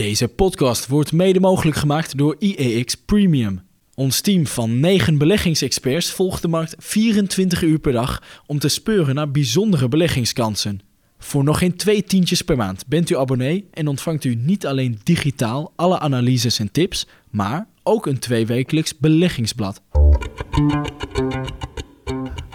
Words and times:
Deze 0.00 0.28
podcast 0.28 0.86
wordt 0.86 1.12
mede 1.12 1.40
mogelijk 1.40 1.76
gemaakt 1.76 2.18
door 2.18 2.36
IEX 2.38 2.94
Premium. 2.94 3.60
Ons 3.94 4.20
team 4.20 4.46
van 4.46 4.80
9 4.80 5.18
beleggingsexperts 5.18 6.10
volgt 6.10 6.42
de 6.42 6.48
markt 6.48 6.74
24 6.78 7.62
uur 7.62 7.78
per 7.78 7.92
dag 7.92 8.22
om 8.46 8.58
te 8.58 8.68
speuren 8.68 9.14
naar 9.14 9.30
bijzondere 9.30 9.88
beleggingskansen. 9.88 10.80
Voor 11.18 11.44
nog 11.44 11.58
geen 11.58 11.76
twee 11.76 12.04
tientjes 12.04 12.42
per 12.42 12.56
maand 12.56 12.86
bent 12.86 13.10
u 13.10 13.16
abonnee 13.16 13.68
en 13.70 13.88
ontvangt 13.88 14.24
u 14.24 14.34
niet 14.34 14.66
alleen 14.66 15.00
digitaal 15.02 15.72
alle 15.76 15.98
analyses 15.98 16.58
en 16.58 16.72
tips, 16.72 17.06
maar 17.30 17.68
ook 17.82 18.06
een 18.06 18.18
tweewekelijks 18.18 18.98
beleggingsblad. 18.98 19.82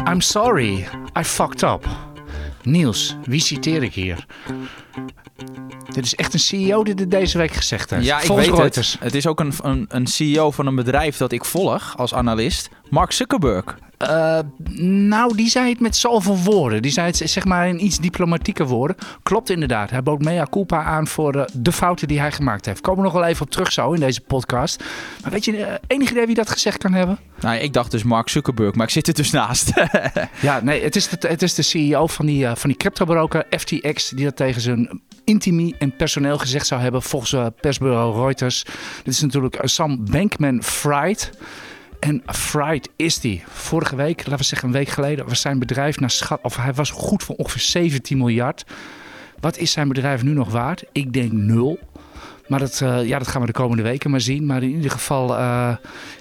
I'm 0.10 0.22
sorry, 0.22 0.88
I 1.20 1.24
fucked 1.24 1.62
up. 1.62 1.88
Niels, 2.64 3.16
wie 3.26 3.42
citeer 3.42 3.84
ik 3.84 3.94
hier? 3.94 4.26
Dit 5.94 6.06
is 6.06 6.16
echt 6.16 6.34
een 6.34 6.40
CEO 6.40 6.84
die 6.84 6.94
dit 6.94 7.12
deze 7.12 7.38
week 7.38 7.52
gezegd 7.52 7.90
heeft. 7.90 8.06
Ja, 8.06 8.20
ik 8.20 8.26
Volgens 8.26 8.48
weet 8.48 8.58
Reuters. 8.58 8.92
het. 8.94 9.04
Het 9.04 9.16
is 9.16 9.28
ook 9.28 9.40
een, 9.40 9.54
een, 9.64 9.86
een 9.90 10.08
CEO 10.08 10.52
van 10.52 10.68
een 10.68 10.76
bedrijf 10.76 11.18
dat 11.18 11.32
ik 11.32 11.46
volg 11.46 11.98
als 11.98 12.14
analist. 12.14 12.70
Mark 12.90 13.12
Zuckerberg. 13.12 13.78
Eh, 13.98 14.40
nou, 14.90 15.36
die 15.36 15.50
zei 15.50 15.70
het 15.70 15.80
met 15.80 15.96
zoveel 15.96 16.38
woorden. 16.38 16.82
Die 16.82 16.92
zei 16.92 17.08
het 17.08 17.18
zeg 17.18 17.46
maar 17.46 17.68
in 17.68 17.86
iets 17.86 18.00
diplomatieke 18.00 18.66
woorden. 18.66 18.96
Klopt 19.24 19.50
inderdaad. 19.50 19.90
Hij 19.90 20.04
bood 20.04 20.22
mea 20.22 20.48
culpa 20.50 20.84
aan 20.84 21.08
voor 21.08 21.36
eh, 21.36 21.46
de 21.54 21.72
fouten 21.72 22.08
die 22.08 22.20
hij 22.20 22.32
gemaakt 22.32 22.66
heeft. 22.66 22.82
Komen 22.82 23.00
we 23.00 23.06
nog 23.06 23.20
wel 23.20 23.26
even 23.26 23.46
op 23.46 23.52
terug 23.52 23.72
zo 23.72 23.92
in 23.92 24.00
deze 24.00 24.22
podcast. 24.22 24.84
Maar 25.22 25.32
weet 25.32 25.46
je, 25.46 25.58
eh, 25.58 25.74
enig 25.88 26.12
idee 26.12 26.26
wie 26.26 26.36
dat 26.36 26.50
gezegd 26.50 26.78
kan 26.78 26.94
hebben? 26.94 27.18
Nou, 27.40 27.58
ik 27.58 27.74
dacht 27.74 27.92
dus 27.92 28.04
Mark 28.04 28.30
Zuckerberg, 28.30 28.76
maar 28.76 28.86
ik 28.86 28.92
zit 28.92 29.08
er 29.08 29.14
dus 29.14 29.32
naast. 29.32 29.72
Ja, 30.40 30.60
nee, 30.64 30.84
het 30.84 30.96
is 30.96 31.08
de, 31.08 31.28
het 31.28 31.42
is 31.42 31.54
de 31.54 31.62
CEO 31.62 32.08
van 32.08 32.26
die, 32.26 32.44
uh, 32.44 32.56
van 32.56 32.70
die 32.70 32.78
cryptobroker 32.80 33.46
FTX 33.50 34.10
die 34.10 34.26
dat 34.26 34.36
tegen 34.36 34.62
zijn 34.62 35.02
intimie 35.26 35.76
en 35.80 35.96
personeel 35.96 36.38
gezegd 36.38 36.68
zou 36.68 36.82
hebben 36.82 37.02
volgens 37.02 37.32
uh, 37.32 37.46
persbureau 37.62 38.22
Reuters. 38.22 38.64
Dit 39.04 39.14
is 39.14 39.22
natuurlijk 39.22 39.60
Sam 39.64 40.06
Bankman-Fried. 40.12 41.32
En 42.00 42.24
Fried 42.26 42.90
is 42.96 43.20
die. 43.20 43.44
Vorige 43.48 43.96
week, 43.96 44.18
laten 44.18 44.38
we 44.38 44.44
zeggen 44.44 44.68
een 44.68 44.74
week 44.74 44.88
geleden, 44.88 45.28
was 45.28 45.42
zijn 45.42 45.60
bedrijf 45.60 46.00
naar 46.00 46.12
schat, 46.12 46.40
of 46.42 46.56
hij 46.56 46.74
was 46.74 46.90
goed 46.90 47.24
voor 47.24 47.36
ongeveer 47.36 47.62
17 47.62 48.18
miljard. 48.18 48.66
Wat 49.40 49.58
is 49.58 49.72
zijn 49.72 49.88
bedrijf 49.88 50.24
nu 50.24 50.34
nog 50.34 50.52
waard? 50.52 50.84
Ik 50.92 51.14
denk 51.14 51.32
nul. 51.32 51.80
Maar 52.48 52.60
dat, 52.60 52.80
uh, 52.84 53.06
ja, 53.06 53.18
dat 53.18 53.28
gaan 53.28 53.42
we 53.42 53.48
de 53.48 53.54
komende 53.54 53.84
weken 53.84 54.12
maar 54.12 54.22
zien. 54.22 54.46
Maar 54.46 54.64
in 54.64 54.70
ieder 54.70 54.92
geval, 54.92 55.30
uh, 55.30 55.76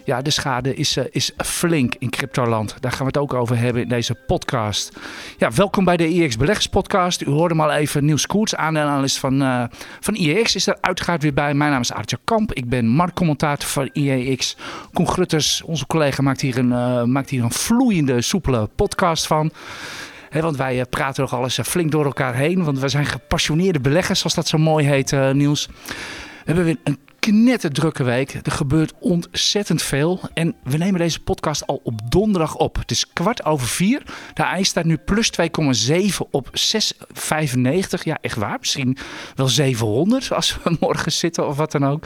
ja, 0.04 0.22
de 0.22 0.30
schade 0.30 0.74
is, 0.74 0.96
uh, 0.96 1.04
is 1.10 1.32
flink 1.36 1.94
in 1.98 2.10
cryptoland. 2.10 2.76
Daar 2.80 2.90
gaan 2.90 3.00
we 3.00 3.06
het 3.06 3.16
ook 3.16 3.34
over 3.34 3.58
hebben 3.58 3.82
in 3.82 3.88
deze 3.88 4.14
podcast. 4.14 4.98
Ja, 5.38 5.50
welkom 5.52 5.84
bij 5.84 5.96
de 5.96 6.08
IEX 6.08 6.36
Beleggers 6.36 6.66
Podcast. 6.66 7.22
U 7.22 7.30
hoorde 7.30 7.54
hem 7.54 7.62
al 7.64 7.72
even 7.72 8.04
Niels 8.04 8.26
Koerts, 8.26 8.54
aandelenanalist 8.54 9.18
van, 9.18 9.68
van 10.00 10.14
IEX, 10.14 10.54
is 10.54 10.66
er 10.66 10.76
uiteraard 10.80 11.22
weer 11.22 11.34
bij. 11.34 11.54
Mijn 11.54 11.70
naam 11.70 11.80
is 11.80 11.92
Artje 11.92 12.18
Kamp. 12.24 12.52
Ik 12.52 12.68
ben 12.68 12.86
marktcommentator 12.86 13.68
van 13.68 13.90
IEX. 13.92 14.56
Koen 14.92 15.08
onze 15.64 15.86
collega, 15.86 16.22
maakt 16.22 16.40
hier 16.40 16.58
een, 16.58 17.12
maakt 17.12 17.30
hier 17.30 17.42
een 17.42 17.52
vloeiende, 17.52 18.22
soepele 18.22 18.68
podcast 18.76 19.26
van. 19.26 19.52
Want 20.42 20.56
wij 20.56 20.76
uh, 20.76 20.82
praten 20.90 21.22
nog 21.22 21.34
alles 21.34 21.58
uh, 21.58 21.64
flink 21.64 21.90
door 21.90 22.04
elkaar 22.04 22.34
heen. 22.34 22.64
Want 22.64 22.78
we 22.78 22.88
zijn 22.88 23.06
gepassioneerde 23.06 23.80
beleggers, 23.80 24.18
zoals 24.18 24.34
dat 24.34 24.48
zo 24.48 24.58
mooi 24.58 24.86
heet, 24.86 25.12
uh, 25.12 25.30
Niels. 25.30 25.66
We 25.66 26.52
hebben 26.52 26.64
weer 26.64 26.78
een 26.84 26.98
knetterdrukke 27.18 28.02
week. 28.02 28.40
Er 28.42 28.52
gebeurt 28.52 28.92
ontzettend 29.00 29.82
veel. 29.82 30.20
En 30.34 30.54
we 30.62 30.76
nemen 30.76 31.00
deze 31.00 31.20
podcast 31.20 31.66
al 31.66 31.80
op 31.84 32.10
donderdag 32.10 32.56
op. 32.56 32.76
Het 32.76 32.90
is 32.90 33.12
kwart 33.12 33.44
over 33.44 33.66
vier. 33.66 34.02
De 34.34 34.42
ijs 34.42 34.68
staat 34.68 34.84
nu 34.84 34.96
plus 34.96 35.30
2,7 35.40 35.96
op 36.30 36.48
6,95. 36.48 38.02
Ja, 38.02 38.18
echt 38.20 38.36
waar. 38.36 38.56
Misschien 38.58 38.96
wel 39.34 39.48
700 39.48 40.32
als 40.32 40.58
we 40.62 40.76
morgen 40.80 41.12
zitten 41.12 41.46
of 41.46 41.56
wat 41.56 41.72
dan 41.72 41.86
ook. 41.86 42.04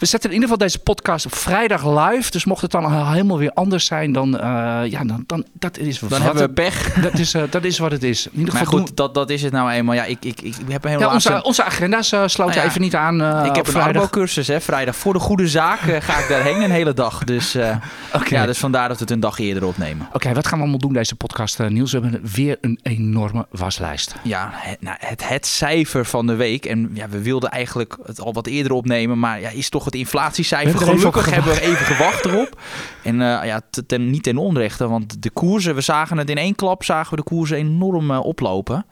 We 0.00 0.06
zetten 0.06 0.30
in 0.30 0.34
ieder 0.34 0.50
geval 0.50 0.66
deze 0.66 0.78
podcast 0.78 1.26
op 1.26 1.34
vrijdag 1.34 2.10
live. 2.10 2.30
Dus 2.30 2.44
mocht 2.44 2.62
het 2.62 2.70
dan 2.70 3.08
helemaal 3.08 3.38
weer 3.38 3.52
anders 3.52 3.86
zijn, 3.86 4.12
dan, 4.12 4.34
uh, 4.34 4.40
ja, 4.86 5.04
dan, 5.04 5.24
dan 5.26 5.44
dat 5.52 5.78
is 5.78 5.98
Dan 5.98 6.08
wat 6.08 6.22
hebben 6.22 6.42
we 6.42 6.52
pech. 6.52 6.92
Dat 7.10 7.18
is, 7.18 7.34
uh, 7.34 7.42
dat 7.50 7.64
is 7.64 7.78
wat 7.78 7.90
het 7.90 8.02
is. 8.02 8.26
In 8.26 8.38
ieder 8.38 8.54
Maar 8.54 8.62
geval 8.62 8.78
goed, 8.78 8.86
doen- 8.86 8.96
dat, 8.96 9.14
dat 9.14 9.30
is 9.30 9.42
het 9.42 9.52
nou 9.52 9.70
eenmaal. 9.70 9.94
Ja, 9.94 10.04
ik, 10.04 10.24
ik, 10.24 10.40
ik 10.40 10.54
heb 10.68 10.82
helemaal 10.82 11.08
ja, 11.08 11.14
onze, 11.14 11.34
aan 11.34 11.44
onze 11.44 11.64
agenda's 11.64 12.12
uh, 12.12 12.20
sloten 12.26 12.54
Nou 12.54 12.64
ja, 12.66 12.70
even 12.70 12.80
niet 12.80 12.94
aan. 12.94 13.44
Ik 13.46 13.56
heb 13.56 13.66
een 13.66 13.72
vrijdag. 13.72 14.02
arbocursus, 14.02 14.46
hè, 14.46 14.60
vrijdag. 14.60 14.96
Voor 14.96 15.12
de 15.12 15.18
goede 15.18 15.48
zaak 15.48 15.80
eh, 15.80 16.00
ga 16.00 16.18
ik 16.18 16.28
daarheen 16.28 16.62
een 16.62 16.70
hele 16.70 16.92
dag. 16.92 17.24
Dus, 17.24 17.54
eh, 17.54 17.76
ja, 18.28 18.46
dus 18.46 18.58
vandaar 18.58 18.88
dat 18.88 18.96
we 18.96 19.02
het 19.02 19.12
een 19.12 19.20
dag 19.20 19.38
eerder 19.38 19.64
opnemen. 19.64 20.08
Oké, 20.12 20.32
wat 20.34 20.46
gaan 20.46 20.56
we 20.58 20.62
allemaal 20.62 20.80
doen 20.80 20.92
deze 20.92 21.14
podcast, 21.14 21.58
Niels? 21.58 21.92
We 21.92 22.00
hebben 22.00 22.20
weer 22.34 22.58
een 22.60 22.78
enorme 22.82 23.46
waslijst. 23.50 24.14
Ja, 24.22 24.50
het, 24.52 24.82
nou, 24.82 24.96
het, 25.00 25.28
het 25.28 25.46
cijfer 25.46 26.04
van 26.04 26.26
de 26.26 26.34
week. 26.34 26.66
En 26.66 26.90
ja, 26.94 27.08
we 27.08 27.22
wilden 27.22 27.50
eigenlijk 27.50 27.98
het 28.06 28.20
al 28.20 28.32
wat 28.32 28.46
eerder 28.46 28.72
opnemen. 28.72 29.18
Maar 29.18 29.40
ja, 29.40 29.48
is 29.48 29.68
toch 29.68 29.84
het 29.90 30.00
inflatiecijfer. 30.00 30.70
Hebben 30.70 30.88
even 30.88 30.98
Gelukkig 31.00 31.34
hebben 31.34 31.54
we 31.54 31.60
even 31.60 31.86
gewacht 31.86 32.24
erop. 32.24 32.60
En 33.02 33.20
eh, 33.20 33.46
ja, 33.46 33.60
te- 33.70 33.86
ten, 33.86 34.10
niet 34.10 34.22
ten 34.22 34.36
onrechte. 34.36 34.88
Want 34.88 35.22
de 35.22 35.30
koersen, 35.30 35.74
we 35.74 35.80
zagen 35.80 36.18
het 36.18 36.30
in 36.30 36.36
één 36.36 36.54
klap, 36.54 36.84
zagen 36.84 37.10
we 37.10 37.16
de 37.16 37.22
koersen 37.22 37.56
enorm 37.56 38.10
eh, 38.10 38.24
oplopen. 38.24 38.86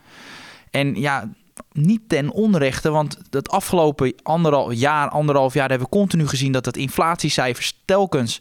En 0.71 0.95
ja, 0.95 1.29
niet 1.73 2.01
ten 2.09 2.31
onrechte. 2.31 2.91
Want 2.91 3.19
het 3.31 3.51
afgelopen 3.51 4.15
anderhalf 4.23 4.73
jaar, 4.75 5.09
anderhalf 5.09 5.55
jaar 5.55 5.69
hebben 5.69 5.89
we 5.91 5.97
continu 5.97 6.29
gezien 6.29 6.53
dat 6.53 6.65
het 6.65 6.77
inflatiecijfer 6.77 7.73
telkens 7.85 8.41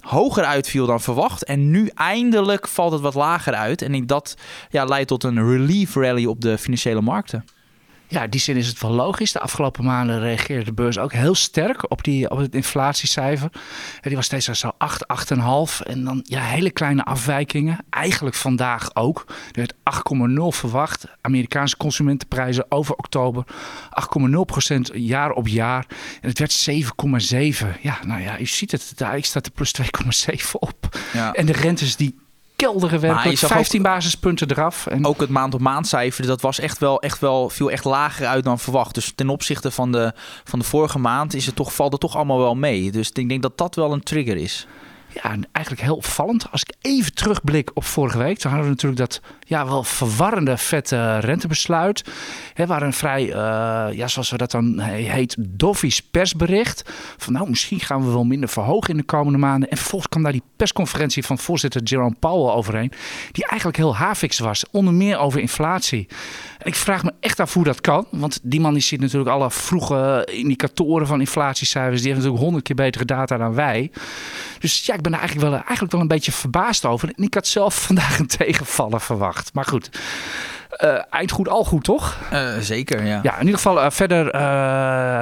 hoger 0.00 0.44
uitviel 0.44 0.86
dan 0.86 1.00
verwacht. 1.00 1.44
En 1.44 1.70
nu 1.70 1.90
eindelijk 1.94 2.68
valt 2.68 2.92
het 2.92 3.00
wat 3.00 3.14
lager 3.14 3.54
uit. 3.54 3.82
En 3.82 4.06
dat 4.06 4.36
ja, 4.70 4.84
leidt 4.84 5.08
tot 5.08 5.24
een 5.24 5.50
relief 5.50 5.94
rally 5.94 6.24
op 6.24 6.40
de 6.40 6.58
financiële 6.58 7.00
markten. 7.00 7.44
Ja, 8.08 8.22
in 8.22 8.30
die 8.30 8.40
zin 8.40 8.56
is 8.56 8.66
het 8.66 8.80
wel 8.80 8.90
logisch. 8.90 9.32
De 9.32 9.40
afgelopen 9.40 9.84
maanden 9.84 10.20
reageerde 10.20 10.64
de 10.64 10.72
beurs 10.72 10.98
ook 10.98 11.12
heel 11.12 11.34
sterk 11.34 11.90
op, 11.90 12.04
die, 12.04 12.30
op 12.30 12.38
het 12.38 12.54
inflatiecijfer. 12.54 13.50
Die 14.00 14.16
was 14.16 14.24
steeds 14.24 14.46
zo 14.46 14.70
8, 14.78 15.04
8,5. 15.34 15.86
En 15.86 16.04
dan 16.04 16.20
ja, 16.24 16.40
hele 16.40 16.70
kleine 16.70 17.04
afwijkingen. 17.04 17.78
Eigenlijk 17.90 18.36
vandaag 18.36 18.94
ook. 18.94 19.24
Er 19.28 19.34
werd 19.52 19.74
8,0 19.74 20.58
verwacht. 20.58 21.04
Amerikaanse 21.20 21.76
consumentenprijzen 21.76 22.66
over 22.68 22.94
oktober. 22.94 23.44
8,0% 24.68 24.80
jaar 24.92 25.30
op 25.30 25.48
jaar. 25.48 25.86
En 26.20 26.28
het 26.28 26.38
werd 26.38 26.70
7,7. 26.70 27.80
Ja, 27.80 27.98
nou 28.06 28.20
ja, 28.22 28.38
u 28.40 28.46
ziet 28.46 28.72
het. 28.72 28.92
Daar 28.96 29.22
staat 29.24 29.46
er 29.46 29.52
plus 29.52 29.74
2,7 29.80 30.50
op. 30.52 30.98
Ja. 31.12 31.32
En 31.32 31.46
de 31.46 31.52
rentes 31.52 31.96
die 31.96 32.14
kelderen 32.64 33.00
werkelijk. 33.00 33.30
je 33.30 33.36
zag 33.36 33.50
ook- 33.50 33.56
15 33.56 33.82
basispunten 33.82 34.50
eraf. 34.50 34.86
En 34.86 35.06
Ook 35.06 35.20
het 35.20 35.28
maand-op-maand 35.28 35.86
cijfer, 35.86 36.26
dat 36.26 36.40
was 36.40 36.60
echt 36.60 36.78
wel, 36.78 37.00
echt 37.00 37.18
wel, 37.18 37.48
viel 37.48 37.70
echt 37.70 37.84
lager 37.84 38.26
uit 38.26 38.44
dan 38.44 38.58
verwacht. 38.58 38.94
Dus 38.94 39.12
ten 39.14 39.28
opzichte 39.28 39.70
van 39.70 39.92
de, 39.92 40.12
van 40.44 40.58
de 40.58 40.64
vorige 40.64 40.98
maand 40.98 41.34
is 41.34 41.46
het 41.46 41.56
toch, 41.56 41.74
valt 41.74 41.92
het 41.92 42.00
toch 42.00 42.16
allemaal 42.16 42.38
wel 42.38 42.54
mee. 42.54 42.90
Dus 42.90 43.10
ik 43.12 43.28
denk 43.28 43.42
dat 43.42 43.58
dat 43.58 43.74
wel 43.74 43.92
een 43.92 44.02
trigger 44.02 44.36
is. 44.36 44.66
Ja, 45.12 45.22
en 45.30 45.48
eigenlijk 45.52 45.86
heel 45.86 45.96
opvallend. 45.96 46.46
Als 46.50 46.62
ik 46.62 46.74
even 46.80 47.14
terugblik 47.14 47.70
op 47.74 47.84
vorige 47.84 48.18
week, 48.18 48.38
toen 48.38 48.50
hadden 48.50 48.68
we 48.68 48.74
natuurlijk 48.74 49.00
dat 49.00 49.20
ja, 49.48 49.66
wel 49.66 49.84
verwarrende 49.84 50.56
vette 50.56 51.18
rentebesluit. 51.18 52.04
Hè, 52.54 52.66
waar 52.66 52.82
een 52.82 52.92
vrij, 52.92 53.32
eh, 53.32 53.96
ja, 53.96 54.08
zoals 54.08 54.30
we 54.30 54.36
dat 54.36 54.50
dan 54.50 54.78
heet, 54.80 55.36
doffies 55.38 56.02
persbericht. 56.02 56.90
Van 57.16 57.32
nou, 57.32 57.48
misschien 57.48 57.80
gaan 57.80 58.04
we 58.04 58.10
wel 58.10 58.24
minder 58.24 58.48
verhogen 58.48 58.90
in 58.90 58.96
de 58.96 59.02
komende 59.02 59.38
maanden. 59.38 59.70
En 59.70 59.76
vervolgens 59.76 60.10
kwam 60.10 60.22
daar 60.22 60.32
die 60.32 60.42
persconferentie 60.56 61.24
van 61.24 61.38
voorzitter 61.38 61.82
Jerome 61.82 62.16
Powell 62.18 62.54
overheen. 62.54 62.92
Die 63.32 63.46
eigenlijk 63.46 63.76
heel 63.76 63.96
hafiks 63.96 64.38
was, 64.38 64.64
onder 64.70 64.94
meer 64.94 65.18
over 65.18 65.40
inflatie. 65.40 66.08
Ik 66.62 66.74
vraag 66.74 67.04
me 67.04 67.12
echt 67.20 67.40
af 67.40 67.54
hoe 67.54 67.64
dat 67.64 67.80
kan. 67.80 68.06
Want 68.10 68.40
die 68.42 68.60
man 68.60 68.72
die 68.72 68.82
ziet 68.82 69.00
natuurlijk 69.00 69.30
alle 69.30 69.50
vroege 69.50 70.28
indicatoren 70.32 71.06
van 71.06 71.20
inflatiecijfers. 71.20 72.00
Die 72.00 72.06
heeft 72.06 72.16
natuurlijk 72.16 72.44
honderd 72.44 72.64
keer 72.64 72.76
betere 72.76 73.04
data 73.04 73.36
dan 73.36 73.54
wij. 73.54 73.90
Dus 74.58 74.86
ja, 74.86 74.94
ik 74.94 75.02
ben 75.02 75.12
er 75.12 75.18
eigenlijk 75.18 75.48
wel, 75.48 75.58
eigenlijk 75.58 75.92
wel 75.92 76.00
een 76.00 76.08
beetje 76.08 76.32
verbaasd 76.32 76.84
over. 76.84 77.08
En 77.16 77.24
ik 77.24 77.34
had 77.34 77.46
zelf 77.46 77.74
vandaag 77.86 78.18
een 78.18 78.26
tegenvaller 78.26 79.00
verwacht. 79.00 79.37
Maar 79.52 79.64
goed, 79.64 79.90
eh, 80.68 80.94
eind 81.10 81.30
goed, 81.30 81.48
al 81.48 81.64
goed, 81.64 81.84
toch? 81.84 82.16
Eh, 82.30 82.48
zeker, 82.60 83.04
ja. 83.04 83.20
Ja, 83.22 83.32
in 83.34 83.40
ieder 83.40 83.54
geval 83.56 83.80
eh, 83.82 83.90
verder 83.90 84.24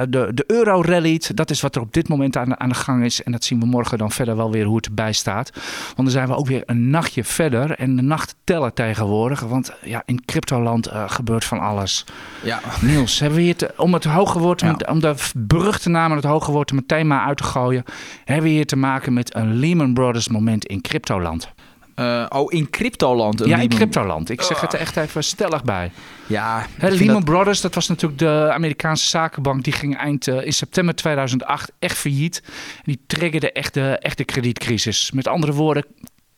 de, 0.09 0.31
de 0.33 0.43
euro 0.47 0.81
rallied. 0.81 1.35
Dat 1.37 1.49
is 1.49 1.61
wat 1.61 1.75
er 1.75 1.81
op 1.81 1.93
dit 1.93 2.07
moment 2.07 2.37
aan 2.37 2.49
de, 2.49 2.57
aan 2.57 2.69
de 2.69 2.75
gang 2.75 3.03
is. 3.03 3.23
En 3.23 3.31
dat 3.31 3.43
zien 3.43 3.59
we 3.59 3.65
morgen 3.65 3.97
dan 3.97 4.11
verder 4.11 4.35
wel 4.35 4.51
weer 4.51 4.65
hoe 4.65 4.75
het 4.75 4.85
erbij 4.85 5.13
staat. 5.13 5.51
Want 5.85 5.95
dan 5.95 6.09
zijn 6.09 6.27
we 6.27 6.35
ook 6.35 6.47
weer 6.47 6.63
een 6.65 6.89
nachtje 6.89 7.23
verder. 7.23 7.71
En 7.71 7.95
de 7.95 8.01
nachten 8.01 8.35
tellen 8.43 8.73
tegenwoordig. 8.73 9.39
Want 9.39 9.73
ja, 9.83 10.01
in 10.05 10.25
cryptoland 10.25 10.89
gebeurt 11.07 11.45
van 11.45 11.59
alles. 11.59 12.05
ja. 12.43 12.59
Niels, 12.81 13.19
hebben 13.19 13.37
we 13.37 13.43
hier 13.43 13.55
te- 13.55 13.73
om 13.77 13.93
het 13.93 14.03
hoge 14.03 14.39
woord, 14.39 14.61
Ja. 14.61 14.71
met- 14.71 14.87
om 14.87 14.99
de 14.99 15.15
beruchte 15.35 15.89
naam 15.89 16.09
en 16.09 16.15
het 16.17 16.25
hoge 16.25 16.51
woord 16.51 16.69
er 16.69 16.75
meteen 16.75 17.07
maar 17.07 17.25
uit 17.27 17.37
te 17.37 17.43
gooien, 17.43 17.83
hebben 18.25 18.45
we 18.45 18.51
hier 18.51 18.65
te 18.65 18.75
maken 18.77 19.13
met 19.13 19.35
een 19.35 19.53
Lehman 19.55 19.93
Brothers 19.93 20.27
moment 20.27 20.65
in 20.65 20.81
cryptoland. 20.81 21.49
Eh, 21.97 22.25
oh, 22.29 22.53
in 22.53 22.69
cryptoland. 22.69 23.45
ja, 23.45 23.57
in 23.57 23.69
cryptoland. 23.69 24.29
Ik 24.29 24.41
zeg 24.41 24.61
het 24.61 24.73
er 24.73 24.79
echt 24.79 24.97
even 24.97 25.23
stellig 25.23 25.63
bij. 25.63 25.91
Ja, 26.27 26.65
Lehman 26.79 27.07
dat- 27.07 27.23
Brothers, 27.25 27.61
dat 27.61 27.75
was 27.75 27.87
natuurlijk 27.87 28.19
de 28.19 28.49
Amerikaanse 28.53 29.07
zakenbank. 29.07 29.63
Die 29.63 29.73
ging 29.73 29.97
eind 29.97 30.27
eh, 30.27 30.45
in 30.45 30.53
september 30.53 30.95
2008 30.95 31.71
echt 31.79 31.97
failliet. 31.97 32.43
Die 32.83 32.99
triggerde 33.07 33.51
echt 33.51 33.73
de, 33.73 33.97
echt 33.97 34.17
de 34.17 34.23
kredietcrisis. 34.23 35.11
Met 35.11 35.27
andere 35.27 35.53
woorden, 35.53 35.85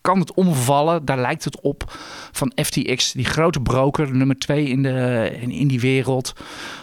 kan 0.01 0.19
het 0.19 0.33
omvallen, 0.33 1.05
daar 1.05 1.17
lijkt 1.19 1.43
het 1.43 1.61
op, 1.61 1.93
van 2.31 2.51
FTX, 2.55 3.11
die 3.11 3.25
grote 3.25 3.59
broker, 3.59 4.15
nummer 4.15 4.37
twee 4.37 4.65
in, 4.65 4.83
de, 4.83 5.29
in, 5.41 5.51
in 5.51 5.67
die 5.67 5.79
wereld. 5.79 6.33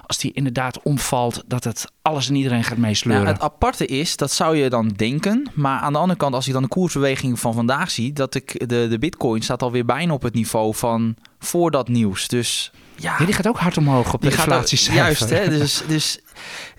Als 0.07 0.19
die 0.19 0.33
inderdaad 0.33 0.83
omvalt, 0.83 1.43
dat 1.47 1.65
het 1.65 1.85
alles 2.03 2.29
en 2.29 2.35
iedereen 2.35 2.65
gaat 2.65 2.79
meesleuren. 2.79 3.27
Ja, 3.27 3.33
het 3.33 3.43
aparte 3.43 3.87
is, 3.87 4.17
dat 4.17 4.33
zou 4.33 4.57
je 4.57 4.71
dan 4.71 4.89
denken. 4.89 5.51
Maar 5.55 5.81
aan 5.81 5.93
de 5.93 5.99
andere 5.99 6.19
kant, 6.19 6.35
als 6.35 6.47
ik 6.47 6.53
dan 6.53 6.63
de 6.63 6.69
koersbeweging 6.69 7.41
van 7.41 7.55
vandaag 7.55 7.91
zie, 7.91 8.13
dat 8.13 8.35
ik 8.35 8.69
de, 8.69 8.87
de 8.91 8.99
bitcoin 8.99 9.43
staat 9.43 9.63
alweer 9.63 9.85
bijna 9.85 10.13
op 10.13 10.23
het 10.23 10.35
niveau 10.35 10.75
van 10.75 11.17
voor 11.39 11.71
dat 11.71 11.89
nieuws. 11.89 12.29
Dus 12.29 12.73
ja, 12.95 13.15
Ja, 13.19 13.25
die 13.25 13.35
gaat 13.35 13.49
ook 13.49 13.59
hard 13.59 13.77
omhoog 13.77 14.15
op 14.15 14.23
de 14.23 14.31
inflatiecijfer. 14.31 15.05
Juist, 15.05 15.31
hè? 15.31 15.59
Dus, 15.59 15.83
dus 15.89 16.21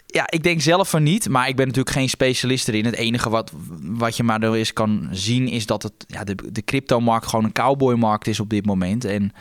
ja, 0.10 0.26
ik 0.30 0.44
denk 0.44 0.62
zelf 0.62 0.90
van 0.90 1.04
niet. 1.04 1.30
Maar 1.30 1.48
ik 1.48 1.56
ben 1.56 1.68
natuurlijk 1.68 1.96
geen 1.96 2.10
specialist 2.10 2.68
erin. 2.68 2.86
Het 2.86 2.96
enige 2.96 3.30
wat, 3.30 3.52
wat 3.82 4.18
je 4.18 4.24
maar 4.24 4.42
er 4.42 4.54
eens 4.54 4.74
kan 4.74 5.08
zien 5.12 5.48
is 5.48 5.66
dat 5.66 5.84
het, 5.84 5.94
ja, 6.08 6.24
de, 6.24 6.36
de 6.52 6.64
cryptomarkt 6.64 7.28
gewoon 7.28 7.46
een 7.46 7.52
cowboymarkt 7.52 8.28
is 8.28 8.40
op 8.40 8.50
dit 8.50 8.66
moment. 8.66 9.06
En 9.06 9.32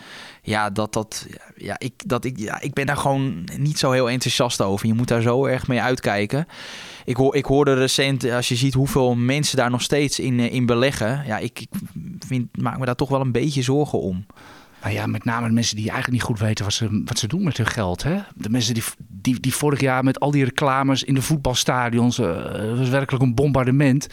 ja, 0.41 0.69
dat 0.69 0.93
dat, 0.93 1.27
ja, 1.55 1.75
ik, 1.79 1.93
dat 2.05 2.25
ik, 2.25 2.37
ja, 2.37 2.61
ik 2.61 2.73
ben 2.73 2.85
daar 2.85 2.97
gewoon 2.97 3.47
niet 3.57 3.79
zo 3.79 3.91
heel 3.91 4.09
enthousiast 4.09 4.61
over. 4.61 4.87
Je 4.87 4.93
moet 4.93 5.07
daar 5.07 5.21
zo 5.21 5.45
erg 5.45 5.67
mee 5.67 5.81
uitkijken. 5.81 6.47
Ik, 7.05 7.15
hoor, 7.15 7.35
ik 7.35 7.45
hoorde 7.45 7.73
recent, 7.73 8.29
als 8.31 8.47
je 8.47 8.55
ziet 8.55 8.73
hoeveel 8.73 9.15
mensen 9.15 9.57
daar 9.57 9.69
nog 9.69 9.81
steeds 9.81 10.19
in, 10.19 10.39
eh, 10.39 10.53
in 10.53 10.65
beleggen. 10.65 11.23
Ja, 11.25 11.37
ik, 11.37 11.59
ik 11.59 11.69
vind, 12.27 12.61
maak 12.61 12.79
me 12.79 12.85
daar 12.85 12.95
toch 12.95 13.09
wel 13.09 13.21
een 13.21 13.31
beetje 13.31 13.61
zorgen 13.61 13.99
om. 13.99 14.25
Nou 14.81 14.93
ja, 14.93 15.05
met 15.05 15.23
name 15.23 15.49
mensen 15.49 15.75
die 15.75 15.89
eigenlijk 15.89 16.13
niet 16.13 16.29
goed 16.29 16.39
weten 16.39 16.65
wat 16.65 16.73
ze, 16.73 17.01
wat 17.05 17.19
ze 17.19 17.27
doen 17.27 17.43
met 17.43 17.57
hun 17.57 17.65
geld. 17.65 18.03
Hè? 18.03 18.17
De 18.35 18.49
mensen 18.49 18.73
die, 18.73 18.83
die, 19.07 19.39
die 19.39 19.53
vorig 19.53 19.79
jaar 19.79 20.03
met 20.03 20.19
al 20.19 20.31
die 20.31 20.43
reclames 20.43 21.03
in 21.03 21.13
de 21.13 21.21
voetbalstadions. 21.21 22.17
Het 22.17 22.77
was 22.77 22.89
werkelijk 22.89 23.23
een 23.23 23.35
bombardement. 23.35 24.07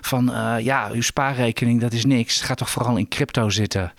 Van 0.00 0.34
eh, 0.34 0.56
ja, 0.60 0.90
uw 0.92 1.02
spaarrekening, 1.02 1.80
dat 1.80 1.92
is 1.92 2.04
niks. 2.04 2.40
Ga 2.40 2.54
toch 2.54 2.70
vooral 2.70 2.96
in 2.96 3.08
crypto 3.08 3.50
zitten. 3.50 3.92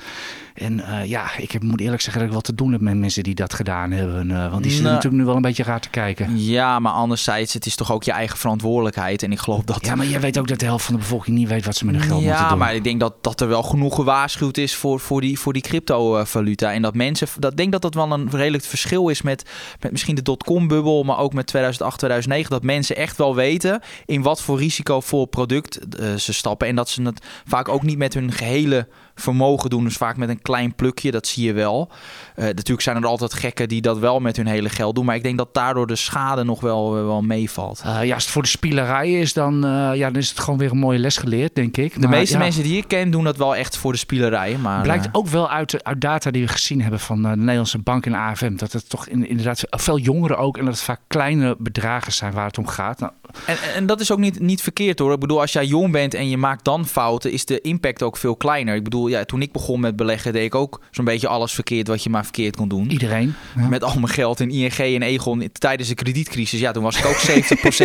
En 0.55 0.79
eh, 0.79 1.05
ja, 1.05 1.37
ik 1.37 1.51
heb, 1.51 1.63
moet 1.63 1.79
eerlijk 1.81 2.01
zeggen 2.01 2.21
dat 2.21 2.29
ik 2.29 2.35
wat 2.35 2.45
te 2.45 2.55
doen 2.55 2.71
heb 2.71 2.81
met 2.81 2.95
mensen 2.97 3.23
die 3.23 3.35
dat 3.35 3.53
gedaan 3.53 3.91
hebben. 3.91 4.31
eh, 4.31 4.49
want 4.51 4.63
die 4.63 4.71
zitten 4.71 4.83
Nou. 4.83 4.95
natuurlijk 4.95 5.21
nu 5.21 5.27
wel 5.27 5.35
een 5.35 5.41
beetje 5.41 5.63
raar 5.63 5.79
te 5.79 5.89
kijken. 5.89 6.43
Ja, 6.43 6.79
maar 6.79 6.91
anderzijds, 6.91 7.53
het 7.53 7.65
is 7.65 7.75
toch 7.75 7.91
ook 7.91 8.03
je 8.03 8.11
eigen 8.11 8.37
verantwoordelijkheid. 8.37 9.23
En 9.23 9.31
ik 9.31 9.39
geloof 9.39 9.63
dat 9.63 9.85
Ja, 9.85 9.95
maar 9.95 10.05
jij 10.05 10.19
weet 10.19 10.37
ook 10.37 10.47
dat 10.47 10.59
de 10.59 10.65
helft 10.65 10.85
van 10.85 10.93
de 10.93 10.99
bevolking 10.99 11.37
niet 11.37 11.47
weet 11.47 11.65
wat 11.65 11.75
ze 11.75 11.85
met 11.85 11.95
hun 11.95 12.03
geld 12.03 12.21
moeten 12.21 12.39
ja, 12.39 12.49
doen. 12.49 12.57
maar 12.57 12.75
ik 12.75 12.83
denk 12.83 12.99
dat, 12.99 13.13
dat 13.21 13.41
er 13.41 13.47
wel 13.47 13.63
genoeg 13.63 13.95
gewaarschuwd 13.95 14.57
is 14.57 14.75
voor, 14.75 14.99
voor 14.99 15.21
die, 15.21 15.39
voor 15.39 15.53
die 15.53 15.61
cryptovaluta. 15.61 16.73
En 16.73 16.81
dat 16.81 16.95
mensen, 16.95 17.27
dat 17.39 17.57
denk 17.57 17.71
dat 17.71 17.81
dat 17.81 17.93
wel 17.93 18.11
een 18.11 18.29
redelijk 18.31 18.63
verschil 18.63 19.07
is 19.09 19.21
met, 19.21 19.49
met 19.79 19.91
misschien 19.91 20.15
de 20.15 20.21
dotcom-bubbel, 20.21 21.03
maar 21.03 21.17
ook 21.17 21.33
met 21.33 21.47
2008, 21.47 21.97
2009. 21.97 22.51
Dat 22.51 22.63
mensen 22.63 22.95
echt 22.95 23.17
wel 23.17 23.35
weten 23.35 23.81
in 24.05 24.21
wat 24.21 24.41
voor 24.41 24.57
risicovol 24.57 25.25
product 25.25 25.95
eh, 25.95 26.13
ze 26.15 26.33
stappen. 26.33 26.67
En 26.67 26.75
dat 26.75 26.89
ze 26.89 27.01
het 27.01 27.25
vaak 27.45 27.69
ook 27.69 27.83
niet 27.83 27.97
met 27.97 28.13
hun 28.13 28.31
gehele 28.31 28.87
vermogen 29.15 29.69
doen. 29.69 29.83
Dus 29.83 29.97
vaak 29.97 30.17
met 30.17 30.29
een 30.29 30.41
klein 30.41 30.75
plukje, 30.75 31.11
dat 31.11 31.27
zie 31.27 31.45
je 31.45 31.53
wel. 31.53 31.89
Eh, 32.35 32.45
natuurlijk 32.45 32.81
zijn 32.81 32.97
er 32.97 33.05
altijd 33.05 33.33
gekken 33.33 33.67
die 33.67 33.81
dat 33.81 33.97
wel 33.97 34.19
met 34.19 34.37
hun 34.37 34.47
hele 34.47 34.69
geld 34.69 34.95
doen. 34.95 35.05
Maar 35.05 35.15
ik 35.15 35.23
denk 35.23 35.37
dat 35.37 35.53
daardoor 35.53 35.87
de 35.87 35.95
schade 35.95 36.43
nog 36.43 36.61
wel, 36.61 36.97
eh, 36.97 37.03
wel 37.03 37.21
meevalt. 37.21 37.81
Eh, 37.85 38.03
ja, 38.03 38.13
als 38.13 38.23
het 38.23 38.31
voor 38.31 38.41
de 38.41 38.47
spielerij 38.47 39.11
is, 39.11 39.33
dan, 39.33 39.59
ja, 39.93 40.09
dan 40.09 40.15
is 40.15 40.29
het 40.29 40.39
gewoon 40.39 40.59
weer 40.59 40.71
een 40.71 40.77
mooie 40.77 40.99
les 40.99 41.17
geleerd, 41.17 41.55
denk 41.55 41.77
ik. 41.77 42.01
De 42.01 42.07
meeste 42.07 42.37
ja, 42.37 42.43
mensen 42.43 42.63
die 42.63 42.77
ik 42.77 42.87
ken 42.87 43.11
doen 43.11 43.23
dat 43.23 43.37
wel 43.37 43.55
echt 43.55 43.77
voor 43.77 43.91
de 43.91 43.97
spielerij. 43.97 44.57
Maar, 44.57 44.81
Blijkt 44.81 45.09
ook 45.11 45.27
wel 45.27 45.49
uit, 45.49 45.83
uit 45.83 46.01
data 46.01 46.31
die 46.31 46.41
we 46.41 46.47
gezien 46.47 46.81
hebben 46.81 46.99
van 46.99 47.21
de 47.21 47.27
Nederlandse 47.27 47.77
bank 47.79 48.05
en 48.05 48.13
AFM. 48.13 48.55
Dat 48.55 48.71
het 48.71 48.89
toch 48.89 49.07
in, 49.07 49.27
inderdaad 49.27 49.63
veel 49.69 49.97
jongeren 49.97 50.37
ook. 50.37 50.57
En 50.57 50.65
dat 50.65 50.73
het 50.73 50.83
vaak 50.83 50.99
kleine 51.07 51.55
bedragen 51.59 52.13
zijn 52.13 52.33
waar 52.33 52.45
het 52.45 52.57
om 52.57 52.67
gaat. 52.67 52.99
Nou, 52.99 53.11
En, 53.45 53.57
en 53.75 53.85
dat 53.85 53.99
is 53.99 54.11
ook 54.11 54.19
niet, 54.19 54.39
niet 54.39 54.61
verkeerd 54.61 54.99
hoor. 54.99 55.13
Ik 55.13 55.19
bedoel, 55.19 55.41
als 55.41 55.53
jij 55.53 55.65
jong 55.65 55.91
bent 55.91 56.13
en 56.13 56.29
je 56.29 56.37
maakt 56.37 56.63
dan 56.65 56.85
fouten, 56.85 57.31
is 57.31 57.45
de 57.45 57.61
impact 57.61 58.03
ook 58.03 58.17
veel 58.17 58.35
kleiner. 58.35 58.75
Ik 58.75 58.83
bedoel, 58.83 59.04
ja, 59.09 59.25
toen 59.25 59.41
ik 59.41 59.51
begon 59.51 59.79
met 59.79 59.95
beleggen, 59.95 60.33
deed 60.33 60.45
ik 60.45 60.55
ook 60.55 60.81
zo'n 60.91 61.05
beetje 61.05 61.27
alles 61.27 61.53
verkeerd 61.53 61.87
wat 61.87 62.03
je 62.03 62.09
maar 62.09 62.23
verkeerd 62.23 62.55
kon 62.55 62.67
doen. 62.67 62.91
iedereen. 62.91 63.35
Ja. 63.55 63.67
Met 63.67 63.83
al 63.83 63.93
mijn 63.93 64.07
geld 64.07 64.39
in 64.39 64.49
ING 64.49 64.77
en 64.77 65.01
Egon 65.01 65.49
tijdens 65.51 65.89
de 65.89 65.95
kredietcrisis. 65.95 66.59
Ja, 66.59 66.71
toen 66.71 66.83
was 66.83 66.97
ik 66.97 67.05
ook 67.05 67.19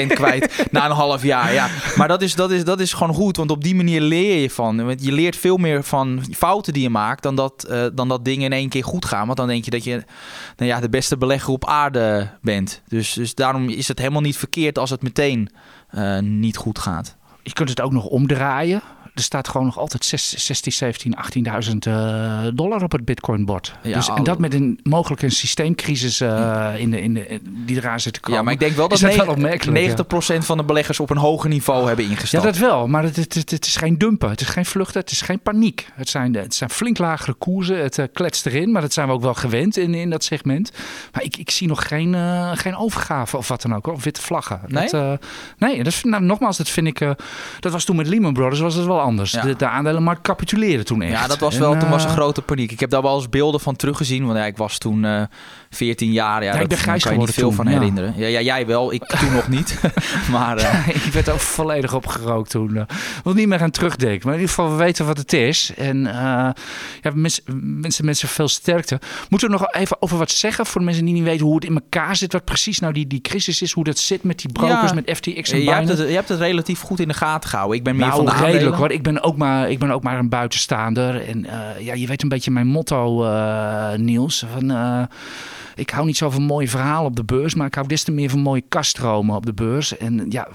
70% 0.02 0.06
kwijt 0.20 0.66
na 0.70 0.84
een 0.84 0.90
half 0.90 1.22
jaar. 1.22 1.52
Ja. 1.52 1.68
Maar 1.96 2.08
dat 2.08 2.22
is, 2.22 2.34
dat, 2.34 2.50
is, 2.50 2.64
dat 2.64 2.80
is 2.80 2.92
gewoon 2.92 3.14
goed, 3.14 3.36
want 3.36 3.50
op 3.50 3.64
die 3.64 3.74
manier 3.74 4.00
leer 4.00 4.40
je 4.40 4.50
van. 4.50 4.84
Want 4.84 5.04
je 5.04 5.12
leert 5.12 5.36
veel 5.36 5.56
meer 5.56 5.84
van 5.84 6.22
fouten 6.32 6.72
die 6.72 6.82
je 6.82 6.90
maakt 6.90 7.22
dan 7.22 7.34
dat, 7.34 7.64
eh, 7.64 7.84
dan 7.94 8.08
dat 8.08 8.24
dingen 8.24 8.44
in 8.44 8.52
één 8.52 8.68
keer 8.68 8.84
goed 8.84 9.04
gaan. 9.04 9.26
Want 9.26 9.38
dan 9.38 9.48
denk 9.48 9.64
je 9.64 9.70
dat 9.70 9.84
je 9.84 10.04
nou 10.56 10.70
ja, 10.70 10.80
de 10.80 10.88
beste 10.88 11.16
belegger 11.16 11.52
op 11.52 11.66
aarde 11.66 12.30
bent. 12.42 12.82
Dus, 12.88 13.12
dus 13.12 13.34
daarom 13.34 13.68
is 13.68 13.88
het 13.88 13.98
helemaal 13.98 14.20
niet 14.20 14.36
verkeerd 14.36 14.78
als 14.78 14.90
het 14.90 15.02
meteen 15.02 15.50
eh, 15.88 16.18
niet 16.18 16.56
goed 16.56 16.78
gaat. 16.78 17.16
Je 17.42 17.52
kunt 17.52 17.68
het 17.68 17.80
ook 17.80 17.92
nog 17.92 18.04
omdraaien. 18.04 18.82
Er 19.14 19.22
staat 19.22 19.48
gewoon 19.48 19.66
nog 19.66 19.78
altijd 19.78 20.04
6, 20.04 20.46
16, 20.46 20.72
17, 20.72 21.14
18.000 21.72 21.76
eh, 21.78 22.38
dollar 22.54 22.82
op 22.82 22.92
het 22.92 23.04
Bitcoin-bord. 23.04 23.74
Ja, 23.82 23.94
dus, 23.96 24.08
en 24.08 24.14
al- 24.14 24.22
dat 24.24 24.38
met 24.38 24.54
een 24.54 24.80
mogelijk 24.82 25.22
een 25.22 25.30
systeemcrisis 25.30 26.20
eh, 26.20 26.70
in 26.76 26.90
de, 26.90 27.00
in 27.02 27.14
de, 27.14 27.40
die 27.66 27.76
eraan 27.76 28.00
zit 28.00 28.12
te 28.12 28.20
komen. 28.20 28.38
Ja, 28.38 28.44
maar 28.44 28.52
ik 28.52 28.58
denk 28.60 28.76
wel 28.76 28.88
dat, 28.88 28.98
dat 28.98 29.08
wel 29.08 29.18
negen- 29.18 29.32
opmerkelijk, 29.32 29.78
ja. 29.78 30.34
90% 30.38 30.38
van 30.44 30.56
de 30.56 30.64
beleggers 30.64 31.00
op 31.00 31.10
een 31.10 31.16
hoger 31.16 31.48
niveau 31.48 31.86
hebben 31.86 32.04
Ja, 32.04 32.10
ingestapt. 32.10 32.44
dat 32.44 32.56
wel, 32.56 32.86
maar 32.88 33.02
het, 33.02 33.16
het, 33.16 33.34
het, 33.34 33.50
het 33.50 33.66
is 33.66 33.76
geen 33.76 33.98
dumpen, 33.98 34.30
het 34.30 34.40
is 34.40 34.46
geen 34.48 34.66
vluchten, 34.66 35.00
het 35.00 35.10
is 35.10 35.20
geen 35.20 35.40
paniek. 35.40 35.86
Het 35.94 36.08
zijn, 36.08 36.34
het 36.34 36.54
zijn 36.54 36.70
flink 36.70 36.98
lagere 36.98 37.32
koersen, 37.34 37.82
het 37.82 37.98
eh, 37.98 38.04
kletst 38.12 38.46
erin, 38.46 38.70
maar 38.72 38.82
dat 38.82 38.92
zijn 38.92 39.06
we 39.06 39.12
ook 39.12 39.22
wel 39.22 39.34
gewend 39.34 39.76
in, 39.76 39.94
in 39.94 40.10
dat 40.10 40.24
segment. 40.24 40.72
Maar 41.12 41.22
ik, 41.22 41.36
ik 41.36 41.50
zie 41.50 41.68
nog 41.68 41.88
geen, 41.88 42.14
eh, 42.14 42.50
geen 42.54 42.76
overgave 42.76 43.36
of 43.36 43.48
wat 43.48 43.62
dan 43.62 43.74
ook, 43.74 43.86
of 43.86 44.04
witte 44.04 44.20
vlaggen. 44.22 44.60
Nee? 44.66 44.88
Dat, 44.90 44.92
eh, 44.92 45.12
nee, 45.58 45.82
dat, 45.82 46.00
nou, 46.02 46.22
nogmaals, 46.22 46.56
dat 46.56 46.68
vind 46.68 46.86
ik, 46.86 47.00
eh, 47.00 47.10
dat 47.60 47.72
was 47.72 47.84
toen 47.84 47.96
met 47.96 48.06
Lehman 48.06 48.32
Brothers 48.32 48.60
was 48.60 48.74
het 48.74 48.86
wel 48.86 48.99
anders. 49.00 49.30
Ja. 49.30 49.42
De, 49.42 49.56
de 49.56 49.66
aandelenmarkt 49.66 50.22
capituleerde 50.22 50.84
toen 50.84 51.02
echt. 51.02 51.12
Ja, 51.12 51.26
dat 51.26 51.38
was 51.38 51.54
En, 51.54 51.60
wel, 51.60 51.76
toen 51.76 51.90
was 51.90 52.02
er 52.04 52.08
eh, 52.08 52.16
grote 52.16 52.42
paniek. 52.42 52.72
Ik 52.72 52.80
heb 52.80 52.90
daar 52.90 53.02
wel 53.02 53.16
eens 53.16 53.28
beelden 53.28 53.60
van 53.60 53.76
teruggezien. 53.76 54.24
Want 54.26 54.38
ja, 54.38 54.44
ik 54.44 54.56
was 54.56 54.78
toen 54.78 55.04
eh 55.04 55.22
14 55.74 56.12
jaar. 56.12 56.44
Ja, 56.44 56.56
dat, 56.56 56.68
ben 56.68 56.78
kan 57.00 57.12
je 57.12 57.18
niet 57.18 57.30
veel 57.30 57.42
toen, 57.48 57.54
van 57.54 57.66
herinneren. 57.66 58.14
Ja, 58.16 58.26
ja, 58.26 58.40
jij 58.40 58.66
wel. 58.66 58.92
Ik 58.92 59.04
toen 59.04 59.32
nog 59.32 59.48
niet. 59.48 59.80
maar 60.30 60.56
eh, 60.56 60.88
ik 61.06 61.12
werd 61.12 61.28
ook 61.28 61.38
volledig 61.38 61.94
opgerookt 61.94 62.50
toen. 62.50 62.76
eh. 62.76 62.82
Ik 62.82 63.20
wil 63.24 63.32
niet 63.32 63.48
meer 63.48 63.62
aan 63.62 63.70
terugdenken. 63.70 64.20
Maar 64.26 64.34
in 64.34 64.40
ieder 64.40 64.54
geval, 64.54 64.70
we 64.70 64.76
weten 64.76 65.06
wat 65.06 65.16
het 65.18 65.32
is. 65.32 65.72
En 65.76 66.06
eh, 66.06 66.14
ja, 67.00 67.10
mensen, 67.14 67.42
mensen, 67.80 68.04
mensen 68.04 68.28
veel 68.28 68.48
sterkte. 68.48 69.00
Moeten 69.28 69.48
we 69.50 69.54
nog 69.58 69.72
even 69.72 69.96
over 70.02 70.18
wat 70.18 70.30
zeggen 70.30 70.66
voor 70.66 70.80
de 70.80 70.86
mensen 70.86 71.04
die 71.04 71.14
niet 71.14 71.22
weten 71.24 71.46
hoe 71.46 71.54
het 71.54 71.64
in 71.64 71.74
elkaar 71.74 72.16
zit? 72.16 72.32
Wat 72.32 72.44
precies 72.44 72.78
nou 72.78 72.92
die, 72.92 73.06
die 73.06 73.20
crisis 73.20 73.62
is? 73.62 73.72
Hoe 73.72 73.84
dat 73.84 73.98
zit 73.98 74.22
met 74.22 74.38
die 74.38 74.52
brokers, 74.52 74.92
met 74.92 75.10
FTX 75.16 75.26
en 75.26 75.32
je, 75.34 75.70
hebt 75.70 75.80
Binance? 75.80 75.92
het, 76.02 76.08
je 76.10 76.14
hebt 76.16 76.28
het 76.28 76.38
relatief 76.38 76.80
goed 76.80 77.00
in 77.00 77.08
de 77.08 77.14
gaten 77.14 77.50
gehouden. 77.50 77.76
Ik 77.78 77.84
ben 77.84 77.96
meer 77.96 78.06
Nou, 78.06 78.16
van 78.16 78.24
de 78.24 78.30
redelijk 78.30 78.54
aandelen. 78.54 78.78
hoor. 78.78 78.90
Ik 78.92 79.02
ben, 79.02 79.22
ook 79.22 79.36
maar, 79.36 79.70
ik 79.70 79.78
ben 79.78 79.90
ook 79.90 80.02
maar 80.02 80.18
een 80.18 80.28
buitenstaander. 80.28 81.28
En 81.28 81.46
eh, 81.46 81.84
ja, 81.84 81.94
je 81.94 82.06
weet 82.06 82.22
een 82.22 82.28
beetje 82.28 82.50
mijn 82.50 82.66
motto, 82.66 83.24
eh, 83.24 83.92
Niels. 83.96 84.44
Van, 84.52 84.70
eh, 84.70 85.02
ik 85.80 85.90
hou 85.90 86.06
niet 86.06 86.16
zo 86.16 86.30
van 86.30 86.42
mooie 86.42 86.68
verhalen 86.68 87.06
op 87.10 87.16
de 87.16 87.24
beurs, 87.24 87.54
maar 87.54 87.66
ik 87.66 87.74
hou 87.74 87.86
des 87.86 88.02
te 88.02 88.12
meer 88.12 88.30
van 88.30 88.40
mooie 88.40 88.62
kaststromen 88.68 89.36
op 89.36 89.46
de 89.46 89.52
beurs. 89.52 89.96
En 89.96 90.26
ja, 90.28 90.48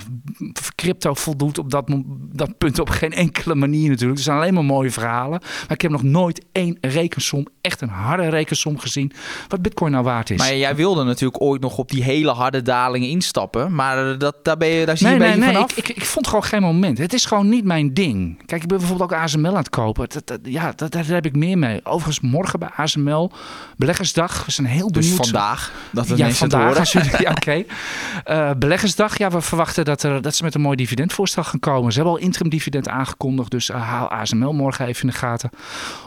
crypto 0.75 1.13
voldoet 1.13 1.57
op 1.57 1.71
dat, 1.71 1.85
dat 2.31 2.57
punt 2.57 2.79
op 2.79 2.89
geen 2.89 3.13
enkele 3.13 3.55
manier 3.55 3.89
natuurlijk. 3.89 4.17
Er 4.17 4.23
zijn 4.25 4.37
alleen 4.37 4.53
maar 4.53 4.65
mooie 4.65 4.91
verhalen. 4.91 5.39
Maar 5.41 5.71
ik 5.71 5.81
heb 5.81 5.91
nog 5.91 6.03
nooit 6.03 6.45
één 6.51 6.77
rekensom, 6.81 7.47
echt 7.61 7.81
een 7.81 7.89
harde 7.89 8.29
rekensom 8.29 8.79
gezien, 8.79 9.11
wat 9.47 9.61
bitcoin 9.61 9.91
nou 9.91 10.03
waard 10.03 10.29
is. 10.29 10.37
Maar 10.37 10.55
jij 10.55 10.75
wilde 10.75 11.03
natuurlijk 11.03 11.41
ooit 11.41 11.61
nog 11.61 11.77
op 11.77 11.91
die 11.91 12.03
hele 12.03 12.31
harde 12.31 12.61
daling 12.61 13.05
instappen. 13.05 13.75
Maar 13.75 14.17
dat, 14.17 14.35
daar, 14.43 14.57
ben 14.57 14.67
je, 14.67 14.85
daar 14.85 14.97
zie 14.97 15.07
je 15.09 15.15
Nee, 15.15 15.21
een 15.33 15.39
nee, 15.39 15.49
beetje 15.49 15.53
nee. 15.59 15.67
vanaf. 15.67 15.77
Ik, 15.77 15.89
ik, 15.89 15.95
ik 15.97 16.05
vond 16.05 16.27
gewoon 16.27 16.43
geen 16.43 16.61
moment. 16.61 16.97
Het 16.97 17.13
is 17.13 17.25
gewoon 17.25 17.49
niet 17.49 17.63
mijn 17.65 17.93
ding. 17.93 18.37
Kijk, 18.45 18.61
ik 18.61 18.67
ben 18.67 18.77
bijvoorbeeld 18.77 19.11
ook 19.11 19.17
ASML 19.17 19.47
aan 19.49 19.55
het 19.55 19.69
kopen. 19.69 20.09
Dat, 20.09 20.27
dat- 20.27 20.39
ja, 20.43 20.73
dat, 20.75 20.91
daar 20.91 21.05
heb 21.05 21.25
ik 21.25 21.35
meer 21.35 21.57
mee. 21.57 21.85
Overigens, 21.85 22.19
morgen 22.31 22.59
bij 22.59 22.69
ASML, 22.75 23.31
beleggersdag. 23.77 24.45
We 24.45 24.51
zijn 24.51 24.67
heel 24.67 24.91
dus 24.91 25.14
vandaag, 25.15 25.71
dat 25.91 26.07
ja, 26.07 26.15
mensen 26.15 26.27
het 26.27 26.53
vandaag. 26.53 26.93
horen. 26.93 27.09
Ja, 27.25 27.31
oké. 27.31 27.63
Eh, 28.23 28.51
beleggersdag. 28.57 29.17
Ja, 29.17 29.29
we 29.29 29.41
verwachten 29.41 29.85
dat, 29.85 30.03
er, 30.03 30.21
dat 30.21 30.35
ze 30.35 30.43
met 30.43 30.55
een 30.55 30.61
mooi 30.61 30.75
dividendvoorstel 30.75 31.43
gaan 31.43 31.59
komen. 31.59 31.91
Ze 31.91 31.99
hebben 31.99 32.17
al 32.17 32.23
interim 32.23 32.49
dividend 32.49 32.87
aangekondigd. 32.87 33.51
Dus 33.51 33.69
eh, 33.69 33.81
haal 33.81 34.07
ASML 34.11 34.53
morgen 34.53 34.87
even 34.87 35.01
in 35.01 35.07
de 35.07 35.15
gaten. 35.15 35.49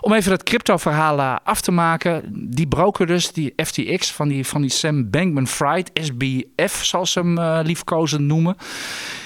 Om 0.00 0.12
even 0.12 0.30
dat 0.30 0.42
crypto-verhaal 0.42 1.18
eh, 1.18 1.36
af 1.44 1.60
te 1.60 1.70
maken. 1.70 2.22
Die 2.32 2.66
broker 2.66 3.06
dus, 3.06 3.32
die 3.32 3.52
FTX 3.56 4.12
van 4.12 4.28
die, 4.28 4.46
van 4.46 4.60
die 4.60 4.70
Sam 4.70 5.10
Bankman-Fried, 5.10 5.90
SBF, 5.94 6.84
zoals 6.84 7.12
ze 7.12 7.18
hem 7.20 7.40
liefkozend 7.66 8.22
noemen. 8.22 8.56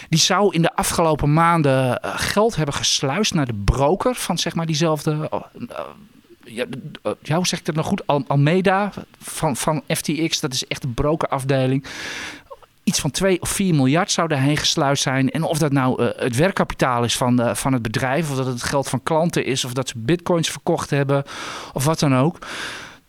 Die 0.08 0.20
zou 0.20 0.54
in 0.54 0.62
de 0.62 0.74
afgelopen 0.74 1.32
maanden 1.32 1.98
geld 2.02 2.56
hebben 2.56 2.74
gesluist 2.74 3.34
naar 3.34 3.46
de 3.46 3.62
broker 3.64 4.14
van 4.14 4.38
zeg 4.38 4.54
maar 4.54 4.66
diezelfde. 4.66 5.30
Ja, 6.44 6.64
ja, 7.22 7.36
hoe 7.36 7.46
zeg 7.46 7.58
ik 7.58 7.64
dat 7.64 7.74
nou 7.74 7.86
goed? 7.86 8.06
Al- 8.06 8.24
Almeida 8.26 8.92
van, 9.18 9.56
van 9.56 9.82
FTX, 9.88 10.40
dat 10.40 10.52
is 10.52 10.66
echt 10.66 10.82
de 10.82 10.88
brokerafdeling. 10.88 11.84
Iets 12.84 13.00
van 13.00 13.10
2 13.10 13.40
of 13.40 13.48
4 13.48 13.74
miljard 13.74 14.10
zou 14.10 14.28
daarheen 14.28 14.56
gesluist 14.56 15.02
zijn. 15.02 15.30
En 15.30 15.42
of 15.42 15.58
dat 15.58 15.72
nou 15.72 16.02
eh, 16.02 16.22
het 16.22 16.36
werkkapitaal 16.36 17.04
is 17.04 17.16
van, 17.16 17.40
eh, 17.40 17.54
van 17.54 17.72
het 17.72 17.82
bedrijf, 17.82 18.30
of 18.30 18.36
dat 18.36 18.46
het 18.46 18.62
geld 18.62 18.88
van 18.88 19.02
klanten 19.02 19.44
is, 19.44 19.64
of 19.64 19.72
dat 19.72 19.88
ze 19.88 19.94
bitcoins 19.98 20.50
verkocht 20.50 20.90
hebben, 20.90 21.24
of 21.72 21.84
wat 21.84 21.98
dan 21.98 22.16
ook. 22.16 22.38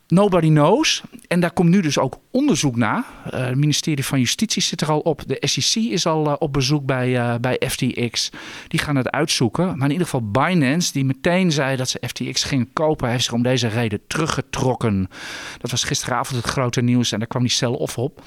Nobody 0.07 0.47
knows. 0.47 1.03
En 1.27 1.39
daar 1.39 1.51
komt 1.51 1.69
nu 1.69 1.81
dus 1.81 1.97
ook 1.97 2.17
onderzoek 2.31 2.75
naar. 2.75 3.03
Uh, 3.25 3.45
het 3.45 3.55
ministerie 3.55 4.05
van 4.05 4.19
Justitie 4.19 4.61
zit 4.61 4.81
er 4.81 4.91
al 4.91 4.99
op. 4.99 5.23
De 5.27 5.37
SEC 5.39 5.83
is 5.83 6.05
al 6.05 6.27
uh, 6.27 6.35
op 6.39 6.53
bezoek 6.53 6.85
bij, 6.85 7.09
uh, 7.09 7.35
bij 7.41 7.61
FTX. 7.67 8.29
Die 8.67 8.79
gaan 8.79 8.95
het 8.95 9.09
uitzoeken. 9.09 9.65
Maar 9.65 9.85
in 9.87 9.91
ieder 9.91 10.07
geval 10.07 10.31
Binance, 10.31 10.91
die 10.91 11.05
meteen 11.05 11.51
zei 11.51 11.75
dat 11.75 11.89
ze 11.89 12.03
FTX 12.07 12.43
gingen 12.43 12.73
kopen, 12.73 13.09
heeft 13.09 13.23
zich 13.23 13.33
om 13.33 13.43
deze 13.43 13.67
reden 13.67 14.01
teruggetrokken. 14.07 15.09
Dat 15.57 15.71
was 15.71 15.83
gisteravond 15.83 16.41
het 16.41 16.51
grote 16.51 16.81
nieuws 16.81 17.11
en 17.11 17.19
daar 17.19 17.27
kwam 17.27 17.41
die 17.41 17.51
sell-off 17.51 17.97
op. 17.97 18.21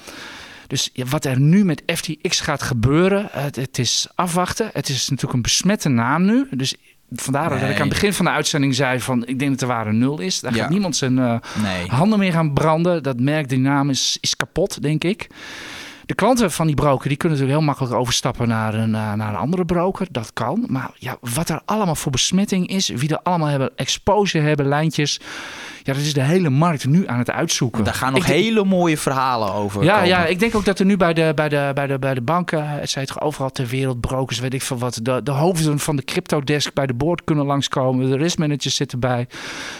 Dus 0.67 0.91
wat 1.09 1.25
er 1.25 1.39
nu 1.39 1.65
met 1.65 1.83
FTX 1.85 2.39
gaat 2.39 2.61
gebeuren, 2.61 3.27
het, 3.31 3.55
het, 3.55 3.77
is 3.77 4.07
afwachten. 4.15 4.69
Het 4.73 4.89
is 4.89 5.09
natuurlijk 5.09 5.33
een 5.33 5.41
besmette 5.41 5.89
naam 5.89 6.25
nu. 6.25 6.47
Dus 6.51 6.75
Vandaar 7.15 7.49
dat 7.49 7.61
ik 7.61 7.75
aan 7.75 7.79
het 7.79 7.89
begin 7.89 8.13
van 8.13 8.25
de 8.25 8.31
uitzending 8.31 8.75
zei 8.75 8.99
van 8.99 9.25
ik 9.25 9.39
denk 9.39 9.51
dat 9.51 9.59
de 9.59 9.65
waarde 9.65 9.91
nul 9.91 10.19
is. 10.19 10.39
Daar 10.39 10.53
gaat 10.53 10.69
niemand 10.69 10.95
zijn 10.95 11.17
uh, 11.17 11.35
nee. 11.63 11.87
handen 11.87 12.19
meer 12.19 12.31
gaan 12.31 12.53
branden. 12.53 13.03
Dat 13.03 13.19
merk, 13.19 13.49
die 13.49 13.59
naam 13.59 13.89
is, 13.89 14.17
is 14.21 14.35
kapot, 14.35 14.81
denk 14.81 15.03
ik. 15.03 15.27
De 16.05 16.15
klanten 16.15 16.51
van 16.51 16.65
die 16.65 16.75
broker 16.75 17.07
die 17.07 17.17
kunnen 17.17 17.37
natuurlijk 17.37 17.65
heel 17.65 17.73
makkelijk 17.73 18.01
overstappen 18.01 18.47
naar 18.47 18.73
een, 18.73 18.95
eh, 18.95 19.13
naar 19.13 19.29
een 19.29 19.35
andere 19.35 19.65
broker. 19.65 20.07
Dat 20.11 20.33
kan. 20.33 20.65
Maar 20.67 20.91
ja, 20.95 21.17
wat 21.21 21.49
er 21.49 21.61
allemaal 21.65 21.95
voor 21.95 22.11
besmetting 22.11 22.67
is, 22.67 22.89
wie 22.89 23.09
er 23.09 23.19
allemaal 23.23 23.47
hebben 23.47 23.71
exposure 23.75 24.45
hebben, 24.45 24.67
lijntjes. 24.67 25.19
Ja, 25.87 25.93
dat 25.93 26.01
is 26.01 26.13
de 26.13 26.23
hele 26.23 26.49
markt 26.49 26.85
nu 26.85 27.07
aan 27.07 27.17
het 27.17 27.31
uitzoeken. 27.31 27.83
Daar 27.83 27.93
gaan 27.93 28.13
nog 28.13 28.25
hele 28.25 28.63
mooie 28.63 28.97
verhalen 28.97 29.53
over. 29.53 29.83
Ja, 29.83 29.93
komen. 29.93 30.07
ja, 30.07 30.25
ik 30.25 30.39
denk 30.39 30.55
ook 30.55 30.65
dat 30.65 30.79
er 30.79 30.85
nu 30.85 30.97
bij 30.97 31.13
de, 31.13 31.31
bij 31.35 31.49
de, 31.49 31.71
bij 31.73 31.87
de, 31.87 31.99
bij 31.99 32.13
de 32.13 32.21
banken, 32.21 32.69
het 32.69 33.07
toch 33.07 33.21
overal 33.21 33.51
ter 33.51 33.67
wereld, 33.67 34.01
brokers, 34.01 34.39
weet 34.39 34.53
ik 34.53 34.61
veel 34.61 34.77
wat, 34.77 34.99
de, 35.01 35.23
de 35.23 35.31
hoofden 35.31 35.79
van 35.79 35.95
de 35.95 36.03
cryptodesk 36.03 36.73
bij 36.73 36.85
de 36.85 36.93
board 36.93 37.23
kunnen 37.23 37.45
langskomen. 37.45 38.09
De 38.09 38.17
risk 38.17 38.37
managers 38.37 38.75
zitten 38.75 38.99
bij. 38.99 39.27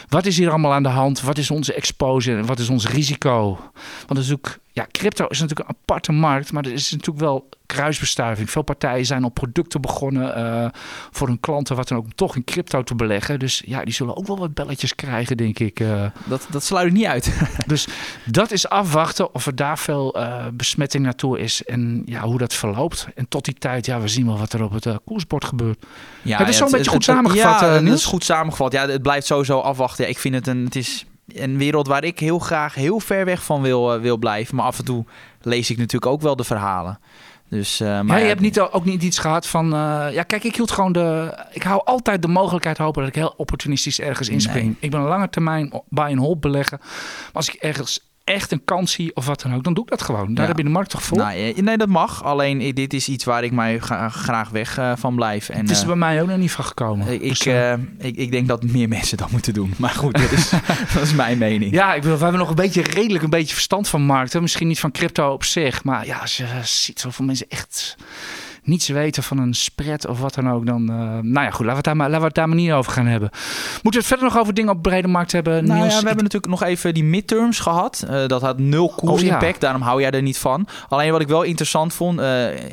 Wat 0.09 0.25
is 0.25 0.37
hier 0.37 0.49
allemaal 0.49 0.73
aan 0.73 0.83
de 0.83 0.89
hand? 0.89 1.21
Wat 1.21 1.37
is 1.37 1.51
onze 1.51 1.73
exposure? 1.73 2.43
Wat 2.43 2.59
is 2.59 2.69
ons 2.69 2.87
risico? 2.87 3.59
Want 4.05 4.19
is 4.19 4.33
ook 4.33 4.57
ja, 4.71 4.87
crypto 4.91 5.27
is 5.27 5.39
natuurlijk 5.39 5.69
een 5.69 5.75
aparte 5.81 6.11
markt, 6.11 6.51
maar 6.51 6.65
er 6.65 6.71
is 6.71 6.91
natuurlijk 6.91 7.19
wel 7.19 7.49
kruisbestuiving. 7.67 8.49
Veel 8.49 8.61
partijen 8.61 9.05
zijn 9.05 9.23
op 9.23 9.33
producten 9.33 9.81
begonnen 9.81 10.37
uh, 10.37 10.67
voor 11.11 11.27
hun 11.27 11.39
klanten, 11.39 11.75
wat 11.75 11.87
dan 11.87 11.97
ook, 11.97 12.03
om 12.03 12.15
toch 12.15 12.35
in 12.35 12.43
crypto 12.43 12.83
te 12.83 12.95
beleggen. 12.95 13.39
Dus 13.39 13.63
ja, 13.65 13.83
die 13.83 13.93
zullen 13.93 14.17
ook 14.17 14.27
wel 14.27 14.37
wat 14.37 14.53
belletjes 14.53 14.95
krijgen, 14.95 15.37
denk 15.37 15.59
ik. 15.59 15.79
Uh. 15.79 16.05
Dat, 16.25 16.47
dat 16.49 16.63
sluit 16.63 16.87
ik 16.87 16.93
niet 16.93 17.05
uit. 17.05 17.33
dus 17.67 17.87
dat 18.25 18.51
is 18.51 18.69
afwachten 18.69 19.33
of 19.33 19.45
er 19.45 19.55
daar 19.55 19.77
veel 19.77 20.19
uh, 20.19 20.45
besmetting 20.53 21.03
naartoe 21.03 21.39
is 21.39 21.63
en 21.63 22.01
ja, 22.05 22.21
hoe 22.21 22.37
dat 22.37 22.53
verloopt. 22.53 23.07
En 23.15 23.27
tot 23.27 23.45
die 23.45 23.53
tijd, 23.53 23.85
ja, 23.85 23.99
we 23.99 24.07
zien 24.07 24.25
wel 24.25 24.37
wat 24.37 24.53
er 24.53 24.63
op 24.63 24.71
het 24.71 24.87
koersbord 25.05 25.45
gebeurt. 25.45 25.85
Ja, 26.21 26.37
het 26.37 26.47
is 26.47 26.57
zo'n 26.57 26.71
beetje 26.71 26.91
goed 26.91 27.03
samengevat. 27.03 27.59
Ja, 27.59 27.69
het 27.69 27.87
is 27.87 28.05
goed 28.05 28.23
samengevat. 28.23 28.71
Ja, 28.71 28.87
het 28.87 29.01
blijft 29.01 29.27
sowieso 29.27 29.59
afwachten. 29.59 30.03
Ja, 30.03 30.09
ik 30.09 30.17
vind 30.17 30.35
het 30.35 30.47
een, 30.47 30.65
het 30.65 30.75
is 30.75 31.05
een 31.27 31.57
wereld 31.57 31.87
waar 31.87 32.03
ik 32.03 32.19
heel 32.19 32.39
graag 32.39 32.75
heel 32.75 32.99
ver 32.99 33.25
weg 33.25 33.43
van 33.43 33.61
wil, 33.61 33.99
wil 33.99 34.17
blijven. 34.17 34.55
Maar 34.55 34.65
af 34.65 34.77
en 34.77 34.85
toe 34.85 35.05
lees 35.41 35.69
ik 35.69 35.77
natuurlijk 35.77 36.11
ook 36.11 36.21
wel 36.21 36.35
de 36.35 36.43
verhalen. 36.43 36.99
Dus, 37.49 37.81
uh, 37.81 38.01
maar 38.01 38.17
ja, 38.17 38.23
je 38.23 38.27
hebt 38.27 38.41
niet, 38.41 38.59
ook 38.59 38.85
niet 38.85 39.03
iets 39.03 39.19
gehad 39.19 39.47
van. 39.47 39.65
Uh, 39.65 40.07
ja, 40.11 40.23
kijk, 40.23 40.43
ik 40.43 40.55
hield 40.55 40.71
gewoon 40.71 40.91
de. 40.91 41.37
Ik 41.51 41.63
hou 41.63 41.81
altijd 41.85 42.21
de 42.21 42.27
mogelijkheid 42.27 42.77
hopen 42.77 43.01
dat 43.01 43.09
ik 43.09 43.15
heel 43.15 43.33
opportunistisch 43.37 43.99
ergens 43.99 44.29
inspring. 44.29 44.65
Nee. 44.65 44.77
Ik 44.79 44.91
ben 44.91 44.99
een 44.99 45.07
lange 45.07 45.29
termijn 45.29 45.81
bij 45.89 46.11
een 46.11 46.17
hold 46.17 46.39
beleggen. 46.39 46.77
Maar 46.81 47.29
als 47.33 47.49
ik 47.49 47.53
ergens 47.53 47.99
echt 48.27 48.51
een 48.51 48.63
kans 48.65 48.91
zie 48.91 49.15
of 49.15 49.25
wat 49.25 49.41
dan 49.41 49.53
ook, 49.53 49.63
dan 49.63 49.73
doe 49.73 49.83
ik 49.83 49.89
dat 49.89 50.01
gewoon. 50.01 50.33
Daar 50.33 50.47
heb 50.47 50.57
je 50.57 50.63
de 50.63 50.69
markt 50.69 50.89
toch 50.89 51.03
voor? 51.03 51.17
Nou, 51.17 51.53
nee, 51.61 51.77
dat 51.77 51.87
mag. 51.87 52.23
Alleen 52.23 52.73
dit 52.73 52.93
is 52.93 53.07
iets 53.07 53.23
waar 53.23 53.43
ik 53.43 53.51
mij 53.51 53.79
graag 54.09 54.49
weg 54.49 54.79
uh, 54.79 54.91
van 54.95 55.15
blijf. 55.15 55.49
En, 55.49 55.61
het 55.61 55.69
is 55.69 55.81
uh, 55.81 55.85
bij 55.85 55.95
mij 55.95 56.21
ook 56.21 56.27
nog 56.27 56.37
niet 56.37 56.51
van 56.51 56.65
gekomen. 56.65 57.07
Ik, 57.13 57.21
dus, 57.21 57.45
uh, 57.45 57.73
ik, 57.97 58.15
ik, 58.15 58.31
denk 58.31 58.47
dat 58.47 58.63
meer 58.63 58.87
mensen 58.97 59.17
dat 59.17 59.31
moeten 59.31 59.53
doen. 59.53 59.73
Maar 59.77 59.89
goed, 59.89 60.13
dat 60.17 60.31
is, 60.31 60.49
dat 60.93 61.03
is 61.03 61.13
mijn 61.13 61.37
mening. 61.37 61.73
Ja, 61.73 61.93
ik 61.93 62.01
bedoel, 62.01 62.17
we 62.17 62.23
hebben 62.23 62.41
nog 62.41 62.49
een 62.49 62.55
beetje 62.55 62.81
redelijk 62.81 63.23
een 63.23 63.29
beetje 63.29 63.53
verstand 63.53 63.87
van 63.87 64.01
markten. 64.01 64.41
Misschien 64.41 64.67
niet 64.67 64.79
van 64.79 64.91
crypto 64.91 65.31
op 65.31 65.43
zich. 65.43 65.83
Maar 65.83 66.05
ja, 66.05 66.17
als 66.17 66.37
je 66.37 66.45
ziet 66.63 66.99
zoveel 66.99 67.25
mensen 67.25 67.45
echt 67.49 67.95
niets 68.67 68.87
weten 68.87 69.23
van 69.23 69.37
een 69.37 69.53
spread 69.53 70.07
of 70.07 70.19
wat 70.19 70.33
dan 70.33 70.51
ook, 70.51 70.65
dan... 70.65 70.81
Uh, 70.81 70.97
nou 71.21 71.45
ja, 71.45 71.51
goed, 71.51 71.65
laten 71.65 71.69
we, 71.69 71.75
het 71.75 71.83
daar 71.83 71.95
maar, 71.95 72.07
laten 72.07 72.19
we 72.19 72.25
het 72.25 72.35
daar 72.35 72.47
maar 72.47 72.57
niet 72.57 72.71
over 72.71 72.91
gaan 72.91 73.05
hebben. 73.05 73.29
Moeten 73.31 73.91
we 73.91 73.97
het 73.97 74.05
verder 74.07 74.25
nog 74.25 74.37
over 74.37 74.53
dingen 74.53 74.71
op 74.71 74.81
brede 74.81 75.07
markt 75.07 75.31
hebben? 75.31 75.65
Nou 75.65 75.79
ja, 75.79 75.85
we 75.85 75.93
hebben 75.93 76.23
natuurlijk 76.23 76.47
nog 76.47 76.63
even 76.63 76.93
die 76.93 77.03
midterms 77.03 77.59
gehad. 77.59 78.05
Uh, 78.09 78.27
dat 78.27 78.41
had 78.41 78.59
nul 78.59 78.93
oh, 78.95 79.19
ja. 79.19 79.53
daarom 79.59 79.81
hou 79.81 80.01
jij 80.01 80.11
er 80.11 80.21
niet 80.21 80.37
van. 80.37 80.67
Alleen 80.89 81.11
wat 81.11 81.21
ik 81.21 81.27
wel 81.27 81.43
interessant 81.43 81.93
vond... 81.93 82.19
Uh, 82.19 82.25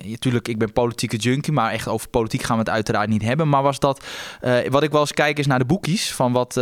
natuurlijk, 0.04 0.48
ik 0.48 0.58
ben 0.58 0.72
politieke 0.72 1.16
junkie, 1.16 1.52
maar 1.52 1.72
echt 1.72 1.88
over 1.88 2.08
politiek 2.08 2.42
gaan 2.42 2.56
we 2.56 2.62
het 2.62 2.72
uiteraard 2.72 3.08
niet 3.08 3.22
hebben. 3.22 3.48
Maar 3.48 3.62
was 3.62 3.78
dat... 3.78 4.04
wat 4.70 4.82
ik 4.82 4.90
wel 4.90 5.00
eens 5.00 5.12
kijk 5.12 5.38
is 5.38 5.46
naar 5.46 5.58
de 5.58 5.64
boekies, 5.64 6.12
van 6.12 6.32
wat, 6.32 6.54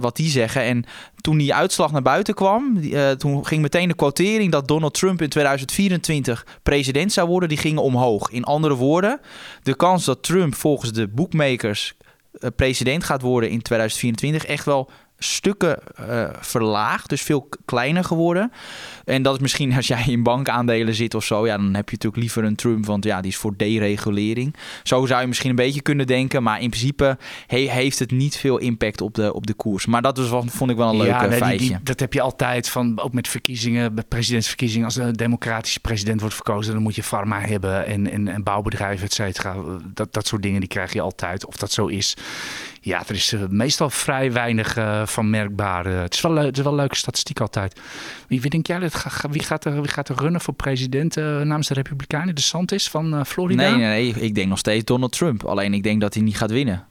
wat 0.00 0.16
die 0.16 0.30
zeggen. 0.30 0.62
En 0.62 0.84
toen 1.20 1.38
die 1.38 1.54
uitslag 1.54 1.92
naar 1.92 2.02
buiten 2.02 2.34
kwam, 2.34 2.76
uh, 2.76 3.10
toen 3.10 3.46
ging 3.46 3.62
meteen 3.62 3.88
de 3.88 3.94
quotering 3.94 4.52
dat 4.52 4.68
Donald 4.68 4.94
Trump 4.94 5.22
in 5.22 5.28
2024 5.28 6.46
president 6.62 7.12
zou 7.12 7.28
worden, 7.28 7.48
die 7.48 7.58
ging 7.58 7.78
omhoog. 7.78 8.30
In 8.30 8.44
andere 8.44 8.74
woorden, 8.74 9.20
de 9.62 9.76
kans 9.76 10.04
dat 10.04 10.22
Trump 10.22 10.54
volgens 10.54 10.92
de 10.92 11.08
boekmakers 11.08 11.94
uh, 12.32 12.50
president 12.56 13.04
gaat 13.04 13.22
worden 13.22 13.50
in 13.50 13.62
2024 13.62 14.44
echt 14.44 14.64
wel 14.64 14.90
stukken 15.22 15.78
uh, 16.00 16.28
verlaagd, 16.40 17.08
dus 17.08 17.22
veel 17.22 17.48
kleiner 17.64 18.04
geworden. 18.04 18.52
En 19.04 19.22
dat 19.22 19.34
is 19.34 19.40
misschien 19.40 19.74
als 19.74 19.86
jij 19.86 20.04
in 20.06 20.22
bankaandelen 20.22 20.94
zit 20.94 21.14
of 21.14 21.24
zo, 21.24 21.46
ja, 21.46 21.56
dan 21.56 21.74
heb 21.74 21.88
je 21.88 21.94
natuurlijk 21.94 22.22
liever 22.22 22.44
een 22.44 22.56
Trump, 22.56 22.86
want 22.86 23.04
ja, 23.04 23.20
die 23.20 23.30
is 23.30 23.36
voor 23.36 23.56
deregulering. 23.56 24.56
Zo 24.82 25.06
zou 25.06 25.20
je 25.20 25.26
misschien 25.26 25.50
een 25.50 25.56
beetje 25.56 25.82
kunnen 25.82 26.06
denken, 26.06 26.42
maar 26.42 26.60
in 26.60 26.68
principe 26.70 27.18
he 27.46 27.58
heeft 27.58 27.98
het 27.98 28.10
niet 28.10 28.36
veel 28.36 28.58
impact 28.58 29.00
op 29.00 29.14
de, 29.14 29.34
op 29.34 29.46
de 29.46 29.54
koers. 29.54 29.86
Maar 29.86 30.02
dat 30.02 30.28
was, 30.28 30.44
vond 30.46 30.70
ik 30.70 30.76
wel 30.76 30.90
een 30.90 30.96
leuke 30.96 31.10
ja, 31.12 31.26
nee, 31.26 31.38
feitje. 31.38 31.58
Die, 31.58 31.68
die, 31.68 31.82
dat 31.82 32.00
heb 32.00 32.12
je 32.12 32.20
altijd 32.20 32.68
van, 32.68 33.00
ook 33.00 33.12
met 33.12 33.28
verkiezingen, 33.28 33.94
bij 33.94 34.04
presidentsverkiezingen, 34.08 34.84
als 34.84 34.96
een 34.96 35.12
democratische 35.12 35.80
president 35.80 36.20
wordt 36.20 36.34
verkozen, 36.34 36.72
dan 36.72 36.82
moet 36.82 36.94
je 36.94 37.02
farma 37.02 37.40
hebben 37.40 37.86
en, 37.86 38.10
en, 38.10 38.28
en 38.28 38.42
bouwbedrijven, 38.42 39.06
et 39.06 39.12
cetera. 39.12 39.56
Dat, 39.94 40.12
dat 40.12 40.26
soort 40.26 40.42
dingen, 40.42 40.60
die 40.60 40.68
krijg 40.68 40.92
je 40.92 41.00
altijd, 41.00 41.46
of 41.46 41.56
dat 41.56 41.72
zo 41.72 41.86
is. 41.86 42.16
Ja, 42.82 43.02
er 43.08 43.14
is 43.14 43.32
uh, 43.32 43.40
meestal 43.48 43.90
vrij 43.90 44.32
weinig 44.32 44.76
uh, 44.76 45.06
van 45.06 45.30
merkbaar. 45.30 45.86
Uh, 45.86 46.00
het, 46.00 46.14
is 46.14 46.20
wel, 46.20 46.34
het 46.34 46.56
is 46.56 46.62
wel 46.62 46.72
een 46.72 46.78
leuke 46.78 46.96
statistiek 46.96 47.40
altijd. 47.40 47.80
Wie, 48.28 48.40
wie 48.40 48.50
denk 48.50 48.66
jij 48.66 48.78
dat 48.78 49.04
wie 49.30 49.42
gaat 49.42 49.64
er, 49.64 49.80
wie 49.80 49.90
gaat 49.90 50.08
er 50.08 50.16
runnen 50.16 50.40
voor 50.40 50.54
president 50.54 51.16
namens 51.16 51.68
de 51.68 51.74
Republikeinen? 51.74 52.34
De 52.34 52.40
Santis 52.40 52.88
van 52.88 53.26
Florida? 53.26 53.70
Nee, 53.70 53.80
nee, 53.80 54.08
ik 54.08 54.34
denk 54.34 54.48
nog 54.48 54.58
steeds 54.58 54.84
Donald 54.84 55.12
Trump. 55.12 55.44
Alleen 55.44 55.74
ik 55.74 55.82
denk 55.82 56.00
dat 56.00 56.14
hij 56.14 56.22
niet 56.22 56.36
gaat 56.36 56.50
winnen. 56.50 56.88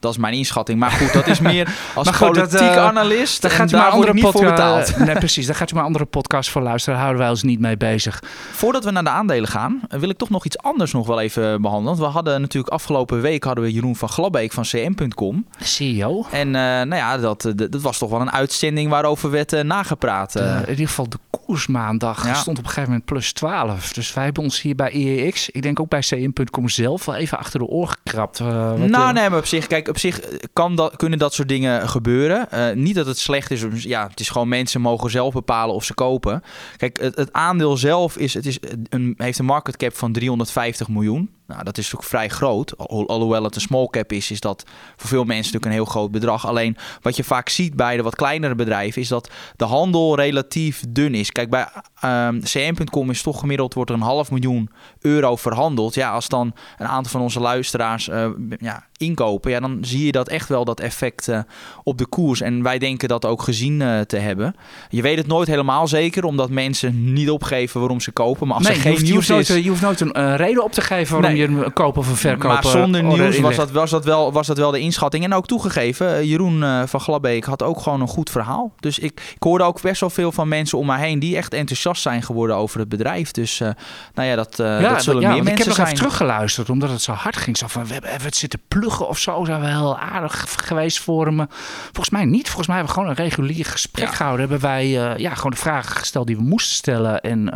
Dat 0.00 0.12
is 0.12 0.18
mijn 0.18 0.34
inschatting. 0.34 0.78
Maar 0.78 0.90
goed, 0.90 1.12
dat 1.12 1.26
is 1.26 1.40
meer 1.40 1.68
als 1.94 2.08
goed, 2.08 2.28
politiek 2.28 2.58
dat, 2.58 2.76
uh, 2.76 2.76
analist. 2.76 3.42
Daar 3.42 3.50
gaat 3.50 3.72
u 3.72 3.76
maar 3.76 3.90
andere 3.90 4.18
voor 4.18 4.44
betaald. 4.44 4.98
Nee, 4.98 5.14
precies. 5.14 5.46
Daar 5.46 5.54
gaat 5.54 5.70
u 5.70 5.74
maar 5.74 5.84
andere 5.84 6.04
podcasts 6.04 6.52
voor 6.52 6.62
luisteren. 6.62 6.94
Daar 6.94 7.02
houden 7.02 7.22
wij 7.22 7.30
ons 7.32 7.42
niet 7.42 7.60
mee 7.60 7.76
bezig. 7.76 8.22
Voordat 8.52 8.84
we 8.84 8.90
naar 8.90 9.04
de 9.04 9.10
aandelen 9.10 9.48
gaan, 9.48 9.80
wil 9.88 10.08
ik 10.08 10.16
toch 10.18 10.30
nog 10.30 10.44
iets 10.44 10.58
anders 10.58 10.92
nog 10.92 11.06
wel 11.06 11.20
even 11.20 11.62
behandelen. 11.62 11.96
Want 11.96 12.08
we 12.08 12.14
hadden 12.14 12.40
natuurlijk 12.40 12.72
afgelopen 12.72 13.20
week 13.20 13.44
hadden 13.44 13.64
we 13.64 13.72
Jeroen 13.72 13.96
van 13.96 14.08
Glabbeek 14.08 14.52
van 14.52 14.62
cm.com. 14.62 15.46
CEO. 15.62 16.26
En 16.30 16.46
uh, 16.46 16.52
nou 16.52 16.94
ja, 16.94 17.18
dat, 17.18 17.52
dat 17.54 17.82
was 17.82 17.98
toch 17.98 18.10
wel 18.10 18.20
een 18.20 18.32
uitzending 18.32 18.90
waarover 18.90 19.30
werd 19.30 19.52
uh, 19.52 19.60
nagepraat. 19.60 20.34
in 20.34 20.68
ieder 20.68 20.88
geval 20.88 21.08
de 21.08 21.18
koersmaandag 21.30 22.26
ja. 22.26 22.34
stond 22.34 22.58
op 22.58 22.64
een 22.64 22.70
gegeven 22.70 22.90
moment 22.90 23.04
plus 23.04 23.32
12. 23.32 23.92
Dus 23.92 24.14
wij 24.14 24.24
hebben 24.24 24.42
ons 24.42 24.60
hier 24.60 24.74
bij 24.74 24.90
IEX, 24.90 25.50
ik 25.50 25.62
denk 25.62 25.80
ook 25.80 25.88
bij 25.88 26.00
cm.com 26.00 26.68
zelf, 26.68 27.04
wel 27.04 27.14
even 27.14 27.38
achter 27.38 27.58
de 27.58 27.66
oor 27.66 27.88
gekrapt. 27.88 28.38
nou 28.38 29.12
nee, 29.12 29.30
maar 29.30 29.38
op 29.38 29.46
zich, 29.46 29.66
kijk, 29.66 29.87
op 29.88 29.98
zich 29.98 30.20
kan 30.52 30.76
dat, 30.76 30.96
kunnen 30.96 31.18
dat 31.18 31.34
soort 31.34 31.48
dingen 31.48 31.88
gebeuren. 31.88 32.48
Uh, 32.54 32.70
niet 32.70 32.94
dat 32.94 33.06
het 33.06 33.18
slecht 33.18 33.50
is. 33.50 33.64
Ja, 33.72 34.06
het 34.08 34.20
is 34.20 34.28
gewoon 34.28 34.48
mensen 34.48 34.80
mogen 34.80 35.10
zelf 35.10 35.32
bepalen 35.32 35.74
of 35.74 35.84
ze 35.84 35.94
kopen. 35.94 36.42
Kijk, 36.76 37.00
het, 37.00 37.16
het 37.16 37.32
aandeel 37.32 37.76
zelf 37.76 38.16
is, 38.16 38.34
het 38.34 38.46
is 38.46 38.58
een, 38.88 39.14
heeft 39.16 39.38
een 39.38 39.44
market 39.44 39.76
cap 39.76 39.96
van 39.96 40.12
350 40.12 40.88
miljoen. 40.88 41.30
Nou, 41.48 41.64
dat 41.64 41.78
is 41.78 41.84
natuurlijk 41.84 42.08
vrij 42.10 42.28
groot. 42.28 42.76
Al, 42.76 43.08
alhoewel 43.08 43.42
het 43.42 43.54
een 43.54 43.60
small 43.60 43.86
cap 43.86 44.12
is, 44.12 44.30
is 44.30 44.40
dat 44.40 44.64
voor 44.96 45.08
veel 45.08 45.24
mensen 45.24 45.36
natuurlijk 45.36 45.64
een 45.64 45.70
heel 45.70 45.84
groot 45.84 46.10
bedrag. 46.10 46.46
Alleen 46.46 46.76
wat 47.02 47.16
je 47.16 47.24
vaak 47.24 47.48
ziet 47.48 47.74
bij 47.74 47.96
de 47.96 48.02
wat 48.02 48.16
kleinere 48.16 48.54
bedrijven 48.54 49.02
is 49.02 49.08
dat 49.08 49.30
de 49.56 49.64
handel 49.64 50.16
relatief 50.16 50.84
dun 50.88 51.14
is. 51.14 51.32
Kijk, 51.32 51.50
bij 51.50 51.68
um, 52.04 52.40
cm.com 52.42 53.10
is 53.10 53.22
toch 53.22 53.40
gemiddeld 53.40 53.74
wordt 53.74 53.90
er 53.90 53.96
een 53.96 54.02
half 54.02 54.30
miljoen 54.30 54.70
euro 55.00 55.36
verhandeld. 55.36 55.94
Ja, 55.94 56.10
als 56.10 56.28
dan 56.28 56.52
een 56.78 56.86
aantal 56.86 57.12
van 57.12 57.20
onze 57.20 57.40
luisteraars 57.40 58.08
uh, 58.08 58.28
ja, 58.58 58.86
inkopen, 58.96 59.50
ja, 59.50 59.60
dan 59.60 59.78
zie 59.80 60.06
je 60.06 60.12
dat 60.12 60.28
echt 60.28 60.48
wel 60.48 60.64
dat 60.64 60.80
effect 60.80 61.28
uh, 61.28 61.38
op 61.82 61.98
de 61.98 62.06
koers. 62.06 62.40
En 62.40 62.62
wij 62.62 62.78
denken 62.78 63.08
dat 63.08 63.24
ook 63.24 63.42
gezien 63.42 63.80
uh, 63.80 64.00
te 64.00 64.16
hebben. 64.16 64.54
Je 64.88 65.02
weet 65.02 65.18
het 65.18 65.26
nooit 65.26 65.48
helemaal 65.48 65.88
zeker, 65.88 66.24
omdat 66.24 66.50
mensen 66.50 67.12
niet 67.12 67.30
opgeven 67.30 67.80
waarom 67.80 68.00
ze 68.00 68.10
kopen. 68.10 68.46
Maar 68.46 68.56
als 68.56 68.66
nee, 68.66 68.76
er 68.76 68.80
geen 68.80 68.92
je 68.92 68.98
hoeft, 68.98 69.12
nieuws 69.12 69.26
je 69.26 69.34
is... 69.34 69.48
Nooit, 69.48 69.62
je 69.62 69.68
hoeft 69.68 69.82
nooit 69.82 70.00
een 70.00 70.36
reden 70.36 70.64
op 70.64 70.72
te 70.72 70.80
geven 70.80 71.12
waarom 71.12 71.30
nee, 71.30 71.37
je 71.38 71.46
een 71.46 71.74
of 71.74 72.08
een 72.08 72.16
verkoop 72.16 72.52
Maar 72.52 72.64
zonder 72.64 73.02
nieuws 73.02 73.38
was 73.38 73.56
dat, 73.56 73.70
was, 73.70 73.90
dat 73.90 74.04
wel, 74.04 74.32
was 74.32 74.46
dat 74.46 74.58
wel 74.58 74.70
de 74.70 74.80
inschatting. 74.80 75.24
En 75.24 75.34
ook 75.34 75.46
toegegeven, 75.46 76.14
eh, 76.16 76.22
Jeroen 76.22 76.62
eh, 76.62 76.82
van 76.86 77.00
Glabbeek 77.00 77.44
had 77.44 77.62
ook 77.62 77.80
gewoon 77.80 78.00
een 78.00 78.08
goed 78.08 78.30
verhaal. 78.30 78.72
Dus 78.80 78.98
ik, 78.98 79.20
ik 79.34 79.42
hoorde 79.42 79.64
ook 79.64 79.80
best 79.80 80.00
wel 80.00 80.10
veel 80.10 80.32
van 80.32 80.48
mensen 80.48 80.78
om 80.78 80.86
mij 80.86 80.98
heen 81.00 81.18
die 81.18 81.36
echt 81.36 81.52
enthousiast 81.52 82.02
zijn 82.02 82.22
geworden 82.22 82.56
over 82.56 82.78
het 82.80 82.88
bedrijf. 82.88 83.30
Dus 83.30 83.60
eh, 83.60 83.68
nou 84.14 84.28
ja, 84.28 84.36
dat, 84.36 84.56
dat 84.56 85.02
zullen 85.02 85.20
ja, 85.22 85.28
meer 85.28 85.36
want 85.36 85.48
ik 85.48 85.58
heb 85.58 85.66
mensen 85.66 85.66
nog 85.66 85.74
zijn. 85.74 85.86
even 85.86 85.98
teruggeluisterd, 85.98 86.70
omdat 86.70 86.90
het 86.90 87.02
zo 87.02 87.12
hard 87.12 87.36
ging. 87.36 87.56
Zo 87.56 87.66
van, 87.66 87.86
we 87.86 87.92
hebben 87.92 88.10
even 88.10 88.24
het 88.24 88.36
zitten 88.36 88.60
pluggen 88.68 89.08
of 89.08 89.18
zo. 89.18 89.44
Zijn 89.44 89.60
we 89.60 89.66
heel 89.66 89.98
aardig 89.98 90.44
geweest 90.64 91.00
voor 91.00 91.34
me. 91.34 91.46
Volgens 91.82 92.10
mij 92.10 92.24
niet. 92.24 92.46
Volgens 92.46 92.66
mij 92.66 92.76
hebben 92.76 92.94
we 92.94 93.00
gewoon 93.00 93.16
een 93.16 93.24
regulier 93.24 93.64
gesprek 93.64 94.06
Ja. 94.06 94.12
gehouden. 94.12 94.48
Hebben 94.48 94.68
wij 94.68 94.88
ja, 95.16 95.34
gewoon 95.34 95.50
de 95.50 95.56
vragen 95.56 95.96
gesteld 95.96 96.26
die 96.26 96.36
we 96.36 96.42
moesten 96.42 96.74
stellen. 96.76 97.20
En 97.20 97.54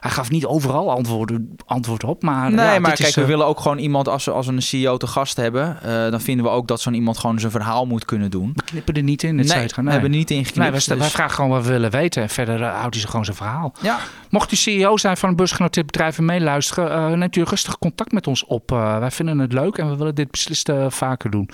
hij 0.00 0.10
gaf 0.10 0.30
niet 0.30 0.46
overal 0.46 0.90
antwoorden, 0.90 1.56
antwoord 1.66 2.04
op. 2.04 2.22
Maar, 2.22 2.52
Nee, 2.52 2.80
ja, 2.80 2.87
maar 2.88 2.96
kijk, 2.96 3.08
is, 3.08 3.14
we 3.14 3.20
eh, 3.20 3.26
willen 3.26 3.46
ook 3.46 3.60
gewoon 3.60 3.78
iemand, 3.78 4.08
als 4.08 4.24
we, 4.24 4.30
als 4.30 4.46
we 4.46 4.52
een 4.52 4.62
CEO 4.62 4.96
te 4.96 5.06
gast 5.06 5.36
hebben, 5.36 5.82
eh, 5.82 6.10
dan 6.10 6.20
vinden 6.20 6.44
we 6.44 6.50
ook 6.50 6.68
dat 6.68 6.80
zo'n 6.80 6.94
iemand 6.94 7.18
gewoon 7.18 7.40
zijn 7.40 7.52
verhaal 7.52 7.86
moet 7.86 8.04
kunnen 8.04 8.30
doen. 8.30 8.52
we 8.54 8.62
knippen 8.62 8.94
er 8.94 9.02
niet 9.02 9.22
in, 9.22 9.38
et 9.40 9.46
nee, 9.46 9.66
we 9.66 9.90
hebben 9.90 10.10
er 10.10 10.16
niet 10.16 10.28
Nee, 10.28 10.38
ingeknipt. 10.38 10.86
wij, 10.86 10.96
dus- 10.98 11.12
vragen 11.12 11.34
gewoon 11.34 11.50
wat 11.50 11.64
we 11.64 11.70
willen 11.70 11.90
weten. 11.90 12.22
En 12.22 12.28
verder 12.28 12.62
eh, 12.62 12.80
houdt 12.80 12.94
hij 12.94 13.04
gewoon 13.04 13.24
zijn 13.24 13.36
verhaal. 13.36 13.72
ja, 13.80 13.98
Mocht 14.30 14.52
u 14.52 14.56
CEO 14.56 14.96
zijn 14.96 15.16
van 15.16 15.28
een 15.28 15.36
beursgenoteerd 15.36 15.86
bedrijf 15.86 16.18
en 16.18 16.24
meeluisteren, 16.24 17.18
neemt 17.18 17.36
u 17.36 17.42
rustig 17.42 17.78
contact 17.78 18.12
met 18.12 18.26
ons 18.26 18.44
op. 18.44 18.70
Wij 18.70 19.10
vinden 19.10 19.38
het 19.38 19.52
leuk 19.52 19.78
en 19.78 19.90
we 19.90 19.96
willen 19.96 20.14
dit 20.14 20.30
beslist 20.30 20.70
vaker 20.88 21.30
doen. 21.30 21.50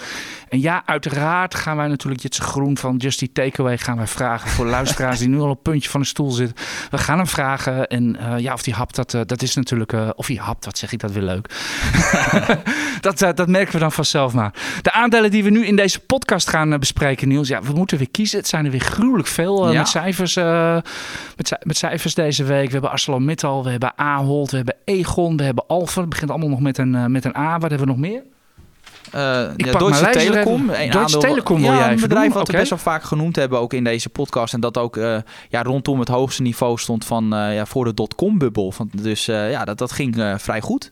En 0.48 0.60
ja, 0.60 0.82
uiteraard 0.86 1.54
gaan 1.54 1.76
wij 1.76 1.88
natuurlijk 1.88 2.22
Jitse 2.22 2.42
Groen 2.42 2.78
van 2.78 2.96
Just 2.96 3.22
Eat 3.22 3.34
Takeaway 3.34 3.78
gaan 3.78 3.96
wij 3.96 4.06
vragen 4.06 4.50
voor 4.50 4.66
luisteraars 4.76 5.18
die 5.18 5.28
nu 5.28 5.38
al 5.38 5.48
op 5.48 5.54
het 5.54 5.62
puntje 5.62 5.90
van 5.90 6.00
de 6.00 6.06
stoel 6.06 6.30
zitten. 6.30 6.56
We 6.90 6.98
gaan 6.98 7.16
hem 7.16 7.26
vragen 7.26 7.86
en 7.86 8.16
ja, 8.38 8.52
of 8.52 8.62
die 8.62 8.74
hapt, 8.74 8.94
dat, 8.94 9.10
dat 9.10 9.42
is 9.42 9.54
natuurlijk, 9.54 9.94
of 10.16 10.26
hij 10.26 10.36
hapt, 10.36 10.64
wat 10.64 10.78
zeg 10.78 10.92
ik 10.92 10.98
dat 11.00 11.12
weer 11.12 11.22
leuk. 11.24 11.50
dat, 13.00 13.22
eh, 13.22 13.28
dat 13.34 13.48
merken 13.48 13.72
we 13.72 13.78
dan 13.78 13.92
vanzelf 13.92 14.32
maar. 14.32 14.54
De 14.82 14.92
aandelen 14.92 15.30
die 15.30 15.44
we 15.44 15.50
nu 15.50 15.66
in 15.66 15.76
deze 15.76 16.00
podcast 16.00 16.48
gaan 16.48 16.72
eh, 16.72 16.78
bespreken, 16.78 17.28
Niels, 17.28 17.48
ja, 17.48 17.62
we 17.62 17.72
moeten 17.72 17.98
weer 17.98 18.10
kiezen. 18.10 18.38
Het 18.38 18.48
zijn 18.48 18.64
er 18.64 18.70
weer 18.70 18.80
gruwelijk 18.80 19.28
veel 19.28 19.66
eh, 19.66 19.72
Ja. 19.72 19.78
met 19.78 19.88
cijfers. 19.88 20.34
met, 21.36 21.58
met 21.62 21.76
cijfers 21.76 22.14
deze 22.14 22.44
week. 22.44 22.66
We 22.66 22.72
hebben 22.72 22.90
ArcelorMittal, 22.90 23.64
we 23.64 23.70
hebben 23.70 23.92
Ahold, 23.96 24.50
we 24.50 24.56
hebben 24.56 24.76
Egon, 24.84 25.36
we 25.36 25.42
hebben 25.42 25.66
Alphen. 25.66 26.00
Het 26.00 26.10
begint 26.10 26.30
allemaal 26.30 26.48
nog 26.48 26.60
met 26.60 26.78
een, 26.78 27.12
met 27.12 27.24
een 27.24 27.36
A. 27.36 27.58
Wat 27.58 27.70
hebben 27.70 27.78
we 27.88 27.92
nog 27.94 27.96
meer? 27.96 28.22
Ik 29.06 29.64
ja, 29.64 29.70
pak 29.70 29.78
Deutsche 29.78 30.10
Telekom. 30.10 30.70
een 30.70 30.90
Deutsche 30.90 31.18
Telekom 31.18 31.60
wil 31.60 31.70
ja, 31.72 31.78
jij 31.78 31.92
een 31.92 32.00
bedrijf 32.00 32.32
wat 32.32 32.46
we 32.46 32.56
best 32.56 32.70
wel 32.70 32.78
vaak 32.78 33.02
genoemd 33.02 33.36
hebben, 33.36 33.58
ook 33.58 33.72
in 33.72 33.84
deze 33.84 34.08
podcast. 34.08 34.54
En 34.54 34.60
dat 34.60 34.78
ook 34.78 34.96
eh, 34.96 35.16
ja, 35.48 35.62
rondom 35.62 35.98
het 35.98 36.08
hoogste 36.08 36.42
niveau 36.42 36.78
stond 36.78 37.04
van 37.04 37.34
eh, 37.34 37.54
ja, 37.54 37.66
voor 37.66 37.84
de 37.84 37.94
dotcom-bubbel. 37.94 38.74
Dus 38.92 39.24
ja, 39.24 39.64
dat, 39.64 39.78
dat 39.78 39.92
ging 39.92 40.34
vrij 40.36 40.60
goed. 40.60 40.90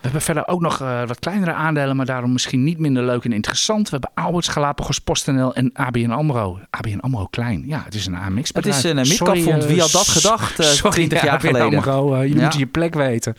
We 0.00 0.06
hebben 0.06 0.22
verder 0.22 0.48
ook 0.48 0.60
nog 0.60 0.80
eh, 0.80 1.02
wat 1.06 1.18
kleinere 1.18 1.52
aandelen, 1.52 1.96
maar 1.96 2.06
daarom 2.06 2.32
misschien 2.32 2.64
niet 2.64 2.78
minder 2.78 3.04
leuk 3.04 3.24
en 3.24 3.32
interessant. 3.32 3.90
We 3.90 3.96
hebben 4.00 4.24
Alberts, 4.24 4.48
Galapagos, 4.48 4.98
PostNL 4.98 5.54
en 5.54 5.70
ABN 5.74 6.10
AMRO. 6.10 6.58
ABN 6.70 6.98
AMRO 7.00 7.26
klein. 7.26 7.62
Ja, 7.66 7.82
het 7.84 7.94
is 7.94 8.06
een 8.06 8.14
AMX 8.16 8.44
Het 8.48 8.52
bedrijf. 8.52 8.76
is 8.76 8.82
een 8.84 9.06
Sorry, 9.06 9.32
midcapfonds. 9.32 9.64
eh, 9.66 9.70
Wie 9.72 9.80
had 9.80 9.90
dat 9.90 10.08
gedacht 10.08 10.58
eh, 10.58 10.66
Sorry, 10.66 10.90
20 10.92 11.22
jaar 11.22 11.32
ABN 11.34 11.46
geleden? 11.46 11.78
AMRO, 11.78 12.14
eh, 12.14 12.28
je 12.28 12.34
Ja. 12.34 12.42
moet 12.44 12.54
je 12.54 12.66
plek 12.66 12.94
weten. 12.94 13.34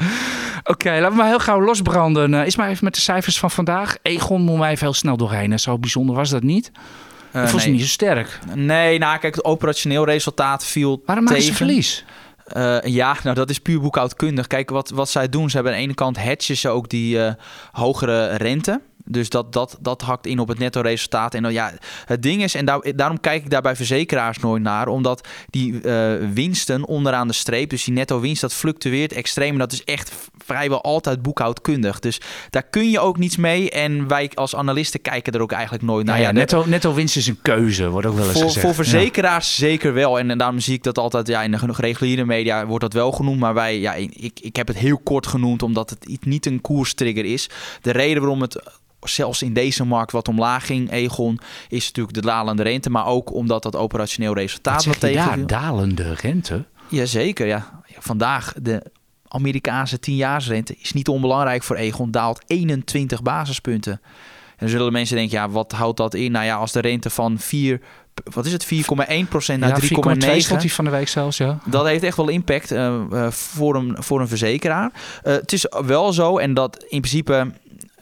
Oké, 0.64 0.90
laten 0.92 1.10
we 1.10 1.16
maar 1.16 1.28
heel 1.28 1.40
gauw 1.40 1.62
losbranden. 1.62 2.34
Eh, 2.34 2.46
is 2.46 2.56
maar 2.56 2.70
even 2.70 2.84
met 2.84 2.96
de 2.96 3.02
cijfers 3.02 3.40
van 3.40 3.52
vandaag. 3.52 3.98
Egon 4.02 4.42
moet 4.42 4.58
mij 4.58 4.72
even 4.72 4.86
heel 4.86 4.94
snel 4.94 5.18
doorheen. 5.18 5.60
Zo 5.60 5.78
bijzonder 5.80 6.16
was 6.16 6.30
dat 6.30 6.44
niet. 6.44 6.72
Eh, 7.32 7.42
dat 7.42 7.52
je 7.52 7.58
nee. 7.58 7.70
niet 7.72 7.82
zo 7.82 7.88
sterk. 7.88 8.40
Nee, 8.56 9.00
nou 9.00 9.20
kijk, 9.20 9.36
het 9.36 9.46
operationeel 9.46 10.06
resultaat 10.06 10.66
viel 10.66 11.02
Waarom 11.06 11.26
tegen. 11.26 11.44
ze 11.44 11.54
verlies? 11.54 12.06
Eh, 12.54 12.78
ja, 12.84 13.18
nou 13.24 13.36
dat 13.36 13.50
is 13.50 13.60
puur 13.60 13.80
boekhoudkundig. 13.80 14.48
Kijk, 14.48 14.70
wat, 14.70 14.90
wat 14.90 15.10
zij 15.10 15.30
doen, 15.30 15.50
ze 15.50 15.56
hebben 15.56 15.74
aan 15.74 15.80
de 15.80 15.86
ene 15.86 15.94
kant 15.94 16.18
hedgen 16.18 16.58
ze 16.58 16.70
ook 16.70 16.90
die 16.90 17.24
eh, 17.24 17.34
hogere 17.72 18.36
rente. 18.36 18.82
Dus 19.12 19.30
dat, 19.30 19.54
dat, 19.54 19.78
dat 19.82 20.02
hakt 20.02 20.26
in 20.26 20.40
op 20.40 20.48
het 20.48 20.60
netto 20.60 20.82
resultaat. 20.82 21.34
En 21.34 21.44
dan, 21.44 21.54
ja, 21.54 21.74
het 22.06 22.24
ding 22.24 22.44
is, 22.44 22.56
en 22.56 22.66
daar, 22.66 22.92
daarom 22.96 23.20
kijk 23.20 23.44
ik 23.44 23.50
daar 23.50 23.62
bij 23.62 23.76
verzekeraars 23.76 24.38
nooit 24.38 24.64
naar, 24.64 24.88
omdat 24.88 25.28
die 25.50 25.82
eh, 25.82 26.14
winsten 26.34 26.86
onderaan 26.88 27.28
de 27.28 27.34
streep, 27.34 27.70
dus 27.70 27.84
die 27.84 27.94
netto 27.94 28.20
winst, 28.20 28.42
dat 28.42 28.54
fluctueert 28.54 29.14
extreem. 29.14 29.52
En 29.54 29.60
dat 29.60 29.72
is 29.72 29.84
echt 29.84 30.12
vrijwel 30.46 30.82
altijd 30.82 31.22
boekhoudkundig. 31.22 32.00
Dus 32.00 32.22
daar 32.50 32.64
kun 32.64 32.90
je 32.90 33.00
ook 33.00 33.18
niets 33.18 33.38
mee. 33.38 33.70
En 33.70 34.08
wij 34.08 34.32
als 34.34 34.56
analisten 34.56 35.02
kijken 35.02 35.34
er 35.34 35.42
ook 35.42 35.52
eigenlijk 35.52 35.84
nooit 35.84 36.06
naar. 36.06 36.16
Nou 36.16 36.28
ja, 36.28 36.34
de- 36.34 36.40
netto, 36.40 36.64
netto 36.66 36.94
winst 36.94 37.16
is 37.16 37.28
een 37.28 37.42
keuze, 37.42 37.90
wordt 37.90 38.08
ook 38.08 38.16
wel 38.16 38.24
eens 38.26 38.34
voor, 38.34 38.44
gezegd. 38.44 38.66
voor 38.66 38.76
verzekeraars 38.76 39.56
zeker 39.56 39.94
wel. 39.94 40.20
En, 40.20 40.32
en 40.32 40.38
daarom 40.38 40.60
zie 40.60 40.74
ik 40.74 40.84
dat 40.84 40.98
altijd, 40.98 41.28
ja, 41.28 41.44
in 41.44 41.52
de 41.52 41.58
reguliere 41.78 42.26
media 42.26 42.66
wordt 42.66 42.84
dat 42.84 42.94
wel 42.94 43.12
genoemd. 43.12 43.40
Maar 43.40 43.54
wij, 43.54 43.80
ja, 43.80 43.94
ik, 43.94 44.40
ik 44.42 44.56
heb 44.56 44.68
het 44.68 44.78
heel 44.78 44.98
kort 44.98 45.28
genoemd, 45.28 45.64
omdat 45.64 45.90
het 45.90 46.26
niet 46.26 46.46
een 46.46 46.62
koerstrigger 46.62 47.26
is. 47.26 47.50
De 47.82 47.92
reden 47.92 48.22
waarom 48.22 48.42
het 48.42 48.80
zelfs 49.10 49.42
in 49.42 49.54
deze 49.54 49.86
markt 49.86 50.12
wat 50.12 50.28
omlaag 50.28 50.66
ging, 50.66 50.92
Egon, 50.92 51.40
is 51.70 51.86
natuurlijk 51.86 52.16
de 52.16 52.22
dalende 52.22 52.64
rente. 52.64 52.90
Maar 52.90 53.06
ook 53.06 53.34
omdat 53.34 53.64
dat 53.64 53.76
operationeel 53.76 54.36
Ja. 54.36 54.42
resultaat 54.42 54.86
Wat 54.86 55.00
tegen. 55.00 55.48
Dalende 55.48 56.14
rente? 56.14 56.66
Jazeker, 56.88 57.48
ja. 57.48 57.82
Ja, 57.86 57.96
Vandaag 58.00 58.54
de 58.62 58.84
Amerikaanse 59.28 59.98
10-jaarsrente 59.98 60.80
is 60.82 60.94
niet 60.94 61.08
onbelangrijk 61.08 61.64
voor 61.64 61.76
Egon, 61.76 62.12
daalt 62.12 62.44
21 62.48 63.22
basispunten. 63.22 63.92
En 63.92 64.68
dan 64.68 64.70
zullen 64.70 64.92
mensen 64.92 65.16
denken, 65.16 65.38
ja, 65.38 65.50
wat 65.50 65.72
houdt 65.72 65.98
dat 65.98 66.14
in? 66.14 66.32
Nou 66.32 66.46
ja, 66.46 66.56
als 66.56 66.72
de 66.72 66.80
rente 66.80 67.10
van 67.10 67.40
4, 67.40 67.82
wat 68.24 68.46
is 68.46 68.52
het, 68.52 68.66
4,1% 68.66 69.60
naar 69.60 69.70
ja, 69.70 69.80
4,2 69.80 69.86
stond 69.86 70.24
3,9... 70.24 70.30
hij 70.30 70.70
van 70.70 70.86
de 70.86 70.92
week 70.92 71.08
zelfs, 71.08 71.38
ja. 71.38 71.60
Dat 71.66 71.86
heeft 71.86 72.04
echt 72.04 72.18
wel 72.18 72.30
impact 72.30 72.72
eh, 72.72 72.86
eh, 73.12 73.32
voor, 73.32 73.76
een, 73.76 73.96
voor 74.00 74.22
een 74.22 74.28
verzekeraar. 74.28 74.92
Eh, 75.24 75.34
het 75.34 75.54
is 75.54 75.66
wel 75.86 76.14
zo, 76.14 76.38
en 76.38 76.54
dat 76.54 76.84
in 76.84 77.02
principe 77.02 77.52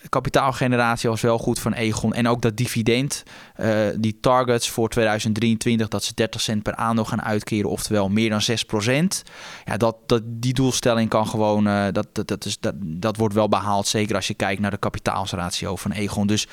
kapitaalgeneratie 0.09 1.09
was 1.09 1.21
wel 1.21 1.37
goed 1.37 1.59
van 1.59 1.73
Egon. 1.73 2.13
En 2.13 2.27
ook 2.27 2.41
dat 2.41 2.57
dividend, 2.57 3.23
eh, 3.55 3.69
die 3.97 4.17
targets 4.21 4.69
voor 4.69 4.89
2023, 4.89 5.87
dat 5.87 6.03
ze 6.03 6.11
30 6.13 6.41
cent 6.41 6.63
per 6.63 6.75
aandeel 6.75 7.05
gaan 7.05 7.21
uitkeren, 7.23 7.69
oftewel 7.69 8.09
meer 8.09 8.29
dan 8.29 8.41
6% 8.41 9.23
Ja, 9.65 9.77
dat, 9.77 9.95
dat, 10.05 10.21
die 10.25 10.53
doelstelling 10.53 11.09
kan 11.09 11.27
gewoon, 11.27 11.67
eh, 11.67 11.83
dat, 11.91 12.07
dat, 12.11 12.27
dat, 12.27 12.45
is, 12.45 12.59
dat, 12.59 12.73
dat 12.79 13.17
wordt 13.17 13.33
wel 13.33 13.49
behaald. 13.49 13.87
Zeker 13.87 14.15
als 14.15 14.27
je 14.27 14.33
kijkt 14.33 14.61
naar 14.61 14.71
de 14.71 14.77
kapitaalsratio 14.77 15.75
van 15.75 15.91
Egon. 15.91 16.27
Dus 16.27 16.47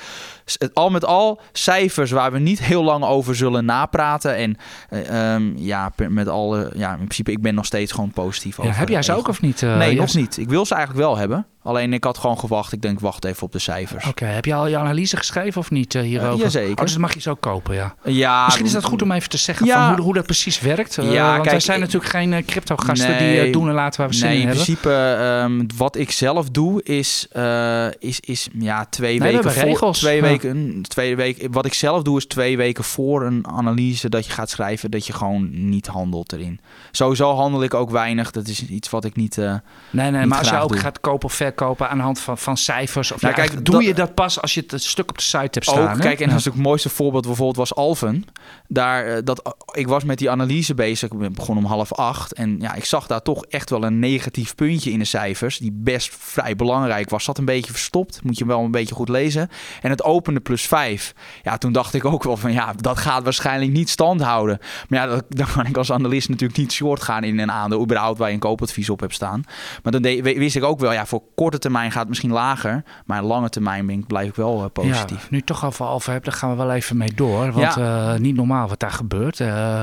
het- 0.45 0.73
al 0.73 0.89
met 0.89 1.05
al 1.05 1.41
cijfers 1.51 2.11
waar 2.11 2.31
we 2.31 2.39
niet 2.39 2.59
heel 2.63 2.83
lang 2.83 3.03
over 3.03 3.35
zullen 3.35 3.65
napraten. 3.65 4.35
En 4.35 4.57
eh, 4.89 5.33
ehm, 5.33 5.57
ja, 5.57 5.91
met 6.09 6.27
alle, 6.27 6.71
ja, 6.75 6.91
in 6.91 6.97
principe, 6.97 7.31
ik 7.31 7.41
ben 7.41 7.55
nog 7.55 7.65
steeds 7.65 7.91
gewoon 7.91 8.11
positief 8.11 8.57
ja 8.57 8.63
over 8.63 8.77
heb 8.77 8.89
jij 8.89 9.01
ze 9.03 9.09
Egon. 9.11 9.21
ook 9.23 9.27
of 9.29 9.41
niet? 9.41 9.61
Nee, 9.61 9.95
nog 9.95 10.05
Jes? 10.05 10.13
niet. 10.13 10.37
Ik 10.37 10.49
wil 10.49 10.65
ze 10.65 10.75
eigenlijk 10.75 11.05
wel 11.05 11.17
hebben. 11.17 11.45
Alleen 11.67 11.93
ik 11.93 12.03
had 12.03 12.17
gewoon 12.17 12.39
gewacht. 12.39 12.73
Ik 12.73 12.81
denk, 12.81 12.99
wacht 12.99 13.25
even 13.25 13.43
op 13.43 13.51
de 13.51 13.59
cijfers. 13.59 14.05
Oké, 14.07 14.25
heb 14.25 14.45
je 14.45 14.53
al 14.53 14.67
je 14.67 14.77
analyse 14.77 15.17
geschreven 15.17 15.61
of 15.61 15.71
niet 15.71 15.95
eh, 15.95 16.01
hierover? 16.01 16.33
Eh, 16.33 16.39
jazeker. 16.39 16.71
Oh, 16.71 16.81
dus 16.81 16.91
dan 16.91 17.01
mag 17.01 17.13
je 17.13 17.19
zo 17.21 17.35
kopen, 17.35 17.75
ja. 17.75 17.95
Ja, 18.03 18.43
Misschien 18.45 18.65
is 18.65 18.71
dat 18.71 18.83
goed 18.83 19.01
om 19.01 19.11
even 19.11 19.29
te 19.29 19.37
zeggen 19.37 19.67
van 19.67 19.87
hoe, 19.93 20.01
hoe 20.01 20.13
dat 20.13 20.25
precies 20.25 20.59
werkt. 20.59 20.97
Eh, 20.97 21.11
Ja, 21.11 21.31
want 21.31 21.47
kijk, 21.47 21.61
zijn 21.61 21.77
ik- 21.77 21.83
natuurlijk 21.83 22.11
geen 22.11 22.33
eh, 22.33 22.45
crypto-gasten 22.45 23.09
Nee. 23.09 23.17
die 23.35 23.39
eh, 23.47 23.53
doen 23.53 23.67
en 23.67 23.73
laten 23.73 23.99
waar 23.99 24.09
we 24.09 24.15
zin 24.15 24.27
Nee, 24.29 24.39
in 24.39 24.47
principe, 24.47 24.91
ehm, 24.93 25.63
wat 25.77 25.95
ik 25.95 26.11
zelf 26.11 26.49
doe, 26.49 26.83
is, 26.83 27.27
eh, 27.31 27.87
is, 27.99 28.19
is 28.19 28.47
ja, 28.53 28.85
twee 28.85 29.19
Nee, 29.19 29.27
we 29.31 29.35
weken 29.37 29.51
voor. 29.51 29.63
regels. 29.63 29.99
Twee 29.99 30.21
weken, 30.21 30.81
twee 30.81 31.15
weken. 31.15 31.51
Wat 31.51 31.65
ik 31.65 31.73
zelf 31.73 32.01
doe, 32.03 32.17
is 32.17 32.25
twee 32.27 32.57
weken 32.57 32.83
voor 32.83 33.25
een 33.25 33.47
analyse 33.47 34.09
dat 34.09 34.25
je 34.25 34.31
gaat 34.31 34.49
schrijven, 34.49 34.91
dat 34.91 35.07
je 35.07 35.13
gewoon 35.13 35.49
niet 35.69 35.87
handelt 35.87 36.33
erin. 36.33 36.59
Sowieso 36.91 37.33
handel 37.35 37.63
ik 37.63 37.73
ook 37.73 37.89
weinig. 37.91 38.31
Dat 38.31 38.47
is 38.47 38.65
iets 38.67 38.89
wat 38.89 39.05
ik 39.05 39.15
niet. 39.15 39.37
eh, 39.37 39.53
Nee, 39.89 40.11
nee, 40.11 40.19
niet 40.19 40.29
maar 40.29 40.39
als 40.39 40.49
je 40.49 40.59
ook 40.59 40.69
doe. 40.71 40.77
gaat 40.79 40.99
kopen 40.99 41.25
of 41.25 41.33
verkopen 41.57 41.89
aan 41.89 41.97
de 41.97 42.03
hand 42.03 42.19
van, 42.19 42.37
van 42.37 42.57
cijfers. 42.57 43.11
Of 43.11 43.21
Nou, 43.21 43.35
ja, 43.35 43.41
kijk, 43.45 43.65
doe 43.65 43.75
dat- 43.75 43.83
je 43.85 43.93
dat 43.93 44.13
pas 44.13 44.41
als 44.41 44.53
je 44.53 44.63
het 44.67 44.83
stuk 44.83 45.09
op 45.09 45.17
de 45.17 45.23
site 45.23 45.37
hebt 45.37 45.65
staan. 45.65 45.83
Ook, 45.89 45.95
hè? 45.95 45.99
kijk, 45.99 46.19
en 46.19 46.29
het 46.29 46.55
mooiste 46.55 46.89
voorbeeld 46.89 47.25
bijvoorbeeld 47.25 47.57
was 47.57 47.75
Alphen. 47.75 48.25
Daar, 48.67 49.05
eh, 49.05 49.17
dat, 49.23 49.55
ik 49.71 49.87
was 49.87 50.03
met 50.03 50.17
die 50.17 50.29
analyse 50.29 50.73
bezig, 50.73 51.11
ik 51.11 51.33
begonnen 51.33 51.63
om 51.63 51.69
half 51.69 51.93
acht. 51.93 52.33
En 52.33 52.57
ja, 52.59 52.73
ik 52.73 52.85
zag 52.85 53.07
daar 53.07 53.21
toch 53.21 53.45
echt 53.45 53.69
wel 53.69 53.83
een 53.83 53.99
negatief 53.99 54.55
puntje 54.55 54.91
in 54.91 54.99
de 54.99 55.05
cijfers, 55.05 55.57
die 55.57 55.71
best 55.73 56.15
vrij 56.19 56.55
belangrijk 56.55 57.09
was. 57.09 57.23
Zat 57.23 57.37
een 57.37 57.45
beetje 57.45 57.71
verstopt, 57.71 58.23
moet 58.23 58.37
je 58.37 58.45
wel 58.45 58.59
een 58.63 58.71
beetje 58.71 58.95
goed 58.95 59.09
lezen. 59.09 59.49
En 59.81 59.89
het 59.89 60.03
opende 60.03 60.39
plus 60.39 60.61
vijf. 60.67 61.13
Ja, 61.43 61.57
toen 61.57 61.71
dacht 61.71 61.93
ik 61.93 62.05
ook 62.05 62.23
wel 62.23 62.37
van, 62.37 62.51
ja, 62.53 62.73
dat 62.77 62.97
gaat 62.97 63.23
waarschijnlijk 63.23 63.71
niet 63.71 63.89
stand 63.89 64.21
houden. 64.21 64.59
Maar 64.89 64.99
ja, 64.99 65.05
dat, 65.07 65.23
dan 65.39 65.47
kan 65.55 65.65
ik 65.65 65.77
als 65.77 65.91
analist 65.91 66.29
natuurlijk 66.29 66.59
niet 66.59 66.71
short 66.71 67.01
gaan 67.01 67.23
in 67.23 67.39
een 67.39 67.51
aandeel, 67.51 67.81
überhaupt 67.81 68.17
waar 68.17 68.27
je 68.27 68.33
een 68.33 68.39
koopadvies 68.39 68.89
op 68.89 68.99
hebt 68.99 69.13
staan. 69.13 69.43
Maar 69.83 69.91
dan 69.91 70.01
de- 70.01 70.21
wist 70.21 70.55
ik 70.55 70.63
ook 70.63 70.79
wel, 70.79 70.91
ja, 70.93 71.05
voor 71.05 71.21
korte 71.41 71.57
termijn 71.59 71.91
gaat 71.91 71.99
het 71.99 72.09
misschien 72.09 72.31
lager, 72.31 72.83
maar 73.05 73.23
lange 73.23 73.49
termijn 73.49 73.85
ben 73.85 73.99
ik, 73.99 74.07
blijf 74.07 74.27
ik 74.27 74.35
wel 74.35 74.63
eh, 74.63 74.69
positief. 74.73 75.21
Ja, 75.21 75.27
nu 75.29 75.41
toch 75.41 75.65
over 75.65 75.85
Alfa 75.85 76.11
hebt, 76.11 76.25
daar 76.25 76.33
gaan 76.33 76.49
we 76.49 76.55
wel 76.55 76.71
even 76.71 76.97
mee 76.97 77.11
door. 77.15 77.51
Want 77.51 77.77
eh, 77.77 78.13
niet 78.15 78.35
normaal 78.35 78.67
wat 78.67 78.79
daar 78.79 78.91
gebeurt. 78.91 79.39
Eh, 79.39 79.81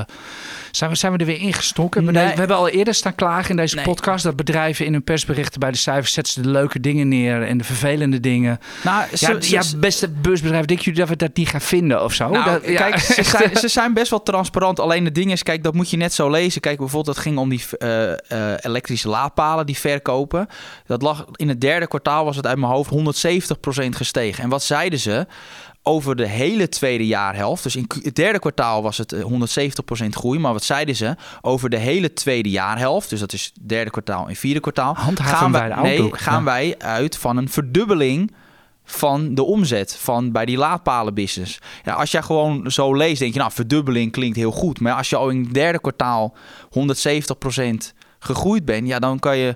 zijn, 0.71 0.89
we, 0.89 0.95
zijn 0.95 1.11
we 1.11 1.17
er 1.17 1.25
weer 1.25 1.39
ingestoken? 1.39 2.05
We, 2.05 2.11
Nee. 2.11 2.27
we 2.27 2.33
hebben 2.39 2.57
al 2.57 2.69
eerder 2.69 2.93
staan 2.93 3.15
klagen 3.15 3.49
in 3.49 3.55
deze 3.55 3.75
Nee. 3.75 3.83
podcast... 3.85 4.23
dat 4.23 4.35
bedrijven 4.35 4.85
in 4.85 4.91
hun 4.93 5.03
persberichten 5.03 5.59
bij 5.59 5.71
de 5.71 5.77
cijfers... 5.77 6.13
zetten 6.13 6.33
ze 6.33 6.41
de 6.41 6.49
leuke 6.49 6.79
dingen 6.79 7.07
neer 7.07 7.43
en 7.43 7.57
de 7.57 7.63
vervelende 7.63 8.19
dingen. 8.19 8.59
Nou, 8.83 9.03
Ja, 9.11 9.17
ze- 9.41 9.51
ja 9.51 9.61
beste 9.77 10.09
beursbedrijf, 10.09 10.65
denken 10.65 10.85
jullie 10.85 10.99
dat 10.99 11.09
we 11.09 11.15
dat 11.15 11.35
niet 11.35 11.49
gaan 11.49 11.61
vinden 11.61 12.03
of 12.03 12.13
zo? 12.13 12.29
Nou, 12.29 12.45
Dat- 12.51 12.61
kijk, 12.61 12.99
ze 13.19 13.23
zijn, 13.23 13.55
ze 13.57 13.67
zijn 13.67 13.93
best 13.93 14.09
wel 14.09 14.23
transparant. 14.23 14.79
Alleen 14.79 15.05
het 15.05 15.15
ding 15.15 15.31
is, 15.31 15.43
kijk, 15.43 15.63
dat 15.63 15.73
moet 15.73 15.89
je 15.89 15.97
net 15.97 16.13
zo 16.13 16.29
lezen. 16.29 16.61
Kijk, 16.61 16.77
bijvoorbeeld, 16.77 17.15
dat 17.15 17.23
ging 17.23 17.37
om 17.37 17.49
die 17.49 17.63
elektrische 18.59 19.09
laadpalen 19.09 19.65
die 19.65 19.77
verkopen. 19.77 20.47
Dat 20.85 21.01
lag 21.01 21.25
in 21.35 21.44
in 21.45 21.51
het 21.51 21.61
derde 21.61 21.87
kwartaal 21.87 22.25
was 22.25 22.35
het 22.35 22.47
uit 22.47 22.57
mijn 22.57 22.71
hoofd 22.71 22.91
170% 22.91 23.89
gestegen. 23.89 24.43
En 24.43 24.49
wat 24.49 24.63
zeiden 24.63 24.99
ze? 24.99 25.27
Over 25.83 26.15
de 26.15 26.27
hele 26.27 26.69
tweede 26.69 27.07
jaarhelft, 27.07 27.63
dus 27.63 27.75
in 27.75 27.85
het 28.01 28.15
derde 28.15 28.39
kwartaal 28.39 28.81
was 28.81 28.97
het 28.97 29.15
170% 29.15 30.07
groei. 30.09 30.39
Maar 30.39 30.53
wat 30.53 30.63
zeiden 30.63 30.95
ze? 30.95 31.15
Over 31.41 31.69
de 31.69 31.77
hele 31.77 32.13
tweede 32.13 32.49
jaarhelft, 32.49 33.09
dus 33.09 33.19
dat 33.19 33.33
is 33.33 33.51
derde 33.61 33.89
kwartaal 33.89 34.27
en 34.27 34.35
vierde 34.35 34.59
kwartaal. 34.59 34.95
gaan, 34.95 35.51
wij, 35.51 35.75
nee, 35.81 36.09
gaan 36.11 36.43
wij 36.43 36.75
uit 36.77 37.17
van 37.17 37.37
een 37.37 37.49
verdubbeling 37.49 38.31
van 38.83 39.35
de 39.35 39.43
omzet 39.43 39.95
van 39.95 40.31
bij 40.31 40.45
die 40.45 40.57
laadpalenbusiness. 40.57 41.59
Ja, 41.83 41.93
als 41.93 42.11
jij 42.11 42.21
gewoon 42.21 42.71
zo 42.71 42.95
leest, 42.95 43.19
denk 43.19 43.33
je, 43.33 43.39
nou, 43.39 43.51
verdubbeling 43.51 44.11
klinkt 44.11 44.37
heel 44.37 44.51
goed. 44.51 44.79
Maar 44.79 44.93
als 44.93 45.09
je 45.09 45.15
al 45.15 45.29
in 45.29 45.43
het 45.43 45.53
derde 45.53 45.79
kwartaal 45.79 46.35
170% 46.73 47.93
gegroeid 48.19 48.65
bent, 48.65 48.87
ja, 48.87 48.99
dan 48.99 49.19
kan 49.19 49.37
je 49.37 49.55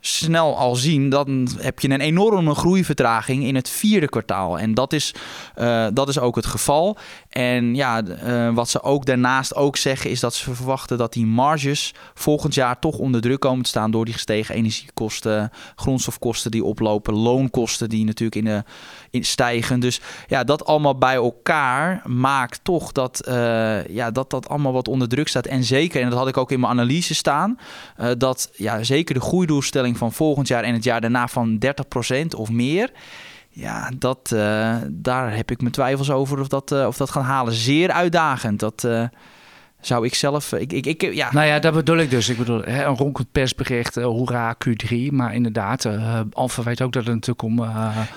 snel 0.00 0.56
al 0.56 0.74
zien, 0.74 1.08
dan 1.08 1.48
heb 1.58 1.80
je 1.80 1.90
een 1.90 2.00
enorme 2.00 2.54
groeivertraging 2.54 3.44
in 3.44 3.54
het 3.54 3.68
vierde 3.68 4.08
kwartaal. 4.08 4.58
En 4.58 4.74
dat 4.74 4.92
is, 4.92 5.14
uh, 5.58 5.86
dat 5.92 6.08
is 6.08 6.18
ook 6.18 6.36
het 6.36 6.46
geval. 6.46 6.96
En 7.38 7.74
ja, 7.74 8.02
uh, 8.02 8.54
wat 8.54 8.68
ze 8.68 8.82
ook 8.82 9.06
daarnaast 9.06 9.54
ook 9.54 9.76
zeggen, 9.76 10.10
is 10.10 10.20
dat 10.20 10.34
ze 10.34 10.54
verwachten 10.54 10.98
dat 10.98 11.12
die 11.12 11.26
marges 11.26 11.94
volgend 12.14 12.54
jaar 12.54 12.78
toch 12.78 12.98
onder 12.98 13.20
druk 13.20 13.40
komen 13.40 13.62
te 13.62 13.68
staan 13.68 13.90
door 13.90 14.04
die 14.04 14.14
gestegen 14.14 14.54
energiekosten, 14.54 15.50
grondstofkosten 15.76 16.50
die 16.50 16.64
oplopen, 16.64 17.14
loonkosten 17.14 17.88
die 17.88 18.04
natuurlijk 18.04 18.36
in 18.36 18.44
de 18.44 18.64
in 19.10 19.24
stijgen. 19.24 19.80
Dus 19.80 20.00
ja, 20.26 20.44
dat 20.44 20.64
allemaal 20.64 20.98
bij 20.98 21.14
elkaar 21.14 22.02
maakt 22.04 22.60
toch 22.62 22.92
dat, 22.92 23.24
uh, 23.28 23.86
ja, 23.86 24.10
dat 24.10 24.30
dat 24.30 24.48
allemaal 24.48 24.72
wat 24.72 24.88
onder 24.88 25.08
druk 25.08 25.28
staat. 25.28 25.46
En 25.46 25.64
zeker, 25.64 26.02
en 26.02 26.10
dat 26.10 26.18
had 26.18 26.28
ik 26.28 26.36
ook 26.36 26.52
in 26.52 26.60
mijn 26.60 26.72
analyse 26.72 27.14
staan, 27.14 27.58
dat 28.18 28.50
ja, 28.52 28.82
zeker 28.82 29.14
de 29.14 29.20
groeidoelstelling 29.20 29.98
van 29.98 30.12
volgend 30.12 30.48
jaar 30.48 30.62
en 30.62 30.74
het 30.74 30.84
jaar 30.84 31.00
daarna 31.00 31.28
van 31.28 31.58
30% 31.58 32.36
of 32.36 32.50
meer. 32.50 32.90
Ja, 33.58 33.90
dat, 33.98 34.30
uh, 34.34 34.76
daar 34.90 35.36
heb 35.36 35.50
ik 35.50 35.60
mijn 35.60 35.72
twijfels 35.72 36.10
over 36.10 36.40
of 36.40 36.48
dat, 36.48 36.72
uh, 36.72 36.86
of 36.86 36.96
dat 36.96 37.10
gaan 37.10 37.22
halen. 37.22 37.52
Zeer 37.52 37.90
uitdagend. 37.90 38.60
Dat, 38.60 38.82
uh, 38.86 39.04
zou 39.80 40.06
ik 40.06 40.14
zelf... 40.14 40.52
Ik, 40.52 40.72
ik, 40.72 40.86
ik, 40.86 41.14
ja. 41.14 41.32
Nou 41.32 41.46
ja, 41.46 41.58
dat 41.58 41.74
bedoel 41.74 41.96
ik 41.96 42.10
dus. 42.10 42.28
Ik 42.28 42.38
bedoel, 42.38 42.62
hè, 42.64 42.84
een 42.84 42.96
ronkend 42.96 43.32
persbericht, 43.32 43.96
uh, 43.96 44.04
hoera, 44.04 44.56
Q3. 44.68 44.96
Maar 45.10 45.34
inderdaad, 45.34 45.84
uh, 45.84 46.20
Alfa 46.32 46.62
weet 46.62 46.82
ook 46.82 46.92
dat 46.92 47.04
het 47.04 47.14
natuurlijk 47.14 47.42
om, 47.42 47.58
uh, 47.58 47.66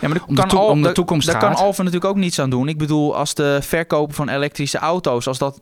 ja, 0.01 0.07
maar 0.07 0.21
om, 0.27 0.35
kan 0.35 0.47
de, 0.47 0.55
al, 0.55 0.67
om 0.67 0.81
de 0.81 0.91
toekomst 0.91 1.25
daar 1.25 1.35
gaat. 1.35 1.43
Daar 1.43 1.53
kan 1.53 1.65
Alfa 1.65 1.83
natuurlijk 1.83 2.11
ook 2.11 2.19
niets 2.19 2.39
aan 2.39 2.49
doen. 2.49 2.67
Ik 2.67 2.77
bedoel, 2.77 3.15
als 3.15 3.33
de 3.33 3.59
verkoop 3.61 4.13
van 4.13 4.29
elektrische 4.29 4.77
auto's, 4.77 5.27
als 5.27 5.37
dat 5.37 5.61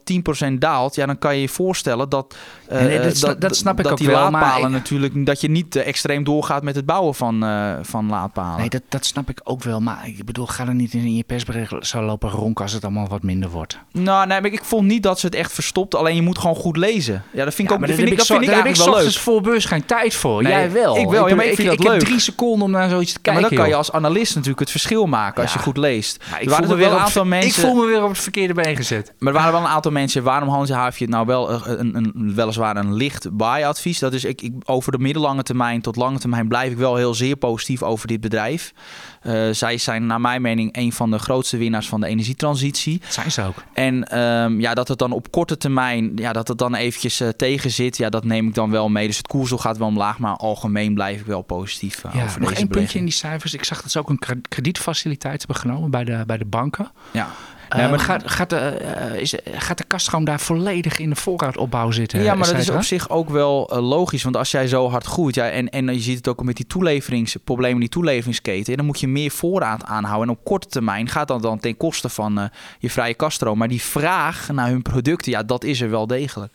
10% 0.49 0.53
daalt, 0.53 0.95
ja, 0.95 1.05
dan 1.05 1.17
kan 1.17 1.35
je 1.35 1.41
je 1.41 1.49
voorstellen 1.49 2.09
dat... 2.09 2.35
nee, 2.69 2.99
dat, 2.99 3.19
dat, 3.19 3.41
dat, 3.41 3.55
snap 3.55 3.77
ik 3.77 3.83
dat 3.83 3.91
ook 3.91 3.97
die 3.97 4.07
wel, 4.07 4.17
laadpalen 4.17 4.61
maar 4.61 4.79
natuurlijk, 4.79 5.25
dat 5.25 5.41
je 5.41 5.49
niet 5.49 5.75
extreem 5.75 6.23
doorgaat 6.23 6.63
met 6.63 6.75
het 6.75 6.85
bouwen 6.85 7.15
van, 7.15 7.45
van 7.81 8.09
laadpalen. 8.09 8.59
Nee, 8.59 8.69
dat, 8.69 8.81
dat 8.89 9.05
snap 9.05 9.29
ik 9.29 9.41
ook 9.43 9.63
wel. 9.63 9.79
Maar 9.79 10.07
ik 10.07 10.25
bedoel, 10.25 10.47
ga 10.47 10.67
er 10.67 10.75
niet 10.75 10.93
in 10.93 11.15
je 11.15 11.23
persbericht 11.23 11.87
zo 11.87 12.01
lopen 12.01 12.29
ronken 12.29 12.63
als 12.63 12.73
het 12.73 12.83
allemaal 12.83 13.07
wat 13.07 13.23
minder 13.23 13.49
wordt. 13.49 13.79
Nou, 13.91 14.27
nee, 14.27 14.41
maar 14.41 14.51
ik 14.51 14.63
vond 14.63 14.87
niet 14.87 15.03
dat 15.03 15.19
ze 15.19 15.25
het 15.25 15.35
echt 15.35 15.51
verstopt. 15.51 15.88
Alleen 15.95 16.15
je 16.15 16.21
moet 16.21 16.37
gewoon 16.37 16.55
goed 16.55 16.77
lezen. 16.77 17.23
Ja, 17.31 17.43
dat 17.45 17.53
vind 17.53 17.69
ik 17.71 17.75
Ja, 17.75 17.81
ook 17.81 17.87
dat 17.87 17.95
vind 17.97 18.11
ik, 18.11 18.17
dat 18.17 18.25
ik, 18.25 18.31
vind 18.31 18.41
ik 18.41 18.45
zo- 18.49 18.53
daar 18.53 18.65
heb 18.65 18.65
eigenlijk 18.65 18.75
ik 18.77 18.77
wel 18.77 18.85
leuk. 18.85 18.95
ochtends 18.95 19.19
voor 19.19 19.41
beurs 19.41 19.65
geen 19.65 19.85
tijd 19.85 20.13
voor. 20.13 20.43
Nee, 20.43 20.51
Jij 20.51 20.71
wel. 20.71 20.97
ik 20.97 21.09
wel. 21.09 21.27
Ja, 21.27 21.35
maar 21.35 21.45
ik 21.45 21.51
ik, 21.51 21.55
vind 21.57 21.67
dat 21.69 21.79
ik 21.85 21.91
heb 21.91 21.99
drie 21.99 22.19
seconden 22.19 22.61
om 22.65 22.71
naar 22.71 22.89
zoiets 22.89 23.13
te 23.13 23.19
Ja, 23.21 23.31
maar 23.31 23.41
kijken. 23.41 23.57
dan 23.57 23.65
kan 23.65 23.75
je 23.75 23.79
als 23.79 23.91
analist 23.91 24.33
natuurlijk 24.33 24.59
het 24.59 24.71
verschil 24.71 25.05
maken 25.05 25.41
als 25.41 25.51
Ja. 25.51 25.57
je 25.57 25.63
goed 25.63 25.77
leest. 25.77 26.23
Ik 26.39 26.49
voel, 26.49 26.67
me 26.67 26.75
weer 26.75 26.91
een 26.91 26.97
aantal 26.97 27.21
ik 27.23 27.27
mensen. 27.27 27.61
voel 27.61 27.75
me 27.75 27.85
weer 27.85 28.03
op 28.03 28.09
het 28.09 28.19
verkeerde 28.19 28.53
been 28.53 28.75
gezet. 28.75 29.13
Maar 29.19 29.33
er 29.33 29.39
waren 29.39 29.53
wel 29.53 29.61
een 29.61 29.67
aantal 29.67 29.91
mensen. 29.91 30.23
Waarom 30.23 30.49
handhaaf 30.49 30.97
je 30.97 31.03
het 31.05 31.13
nou 31.13 31.25
wel 31.25 31.49
eh, 31.51 31.61
een, 31.65 31.95
een, 31.95 32.11
een, 32.15 32.35
weliswaar 32.35 32.75
een 32.77 32.93
licht 32.93 33.37
buy-advies? 33.37 33.99
Dat 33.99 34.13
is 34.13 34.23
ik, 34.23 34.41
ik, 34.41 34.53
over 34.65 34.91
de 34.91 34.97
middellange 34.99 35.43
termijn 35.43 35.81
tot 35.81 35.95
lange 35.95 36.19
termijn 36.19 36.47
blijf 36.47 36.71
ik 36.71 36.77
wel 36.77 36.95
heel 36.95 37.13
zeer 37.13 37.35
positief 37.35 37.83
over 37.83 38.07
dit 38.07 38.21
bedrijf. 38.21 38.73
Eh, 39.21 39.49
zij 39.51 39.77
zijn 39.77 40.05
naar 40.05 40.21
mijn 40.21 40.41
mening 40.41 40.77
een 40.77 40.93
van 40.93 41.11
de 41.11 41.19
grootste 41.19 41.57
winnaars 41.57 41.89
van 41.89 41.99
de 42.01 42.07
energietransitie. 42.07 42.99
Dat 42.99 43.13
zijn 43.13 43.31
ze 43.31 43.43
ook. 43.43 43.63
En 43.73 44.03
ehm, 44.03 44.59
ja, 44.59 44.73
dat 44.73 44.87
het 44.87 44.97
dan 44.97 45.11
op 45.11 45.31
korte 45.31 45.57
termijn, 45.57 46.11
ja, 46.15 46.33
dat 46.33 46.47
het 46.47 46.57
dan 46.57 46.75
eventjes 46.75 47.19
eh, 47.19 47.27
tegen 47.27 47.71
zit, 47.71 47.97
ja, 47.97 48.09
dat 48.09 48.23
neem 48.23 48.47
ik 48.47 48.53
dan 48.53 48.71
wel 48.71 48.89
mee. 48.89 49.07
Dus 49.07 49.17
het 49.17 49.27
koersel 49.27 49.57
gaat 49.57 49.77
wel 49.77 49.87
omlaag, 49.87 50.19
maar 50.19 50.35
algemeen 50.35 50.93
blijf 50.93 51.19
ik 51.19 51.25
wel 51.25 51.41
positief 51.41 52.03
uh, 52.03 52.13
Ja, 52.13 52.23
over 52.23 52.39
nog 52.39 52.49
deze 52.49 52.61
één 52.61 52.69
puntje 52.69 52.99
in 52.99 53.05
die 53.05 53.13
cijfers. 53.13 53.53
Ik 53.53 53.63
zag 53.63 53.81
dat 53.81 53.91
ze 53.91 53.99
ook 53.99 54.09
een 54.09 54.19
kre- 54.19 54.41
kredietfaciliteit 54.49 55.37
hebben 55.37 55.55
genomen 55.55 55.91
bij 55.91 56.03
de, 56.03 56.23
bij 56.25 56.37
de 56.37 56.45
banken. 56.45 56.91
Ja. 57.11 57.29
Ja, 57.77 57.87
maar- 57.87 57.99
gaat, 57.99 58.31
gaat, 58.31 58.49
de, 58.49 58.55
eh, 58.57 59.21
is, 59.21 59.35
gaat 59.51 59.77
de 59.77 59.83
kaststroom 59.83 60.23
daar 60.25 60.39
volledig 60.39 60.99
in 60.99 61.09
de 61.09 61.15
voorraadopbouw 61.15 61.91
zitten? 61.91 62.21
Ja, 62.21 62.35
maar 62.35 62.47
dat 62.47 62.57
is 62.57 62.69
op 62.69 62.83
zich 62.83 63.09
ook 63.09 63.29
wel 63.29 63.69
eh, 63.69 63.87
logisch. 63.87 64.23
Want 64.23 64.37
als 64.37 64.51
jij 64.51 64.67
zo 64.67 64.89
hard 64.89 65.05
groeit, 65.05 65.35
ja, 65.35 65.49
en, 65.49 65.69
en 65.69 65.93
je 65.93 65.99
ziet 65.99 66.17
het 66.17 66.27
ook 66.27 66.43
met 66.43 66.55
die 66.55 66.67
toeleveringsproblemen, 66.67 67.79
die 67.79 67.89
toeleveringsketen, 67.89 68.77
dan 68.77 68.85
moet 68.85 68.99
je 68.99 69.07
meer 69.07 69.31
voorraad 69.31 69.83
aanhouden. 69.83 70.27
En 70.29 70.35
op 70.35 70.43
korte 70.43 70.67
termijn 70.67 71.09
gaat 71.09 71.27
dat 71.27 71.41
dan 71.41 71.59
ten 71.59 71.77
koste 71.77 72.09
van 72.09 72.39
eh, 72.39 72.45
je 72.79 72.89
vrije 72.89 73.13
kaststroom. 73.13 73.57
Maar 73.57 73.67
die 73.67 73.81
vraag 73.81 74.49
naar 74.51 74.69
hun 74.69 74.81
producten, 74.81 75.31
ja, 75.31 75.43
dat 75.43 75.63
is 75.63 75.81
er 75.81 75.89
wel 75.89 76.07
degelijk. 76.07 76.53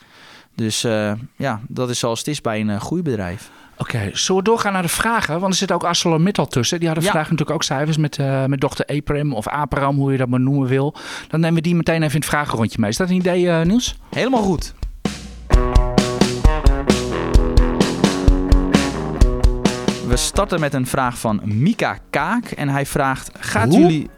Dus 0.55 0.85
eh, 0.85 1.13
ja, 1.37 1.61
dat 1.69 1.91
is 1.91 1.99
zoals 1.99 2.19
het 2.19 2.29
is 2.29 2.41
bij 2.41 2.61
een 2.61 2.81
groeibedrijf. 2.81 3.51
Oké, 3.79 4.11
zullen 4.13 4.43
we 4.43 4.49
doorgaan 4.49 4.73
naar 4.73 4.83
de 4.83 4.89
vragen? 4.89 5.41
Want 5.41 5.53
er 5.53 5.59
zit 5.59 5.73
ook 5.73 5.85
ArcelorMittal 5.85 6.47
tussen. 6.47 6.79
Die 6.79 6.87
hadden 6.89 7.05
Ja. 7.05 7.11
vandaag 7.11 7.31
natuurlijk 7.31 7.57
ook 7.57 7.63
cijfers 7.63 7.97
met, 7.97 8.19
eh 8.19 8.45
met 8.45 8.61
dochter 8.61 8.85
Eprim 8.87 9.33
of 9.33 9.49
Aperam, 9.49 9.97
hoe 9.97 10.13
je 10.13 10.19
dat 10.19 10.29
maar 10.29 10.41
noemen 10.41 10.69
wil. 10.69 10.95
Dan 11.29 11.41
nemen 11.41 11.55
we 11.57 11.61
die 11.63 11.75
meteen 11.75 12.03
even 12.03 12.15
in 12.15 12.21
het 12.21 12.29
vragenrondje 12.29 12.79
mee. 12.81 12.91
Is 12.91 12.97
dat 12.97 13.09
een 13.09 13.15
idee, 13.17 13.51
eh, 13.51 13.63
Niels? 13.65 13.97
Helemaal 14.11 14.43
goed. 14.43 14.75
We 20.09 20.17
starten 20.17 20.61
met 20.61 20.75
een 20.75 20.87
vraag 20.87 21.19
van 21.19 21.41
Mika 21.45 21.99
Kaak. 22.11 22.45
En 22.45 22.69
hij 22.69 22.87
vraagt: 22.87 23.31
Gaat 23.39 23.69
Hoe? 23.69 23.79
jullie. 23.79 24.11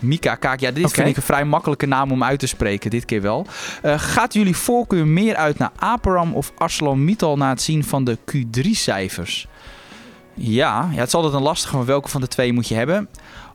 Mika 0.00 0.34
Kaak, 0.34 0.60
ja, 0.60 0.70
dit 0.70 0.92
vind 0.92 1.08
ik 1.08 1.16
een 1.16 1.22
vrij 1.22 1.44
makkelijke 1.44 1.86
naam 1.86 2.12
om 2.12 2.24
uit 2.24 2.38
te 2.38 2.46
spreken, 2.46 2.90
dit 2.90 3.04
keer 3.04 3.22
wel. 3.22 3.46
Eh, 3.82 3.94
gaat 3.98 4.34
jullie 4.34 4.56
voorkeur 4.56 5.06
meer 5.06 5.36
uit 5.36 5.58
naar 5.58 5.70
Aperam 5.76 6.34
of 6.34 6.52
ArcelorMittal 6.58 7.36
na 7.36 7.48
het 7.48 7.62
zien 7.62 7.84
van 7.84 8.04
de 8.04 8.18
Q3-cijfers? 8.24 9.46
Ja, 10.34 10.88
ja, 10.92 10.98
het 10.98 11.06
is 11.06 11.14
altijd 11.14 11.34
een 11.34 11.42
lastige, 11.42 11.76
maar 11.76 11.84
welke 11.84 12.08
van 12.08 12.20
de 12.20 12.28
twee 12.28 12.52
moet 12.52 12.68
je 12.68 12.74
hebben? 12.74 13.08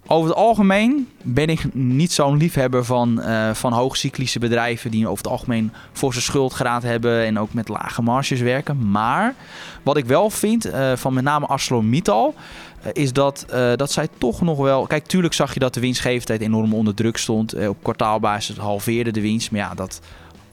Over 0.08 0.30
het 0.30 0.38
algemeen 0.38 1.08
ben 1.22 1.48
ik 1.48 1.74
niet 1.74 2.12
zo'n 2.12 2.38
liefhebber 2.38 2.86
van, 2.86 3.22
eh 3.22 3.54
van 3.54 3.74
hoogcyclische 3.74 4.40
bedrijven 4.40 4.92
die 4.92 5.08
over 5.08 5.24
het 5.24 5.32
algemeen 5.32 5.72
voor 5.92 6.12
zijn 6.12 6.24
schuldgraad 6.26 6.84
hebben 6.84 7.26
en 7.26 7.40
ook 7.40 7.54
met 7.54 7.70
lage 7.70 8.02
marges 8.02 8.40
werken. 8.40 8.92
Maar 8.92 9.36
wat 9.84 9.98
ik 9.98 10.06
wel 10.06 10.30
vind 10.30 10.66
eh, 10.66 10.96
van 10.96 11.14
met 11.14 11.24
name 11.24 11.46
ArcelorMittal 11.46 12.36
eh, 12.82 12.90
is 12.94 13.14
dat, 13.14 13.46
dat 13.76 13.92
zij 13.92 14.08
toch 14.18 14.42
nog 14.42 14.58
wel... 14.58 14.88
Kijk, 14.88 15.06
tuurlijk 15.06 15.34
zag 15.34 15.54
je 15.54 15.60
dat 15.60 15.74
de 15.74 15.80
winstgevendheid 15.80 16.42
enorm 16.42 16.74
onder 16.74 16.94
druk 16.94 17.18
stond. 17.18 17.68
Op 17.68 17.78
kwartaalbasis 17.82 18.58
halveerde 18.58 19.12
de 19.12 19.22
winst, 19.22 19.52
maar 19.52 19.60
ja, 19.60 19.74
dat 19.74 20.02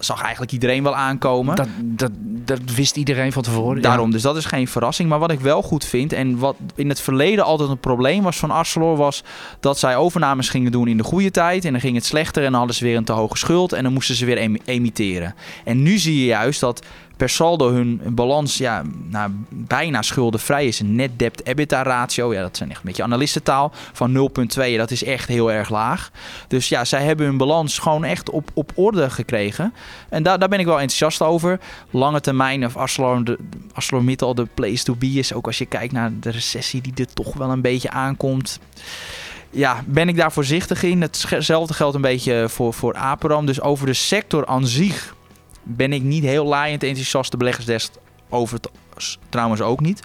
zag 0.04 0.22
eigenlijk 0.22 0.52
iedereen 0.52 0.82
wel 0.82 0.94
aankomen. 0.94 1.56
Dat, 1.56 1.68
dat, 1.80 2.10
dat 2.44 2.74
wist 2.74 2.96
iedereen 2.96 3.32
van 3.32 3.42
tevoren. 3.42 3.76
ja. 3.76 3.82
Daarom, 3.82 4.10
dus 4.10 4.22
dat 4.22 4.36
is 4.36 4.44
geen 4.44 4.68
verrassing. 4.68 5.08
Maar 5.08 5.18
wat 5.18 5.30
ik 5.30 5.40
wel 5.40 5.62
goed 5.62 5.84
vind 5.84 6.12
en 6.12 6.38
wat 6.38 6.56
in 6.74 6.88
het 6.88 7.00
verleden 7.00 7.44
altijd 7.44 7.68
een 7.68 7.78
probleem 7.78 8.22
was 8.22 8.36
van 8.36 8.50
Arcelor, 8.50 8.96
was 8.96 9.22
dat 9.60 9.78
zij 9.78 9.96
overnames 9.96 10.48
gingen 10.48 10.72
doen 10.72 10.88
in 10.88 10.96
de 10.96 11.02
goede 11.02 11.30
tijd. 11.30 11.64
En 11.64 11.72
dan 11.72 11.80
ging 11.80 11.94
het 11.94 12.04
slechter 12.04 12.44
en 12.44 12.50
dan 12.50 12.58
hadden 12.58 12.76
ze 12.76 12.84
weer 12.84 12.96
een 12.96 13.04
te 13.04 13.12
hoge 13.12 13.36
schuld 13.36 13.72
en 13.72 13.82
dan 13.82 13.92
moesten 13.92 14.14
ze 14.14 14.24
weer 14.24 14.38
em- 14.38 14.60
emitteren. 14.64 15.34
En 15.64 15.82
nu 15.82 15.98
zie 15.98 16.18
je 16.18 16.24
juist 16.24 16.60
dat 16.60 16.86
per 17.22 17.30
saldo 17.30 17.72
hun 17.72 18.00
balans 18.04 18.56
ja, 18.56 18.82
nou, 19.08 19.30
bijna 19.48 20.02
schuldenvrij 20.02 20.66
is. 20.66 20.80
Een 20.80 20.94
net 20.94 21.18
debt 21.18 21.44
EBITDA 21.44 21.82
ratio, 21.82 22.32
ja, 22.32 22.40
dat 22.40 22.56
zijn 22.56 22.70
echt 22.70 22.78
een 22.78 22.86
beetje 22.86 23.02
analistentaal, 23.02 23.72
van 23.92 24.30
0,2. 24.56 24.76
Dat 24.76 24.90
is 24.90 25.04
echt 25.04 25.28
heel 25.28 25.52
erg 25.52 25.68
laag. 25.68 26.10
Dus 26.48 26.68
ja, 26.68 26.84
zij 26.84 27.02
hebben 27.02 27.26
hun 27.26 27.36
balans 27.36 27.78
gewoon 27.78 28.04
echt 28.04 28.30
op, 28.30 28.50
op 28.54 28.72
orde 28.74 29.10
gekregen. 29.10 29.74
En 30.08 30.22
daar, 30.22 30.38
daar 30.38 30.48
ben 30.48 30.58
ik 30.58 30.66
wel 30.66 30.80
enthousiast 30.80 31.22
over. 31.22 31.60
Lange 31.90 32.20
termijn 32.20 32.64
of 32.64 32.76
ArcelorMittal 33.72 34.34
de 34.34 34.46
place 34.54 34.84
to 34.84 34.94
be 34.94 35.06
is. 35.06 35.32
Ook 35.32 35.46
als 35.46 35.58
je 35.58 35.66
kijkt 35.66 35.92
naar 35.92 36.10
de 36.20 36.30
recessie 36.30 36.80
die 36.80 36.92
er 36.94 37.12
toch 37.12 37.34
wel 37.34 37.50
een 37.50 37.62
beetje 37.62 37.90
aankomt. 37.90 38.60
Ja, 39.50 39.82
ben 39.86 40.08
ik 40.08 40.16
daar 40.16 40.32
voorzichtig 40.32 40.82
in. 40.82 41.02
Hetzelfde 41.02 41.74
geldt 41.74 41.94
een 41.94 42.00
beetje 42.00 42.44
voor, 42.48 42.74
voor 42.74 42.94
Aperam. 42.94 43.46
Dus 43.46 43.60
over 43.60 43.86
de 43.86 43.92
sector 43.92 44.46
aan 44.46 44.66
zich 44.66 45.14
ben 45.62 45.92
ik 45.92 46.02
niet 46.02 46.24
heel 46.24 46.46
laaiend 46.46 46.82
enthousiast. 46.82 47.30
De 47.30 47.36
beleggersdesk 47.36 47.92
over 48.28 48.56
het 48.56 48.68
trouwens 49.28 49.60
ook 49.60 49.80
niet. 49.80 50.02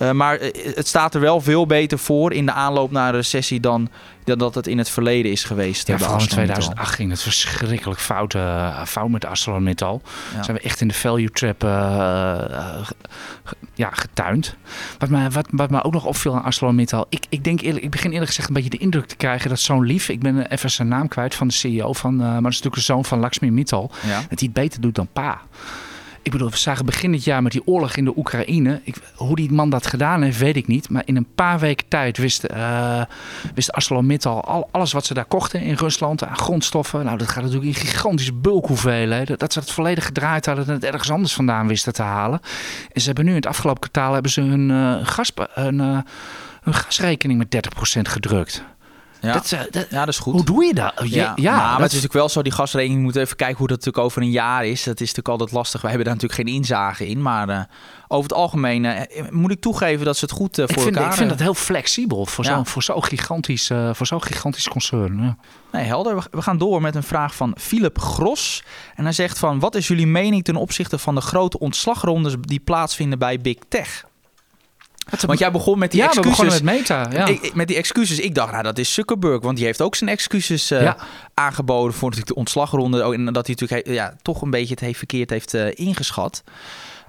Eh, 0.00 0.10
maar 0.10 0.36
eh, 0.36 0.74
het 0.74 0.88
staat 0.88 1.14
er 1.14 1.20
wel 1.20 1.40
veel 1.40 1.66
beter 1.66 1.98
voor 1.98 2.32
in 2.32 2.46
de 2.46 2.52
aanloop 2.52 2.90
naar 2.90 3.08
een 3.08 3.14
recessie 3.14 3.60
dan, 3.60 3.88
dan 4.24 4.38
dat 4.38 4.54
het 4.54 4.66
in 4.66 4.78
het 4.78 4.90
verleden 4.90 5.30
is 5.30 5.44
geweest. 5.44 5.86
Ja, 5.86 5.94
eh, 5.94 6.00
vooral 6.00 6.16
in 6.16 6.22
ArcelorMittal. 6.22 6.62
2008 6.62 6.94
ging 6.94 7.10
het 7.10 7.22
verschrikkelijk 7.22 8.00
fout, 8.00 8.34
eh, 8.34 8.84
fout 8.84 9.08
met 9.08 9.24
ArcelorMittal. 9.24 10.02
Ja. 10.34 10.42
Zijn 10.42 10.56
we 10.56 10.62
echt 10.62 10.80
in 10.80 10.88
de 10.88 10.94
value 10.94 11.30
trap 11.30 11.62
ja, 13.74 13.90
getuind. 13.92 14.56
Wat 14.98 15.08
mij, 15.08 15.30
wat, 15.30 15.46
wat 15.50 15.70
mij 15.70 15.82
ook 15.82 15.92
nog 15.92 16.04
opviel 16.04 16.34
aan 16.34 16.42
ArcelorMittal. 16.42 17.06
Ik, 17.08 17.24
ik, 17.28 17.44
denk 17.44 17.60
eerlijk, 17.60 17.84
ik 17.84 17.90
begin 17.90 18.10
eerlijk 18.10 18.28
gezegd 18.28 18.48
een 18.48 18.54
beetje 18.54 18.70
de 18.70 18.78
indruk 18.78 19.06
te 19.06 19.16
krijgen 19.16 19.48
dat 19.48 19.60
zo'n 19.60 19.84
lief... 19.84 20.08
Ik 20.08 20.20
ben 20.20 20.46
even 20.46 20.70
zijn 20.70 20.88
naam 20.88 21.08
kwijt 21.08 21.34
van 21.34 21.48
de 21.48 21.54
CEO 21.54 21.92
van... 21.92 22.16
maar 22.16 22.26
dat 22.26 22.36
is 22.36 22.42
natuurlijk 22.42 22.74
de 22.74 22.80
zoon 22.80 23.04
van 23.04 23.18
Lakshmi 23.18 23.50
Mittal. 23.50 23.90
Ja. 24.06 24.20
Dat 24.28 24.38
hij 24.38 24.38
het 24.38 24.52
beter 24.52 24.80
doet 24.80 24.94
dan 24.94 25.08
pa. 25.12 25.40
Ik 26.22 26.32
bedoel, 26.32 26.50
we 26.50 26.56
zagen 26.56 26.86
begin 26.86 27.12
dit 27.12 27.24
jaar 27.24 27.42
met 27.42 27.52
die 27.52 27.66
oorlog 27.66 27.96
in 27.96 28.04
de 28.04 28.12
Oekraïne. 28.16 28.80
Ik, 28.84 28.96
hoe 29.14 29.36
die 29.36 29.52
man 29.52 29.70
dat 29.70 29.86
gedaan 29.86 30.22
heeft, 30.22 30.38
weet 30.38 30.56
ik 30.56 30.66
niet. 30.66 30.88
Maar 30.88 31.02
in 31.04 31.16
een 31.16 31.26
paar 31.34 31.58
weken 31.58 31.88
tijd 31.88 32.18
wist, 32.18 32.44
uh, 32.50 33.02
wist 33.54 33.72
ArcelorMittal 33.72 34.44
al, 34.44 34.68
alles 34.70 34.92
wat 34.92 35.06
ze 35.06 35.14
daar 35.14 35.24
kochten 35.24 35.60
in 35.60 35.74
Rusland 35.74 36.24
aan 36.24 36.36
grondstoffen. 36.36 37.04
Nou, 37.04 37.18
dat 37.18 37.28
gaat 37.28 37.42
natuurlijk 37.42 37.76
in 37.76 37.86
gigantische 37.86 38.32
bulkhoeveelheden. 38.32 39.38
Dat 39.38 39.52
ze 39.52 39.58
het 39.58 39.70
volledig 39.70 40.04
gedraaid 40.04 40.46
hadden 40.46 40.66
en 40.66 40.72
het 40.72 40.84
ergens 40.84 41.10
anders 41.10 41.32
vandaan 41.32 41.68
wisten 41.68 41.92
te 41.92 42.02
halen. 42.02 42.40
En 42.92 43.00
ze 43.00 43.06
hebben 43.06 43.24
nu 43.24 43.30
in 43.30 43.36
het 43.36 43.46
afgelopen 43.46 43.80
kwartaal 43.80 44.12
hebben 44.12 44.30
ze 44.30 44.40
hun, 44.40 44.70
uh, 44.70 45.06
gas, 45.06 45.32
uh, 45.58 45.98
hun 46.60 46.74
gasrekening 46.74 47.38
met 47.38 47.50
30% 47.50 48.08
gedrukt. 48.08 48.64
Ja. 49.20 49.32
Dat, 49.32 49.50
uh, 49.50 49.60
dat, 49.70 49.86
ja, 49.90 49.98
dat 49.98 50.08
is 50.08 50.18
goed. 50.18 50.32
Hoe 50.32 50.44
doe 50.44 50.64
je 50.64 50.74
dat? 50.74 50.92
Je, 50.96 51.08
Ja, 51.08 51.32
ja, 51.36 51.52
maar 51.56 51.62
dat 51.62 51.72
het 51.72 51.78
is 51.78 51.82
natuurlijk 51.92 52.12
wel 52.12 52.28
zo, 52.28 52.42
die 52.42 52.52
gasrekening, 52.52 53.02
moet 53.02 53.16
even 53.16 53.36
kijken 53.36 53.56
hoe 53.58 53.66
dat 53.66 53.76
natuurlijk 53.76 54.04
over 54.04 54.22
een 54.22 54.30
jaar 54.30 54.64
is. 54.66 54.82
Dat 54.84 54.94
is 54.94 55.00
natuurlijk 55.00 55.28
altijd 55.28 55.52
lastig. 55.52 55.80
Wij 55.80 55.90
hebben 55.90 56.08
daar 56.08 56.16
natuurlijk 56.20 56.48
geen 56.48 56.56
inzage 56.56 57.06
in. 57.08 57.22
Maar 57.22 57.48
uh, 57.48 57.60
over 58.08 58.30
het 58.30 58.38
algemeen 58.38 58.84
uh, 58.84 59.00
moet 59.30 59.50
ik 59.50 59.60
toegeven 59.60 60.04
dat 60.04 60.16
ze 60.16 60.24
het 60.24 60.34
goed 60.34 60.54
voor 60.56 60.64
ik 60.64 60.70
vind, 60.80 60.86
elkaar 60.86 61.10
Ik 61.10 61.16
vind 61.16 61.28
dat 61.28 61.38
heel 61.38 61.54
flexibel 61.54 62.26
voor 62.26 62.44
zo'n 62.44 62.66
voor 62.66 62.82
zo 62.82 63.00
gigantisch, 63.00 63.70
voor 63.92 64.06
zo 64.06 64.18
gigantisch 64.18 64.68
concern. 64.68 65.18
Ja. 65.22 65.36
Nee, 65.72 65.84
helder. 65.84 66.14
We- 66.16 66.22
We 66.30 66.42
gaan 66.42 66.58
door 66.58 66.80
met 66.80 66.94
een 66.94 67.02
vraag 67.02 67.34
van 67.34 67.54
Philip 67.60 67.98
Gros. 67.98 68.62
En 68.94 69.04
hij 69.04 69.12
zegt 69.12 69.38
van, 69.38 69.58
wat 69.58 69.74
is 69.74 69.88
jullie 69.88 70.06
mening 70.06 70.44
ten 70.44 70.56
opzichte 70.56 70.98
van 70.98 71.14
de 71.14 71.20
grote 71.20 71.58
ontslagrondes 71.58 72.34
die 72.40 72.60
plaatsvinden 72.60 73.18
bij 73.18 73.38
Big 73.40 73.56
Tech? 73.68 74.04
Want 75.26 75.38
jij 75.38 75.50
begon 75.50 75.78
met 75.78 75.90
die 75.90 76.00
ja, 76.00 76.06
we 76.08 76.12
excuses. 76.16 76.38
begonnen 76.44 76.64
met 76.64 76.74
Meta. 76.74 77.08
Ja. 77.12 77.26
Ik- 77.26 77.54
met 77.54 77.68
die 77.68 77.76
excuses. 77.76 78.18
Ik 78.18 78.34
dacht, 78.34 78.50
nou, 78.52 78.62
dat 78.62 78.78
is 78.78 78.94
Zuckerberg. 78.94 79.42
Want 79.42 79.56
die 79.56 79.66
heeft 79.66 79.82
ook 79.82 79.94
zijn 79.94 80.10
excuses 80.10 80.70
eh, 80.70 80.82
Ja. 80.82 80.96
aangeboden 81.34 81.92
voor 81.92 82.02
natuurlijk 82.08 82.28
de 82.34 82.40
ontslagronde. 82.40 83.06
Oh, 83.06 83.14
En 83.14 83.24
dat 83.32 83.46
hij 83.46 83.56
natuurlijk 83.58 83.88
ja, 83.88 84.14
toch 84.22 84.42
een 84.42 84.50
beetje 84.50 84.70
het 84.74 84.80
heeft 84.80 84.98
verkeerd 84.98 85.30
heeft 85.30 85.54
eh, 85.54 85.66
ingeschat. 85.74 86.42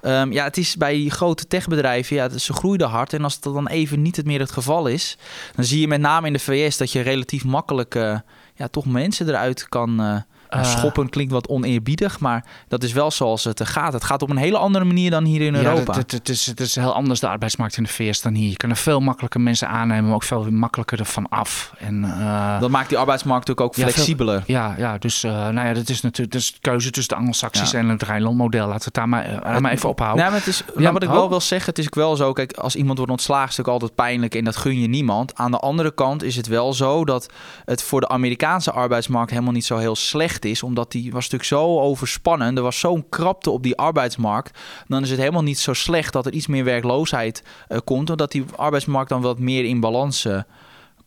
Ehm, 0.00 0.32
ja, 0.32 0.44
het 0.44 0.56
is 0.56 0.76
bij 0.76 0.92
die 0.92 1.10
grote 1.10 1.46
techbedrijven, 1.46 2.16
ja, 2.16 2.38
ze 2.38 2.52
groeiden 2.52 2.88
hard. 2.88 3.12
En 3.12 3.24
als 3.24 3.40
dat 3.40 3.54
dan 3.54 3.68
even 3.68 4.02
niet 4.02 4.16
het 4.16 4.26
meer 4.26 4.40
het 4.40 4.52
geval 4.52 4.86
is, 4.86 5.16
dan 5.54 5.64
zie 5.64 5.80
je 5.80 5.88
met 5.88 6.00
name 6.00 6.26
in 6.26 6.32
de 6.32 6.38
VS 6.38 6.76
dat 6.76 6.92
je 6.92 7.00
relatief 7.00 7.44
makkelijk 7.44 7.94
eh, 7.94 8.18
ja, 8.54 8.68
toch 8.68 8.86
mensen 8.86 9.28
eruit 9.28 9.68
kan 9.68 10.24
eh, 10.52 10.58
Eh. 10.60 10.64
schoppen. 10.66 11.08
Klinkt 11.08 11.32
wat 11.32 11.48
oneerbiedig, 11.48 12.20
maar 12.20 12.44
dat 12.68 12.82
is 12.82 12.92
wel 12.92 13.10
zoals 13.10 13.44
het 13.44 13.60
eh, 13.60 13.66
gaat. 13.66 13.92
Het 13.92 14.04
gaat 14.04 14.22
op 14.22 14.30
een 14.30 14.36
hele 14.36 14.58
andere 14.58 14.84
manier 14.84 15.10
dan 15.10 15.24
hier 15.24 15.40
in 15.40 15.54
Ja, 15.54 15.62
Europa. 15.62 15.92
het, 15.96 16.10
het, 16.12 16.28
is, 16.28 16.46
het 16.46 16.60
is 16.60 16.74
heel 16.74 16.94
anders 16.94 17.20
de 17.20 17.28
arbeidsmarkt 17.28 17.76
in 17.76 17.82
de 17.82 17.88
VS 17.88 18.20
dan 18.20 18.34
hier. 18.34 18.50
Je 18.50 18.56
kan 18.56 18.70
er 18.70 18.76
veel 18.76 19.00
makkelijker 19.00 19.40
mensen 19.40 19.68
aannemen, 19.68 20.04
maar 20.04 20.14
ook 20.14 20.22
veel 20.22 20.50
makkelijker 20.50 20.98
ervan 20.98 21.28
af. 21.28 21.72
En, 21.78 22.04
eh, 22.04 22.60
dat 22.60 22.70
maakt 22.70 22.88
die 22.88 22.98
arbeidsmarkt 22.98 23.46
natuurlijk 23.48 23.66
ook 23.66 23.76
Ja, 23.76 23.82
veel- 23.84 23.92
flexibeler. 23.92 24.42
ja, 24.46 24.74
ja, 24.78 24.98
dus 24.98 25.24
uh, 25.24 25.32
nou 25.32 25.66
ja, 25.66 25.72
dat 25.74 25.88
is 25.88 26.00
natuurlijk 26.00 26.32
dat 26.32 26.40
is 26.40 26.52
de 26.52 26.58
keuze 26.60 26.90
tussen 26.90 27.12
de 27.12 27.18
Anglo-Saxisch 27.20 27.70
Ja. 27.70 27.78
en 27.78 27.88
het 27.88 28.02
Rijnland-model. 28.02 28.66
Laten 28.66 28.78
we 28.78 28.84
het 28.84 28.94
daar 28.94 29.08
maar, 29.08 29.60
maar 29.62 29.72
even 29.72 29.88
ophouden. 29.88 30.20
Nee, 30.22 30.30
maar 30.30 30.38
het 30.38 30.48
is, 30.48 30.62
Ja, 30.74 30.80
nou, 30.80 30.92
wat 30.92 31.02
ik 31.02 31.08
wel 31.08 31.28
wil 31.28 31.40
zeggen, 31.40 31.68
het 31.68 31.78
is 31.78 31.86
ook 31.86 31.94
wel 31.94 32.16
zo. 32.16 32.32
Kijk, 32.32 32.52
als 32.52 32.76
iemand 32.76 32.96
wordt 32.98 33.12
ontslagen, 33.12 33.48
is 33.48 33.56
het 33.56 33.66
natuurlijk 33.66 33.82
altijd 33.94 34.08
pijnlijk 34.08 34.34
en 34.34 34.44
dat 34.44 34.56
gun 34.56 34.80
je 34.80 34.88
niemand. 34.88 35.34
Aan 35.34 35.50
de 35.50 35.58
andere 35.58 35.94
kant 35.94 36.22
is 36.22 36.36
het 36.36 36.46
wel 36.46 36.72
zo 36.74 37.04
dat 37.04 37.28
het 37.64 37.82
voor 37.82 38.00
de 38.00 38.08
Amerikaanse 38.08 38.70
arbeidsmarkt 38.72 39.30
helemaal 39.30 39.52
niet 39.52 39.64
zo 39.64 39.76
heel 39.76 39.96
slecht 39.96 40.41
is, 40.44 40.62
omdat 40.62 40.92
die 40.92 41.12
was 41.12 41.30
natuurlijk 41.30 41.44
zo 41.44 41.80
overspannen. 41.80 42.56
Er 42.56 42.62
was 42.62 42.78
zo'n 42.78 43.08
krapte 43.08 43.50
op 43.50 43.62
die 43.62 43.76
arbeidsmarkt. 43.76 44.58
Dan 44.86 45.02
is 45.02 45.10
het 45.10 45.18
helemaal 45.18 45.42
niet 45.42 45.58
zo 45.58 45.72
slecht 45.72 46.12
dat 46.12 46.26
er 46.26 46.32
iets 46.32 46.46
meer 46.46 46.64
werkloosheid 46.64 47.42
eh, 47.68 47.78
komt, 47.84 48.10
omdat 48.10 48.32
die 48.32 48.44
arbeidsmarkt 48.56 49.08
dan 49.08 49.20
wat 49.20 49.38
meer 49.38 49.64
in 49.64 49.80
balans 49.80 50.24
eh, 50.24 50.40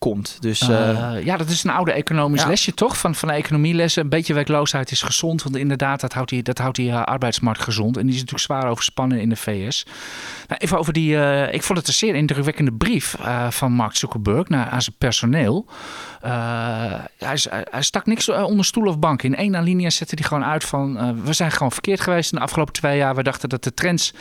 komt. 0.06 0.38
Dus 0.40 0.62
eh, 0.62 0.70
Uh, 0.70 1.26
ja, 1.26 1.38
dat 1.38 1.50
is 1.50 1.64
een 1.64 1.70
oude 1.70 1.92
economisch 1.92 2.42
Ja. 2.42 2.48
lesje 2.48 2.74
toch? 2.74 2.98
Van, 2.98 3.16
van 3.16 3.30
economielessen. 3.30 4.04
Een 4.04 4.10
beetje 4.10 4.34
werkloosheid 4.34 4.92
is 4.92 5.02
gezond. 5.02 5.44
Want 5.44 5.56
inderdaad, 5.56 6.02
dat 6.02 6.14
houdt 6.14 6.30
die, 6.30 6.44
dat 6.44 6.58
houdt 6.58 6.76
die 6.76 6.90
uh, 6.90 7.04
arbeidsmarkt 7.04 7.62
gezond. 7.62 7.98
En 7.98 8.02
die 8.02 8.16
is 8.16 8.20
natuurlijk 8.20 8.46
zwaar 8.46 8.70
overspannen 8.70 9.20
in 9.20 9.30
de 9.30 9.36
VS. 9.36 9.86
Nou, 10.48 10.62
even 10.62 10.78
over 10.78 10.94
die... 10.94 11.16
Uh, 11.16 11.54
ik 11.54 11.64
vond 11.64 11.78
het 11.80 11.88
een 11.88 11.94
zeer 11.94 12.16
indrukwekkende 12.16 12.72
brief 12.72 13.16
van 13.50 13.72
Mark 13.72 13.96
Zuckerberg 13.96 14.50
naar, 14.50 14.68
aan 14.68 14.82
zijn 14.82 14.96
personeel. 14.98 15.66
Hij, 16.22 17.40
hij, 17.70 17.82
stak 17.82 18.06
niks 18.06 18.30
onder 18.30 18.66
stoel 18.66 18.88
of 18.88 19.00
bank. 19.00 19.24
In 19.24 19.36
één 19.36 19.56
alinea 19.56 19.90
zette 19.90 20.16
hij 20.16 20.24
gewoon 20.24 20.46
uit 20.46 20.64
van... 20.64 21.22
we 21.24 21.34
zijn 21.34 21.52
gewoon 21.52 21.72
verkeerd 21.72 22.02
geweest 22.02 22.32
in 22.32 22.38
de 22.38 22.44
afgelopen 22.44 22.74
twee 22.74 22.98
jaar. 22.98 23.16
We 23.16 23.24
dachten 23.24 23.50
dat 23.50 23.64
de 23.64 23.74
trends 23.74 24.14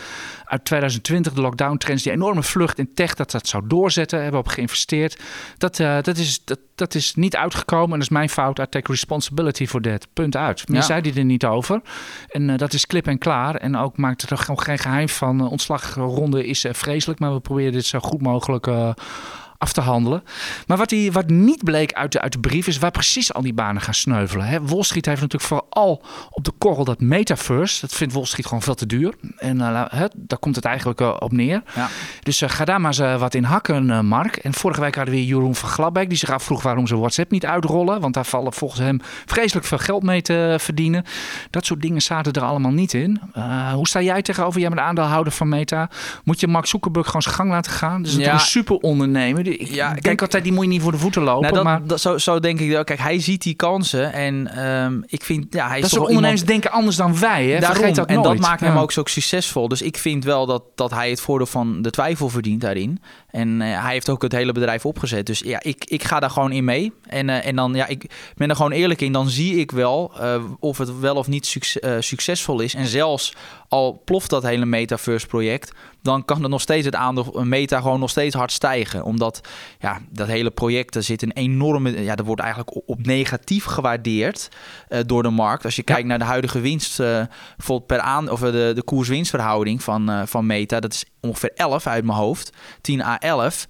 uit 0.44 0.64
2020, 0.64 1.32
de 1.32 1.40
lockdown 1.40 1.76
trends... 1.76 2.02
die 2.02 2.12
enorme 2.12 2.42
vlucht 2.42 2.78
in 2.78 2.94
tech, 2.94 3.14
dat 3.14 3.30
dat 3.30 3.48
zou 3.48 3.62
doorzetten. 3.66 4.22
Hebben 4.22 4.40
we 4.40 4.46
op 4.46 4.52
geïnvesteerd. 4.52 5.18
Dat, 5.58 5.73
uh, 5.80 5.98
dat, 6.02 6.16
is, 6.16 6.44
dat, 6.44 6.58
dat 6.74 6.94
is 6.94 7.14
niet 7.14 7.36
uitgekomen. 7.36 7.92
En 7.92 7.98
dat 7.98 8.02
is 8.02 8.08
mijn 8.08 8.28
fout. 8.28 8.58
I 8.58 8.66
take 8.68 8.90
responsibility 8.90 9.66
for 9.66 9.80
that. 9.80 10.06
Punt 10.12 10.36
uit. 10.36 10.68
Meer 10.68 10.80
ja. 10.80 10.86
zei 10.86 11.00
hij 11.00 11.14
er 11.14 11.24
niet 11.24 11.44
over. 11.44 11.80
En 12.28 12.48
uh, 12.48 12.56
dat 12.56 12.72
is 12.72 12.86
klip 12.86 13.06
en 13.06 13.18
klaar. 13.18 13.54
En 13.54 13.76
ook 13.76 13.96
maakt 13.96 14.22
er 14.22 14.28
toch 14.28 14.64
geen 14.64 14.78
geheim 14.78 15.08
van. 15.08 15.40
Uh, 15.40 15.50
ontslagronde 15.50 16.46
is 16.46 16.66
vreselijk. 16.70 17.20
Maar 17.20 17.32
we 17.32 17.40
proberen 17.40 17.72
dit 17.72 17.86
zo 17.86 17.98
goed 17.98 18.22
mogelijk 18.22 18.66
af 19.64 19.72
te 19.72 19.80
handelen. 19.80 20.22
Maar 20.66 20.76
wat, 20.76 20.88
die, 20.88 21.12
wat 21.12 21.28
niet 21.28 21.64
bleek 21.64 21.92
uit 21.92 22.12
de, 22.12 22.20
uit 22.20 22.32
de 22.32 22.38
brief 22.38 22.66
is 22.66 22.78
waar 22.78 22.90
precies 22.90 23.32
al 23.32 23.42
die 23.42 23.54
banen 23.54 23.82
gaan 23.82 23.94
sneuvelen. 23.94 24.46
Hè. 24.46 24.62
Wall 24.62 24.82
Street 24.82 25.06
heeft 25.06 25.20
natuurlijk 25.20 25.52
vooral 25.52 26.02
op 26.30 26.44
de 26.44 26.52
korrel 26.58 26.84
dat 26.84 27.00
metaverse. 27.00 27.80
Dat 27.80 27.92
vindt 27.92 28.14
Wall 28.14 28.24
Street 28.24 28.46
gewoon 28.46 28.62
veel 28.62 28.74
te 28.74 28.86
duur. 28.86 29.14
En 29.36 29.56
uh, 29.56 29.84
hè, 29.88 30.06
daar 30.14 30.38
komt 30.38 30.56
het 30.56 30.64
eigenlijk 30.64 31.00
uh, 31.00 31.16
op 31.18 31.32
neer. 31.32 31.62
Ja. 31.74 31.88
Dus 32.22 32.42
uh, 32.42 32.48
ga 32.48 32.64
daar 32.64 32.80
maar 32.80 32.98
eens 32.98 33.20
wat 33.20 33.34
in 33.34 33.44
hakken, 33.44 34.06
Mark. 34.06 34.36
En 34.36 34.54
vorige 34.54 34.80
week 34.80 34.94
hadden 34.94 35.14
we 35.14 35.20
hier 35.20 35.28
Jeroen 35.28 35.54
van 35.54 35.68
Glabbeek. 35.68 36.08
Die 36.08 36.18
zich 36.18 36.30
afvroeg 36.30 36.62
waarom 36.62 36.86
ze 36.86 36.96
WhatsApp 36.96 37.30
niet 37.30 37.46
uitrollen. 37.46 38.00
Want 38.00 38.14
daar 38.14 38.24
vallen 38.26 38.52
volgens 38.52 38.80
hem 38.80 39.00
vreselijk 39.26 39.66
veel 39.66 39.78
geld 39.78 40.02
mee 40.02 40.22
te 40.22 40.56
verdienen. 40.58 41.04
Dat 41.50 41.66
soort 41.66 41.82
dingen 41.82 42.02
zaten 42.02 42.32
er 42.32 42.42
allemaal 42.42 42.72
niet 42.72 42.92
in. 42.94 43.20
Hoe 43.74 43.88
sta 43.88 44.00
jij 44.00 44.22
tegenover? 44.22 44.60
Jij 44.60 44.68
bent 44.68 44.80
aandeelhouder 44.80 45.32
van 45.32 45.48
Meta. 45.48 45.90
Moet 46.24 46.40
je 46.40 46.48
Mark 46.48 46.66
Zuckerberg 46.66 47.06
gewoon 47.06 47.22
zijn 47.22 47.34
gang 47.34 47.50
laten 47.50 47.72
gaan? 47.72 48.02
Dus 48.02 48.14
ja. 48.14 48.32
een 48.32 48.40
super 48.40 48.76
ondernemer. 48.76 49.53
Ik 49.58 49.68
ja, 49.68 49.88
denk 49.88 50.02
kijk, 50.02 50.22
altijd, 50.22 50.44
die 50.44 50.52
moet 50.52 50.64
je 50.64 50.70
niet 50.70 50.82
voor 50.82 50.92
de 50.92 50.98
voeten 50.98 51.22
lopen. 51.22 51.42
Nou, 51.42 51.54
dat, 51.54 51.64
maar... 51.64 51.86
dat, 51.86 52.00
zo, 52.00 52.18
zo 52.18 52.40
denk 52.40 52.60
ik. 52.60 52.84
Kijk, 52.84 52.98
hij 52.98 53.20
ziet 53.20 53.42
die 53.42 53.54
kansen. 53.54 54.12
En 54.12 54.66
um, 54.66 55.04
ik 55.06 55.24
vind, 55.24 55.46
ja, 55.50 55.68
hij 55.68 55.76
is 55.76 55.82
dat 55.82 55.90
soort 55.90 56.06
ondernemers 56.06 56.40
iemand... 56.40 56.62
denken 56.62 56.78
anders 56.78 56.96
dan 56.96 57.18
wij. 57.18 57.46
Hè? 57.46 57.60
Daarom, 57.60 57.76
Vergeet 57.78 57.94
dat 57.94 58.08
en 58.08 58.14
nooit. 58.14 58.26
dat 58.26 58.38
maakt 58.38 58.60
ja. 58.60 58.66
hem 58.66 58.76
ook 58.76 58.92
zo 58.92 59.02
succesvol. 59.04 59.68
Dus 59.68 59.82
ik 59.82 59.98
vind 59.98 60.24
wel 60.24 60.46
dat, 60.46 60.62
dat 60.74 60.90
hij 60.90 61.10
het 61.10 61.20
voordeel 61.20 61.46
van 61.46 61.82
de 61.82 61.90
twijfel 61.90 62.28
verdient 62.28 62.60
daarin. 62.60 63.02
En 63.34 63.60
uh, 63.60 63.82
hij 63.82 63.92
heeft 63.92 64.08
ook 64.08 64.22
het 64.22 64.32
hele 64.32 64.52
bedrijf 64.52 64.86
opgezet. 64.86 65.26
Dus 65.26 65.38
ja, 65.38 65.62
ik, 65.62 65.84
ik 65.84 66.04
ga 66.04 66.20
daar 66.20 66.30
gewoon 66.30 66.52
in 66.52 66.64
mee. 66.64 66.92
En, 67.06 67.28
uh, 67.28 67.46
en 67.46 67.56
dan, 67.56 67.74
ja, 67.74 67.86
ik 67.86 68.10
ben 68.36 68.48
er 68.48 68.56
gewoon 68.56 68.72
eerlijk 68.72 69.00
in. 69.00 69.12
Dan 69.12 69.28
zie 69.28 69.56
ik 69.56 69.70
wel 69.70 70.12
uh, 70.20 70.44
of 70.60 70.78
het 70.78 70.98
wel 70.98 71.14
of 71.14 71.28
niet 71.28 71.46
succes, 71.46 72.06
succesvol 72.06 72.60
is. 72.60 72.74
En 72.74 72.86
zelfs 72.86 73.34
al 73.68 74.02
ploft 74.04 74.30
dat 74.30 74.42
hele 74.42 74.64
metaverse 74.64 75.26
project, 75.26 75.72
dan 76.02 76.24
kan 76.24 76.42
er 76.42 76.48
nog 76.48 76.60
steeds 76.60 76.86
het 76.86 76.94
aandeel 76.94 77.44
meta 77.44 77.80
gewoon 77.80 78.00
nog 78.00 78.10
steeds 78.10 78.34
hard 78.34 78.52
stijgen. 78.52 79.04
Omdat 79.04 79.40
ja, 79.78 80.00
dat 80.10 80.26
hele 80.26 80.50
project, 80.50 80.94
er 80.94 81.02
zit 81.02 81.22
een 81.22 81.32
enorme, 81.32 82.02
ja, 82.02 82.14
dat 82.14 82.26
wordt 82.26 82.42
eigenlijk 82.42 82.88
op 82.88 83.06
negatief 83.06 83.64
gewaardeerd 83.64 84.48
door 85.06 85.22
de 85.22 85.30
markt. 85.30 85.64
Als 85.64 85.76
je 85.76 85.82
ja. 85.84 85.92
kijkt 85.94 86.08
naar 86.08 86.18
de 86.18 86.24
huidige 86.24 86.60
winst, 86.60 86.96
bijvoorbeeld 86.96 87.86
per 87.86 88.00
aan, 88.00 88.30
of 88.30 88.40
de, 88.40 88.72
de 88.74 88.82
koers-winstverhouding 88.82 89.82
van, 89.82 90.28
van 90.28 90.46
meta, 90.46 90.80
dat 90.80 90.92
is 90.92 91.04
ongeveer 91.24 91.52
11 91.54 91.86
uit 91.86 92.04
mijn 92.04 92.18
hoofd, 92.18 92.50
10 92.80 93.02
à 93.02 93.18
11. 93.18 93.66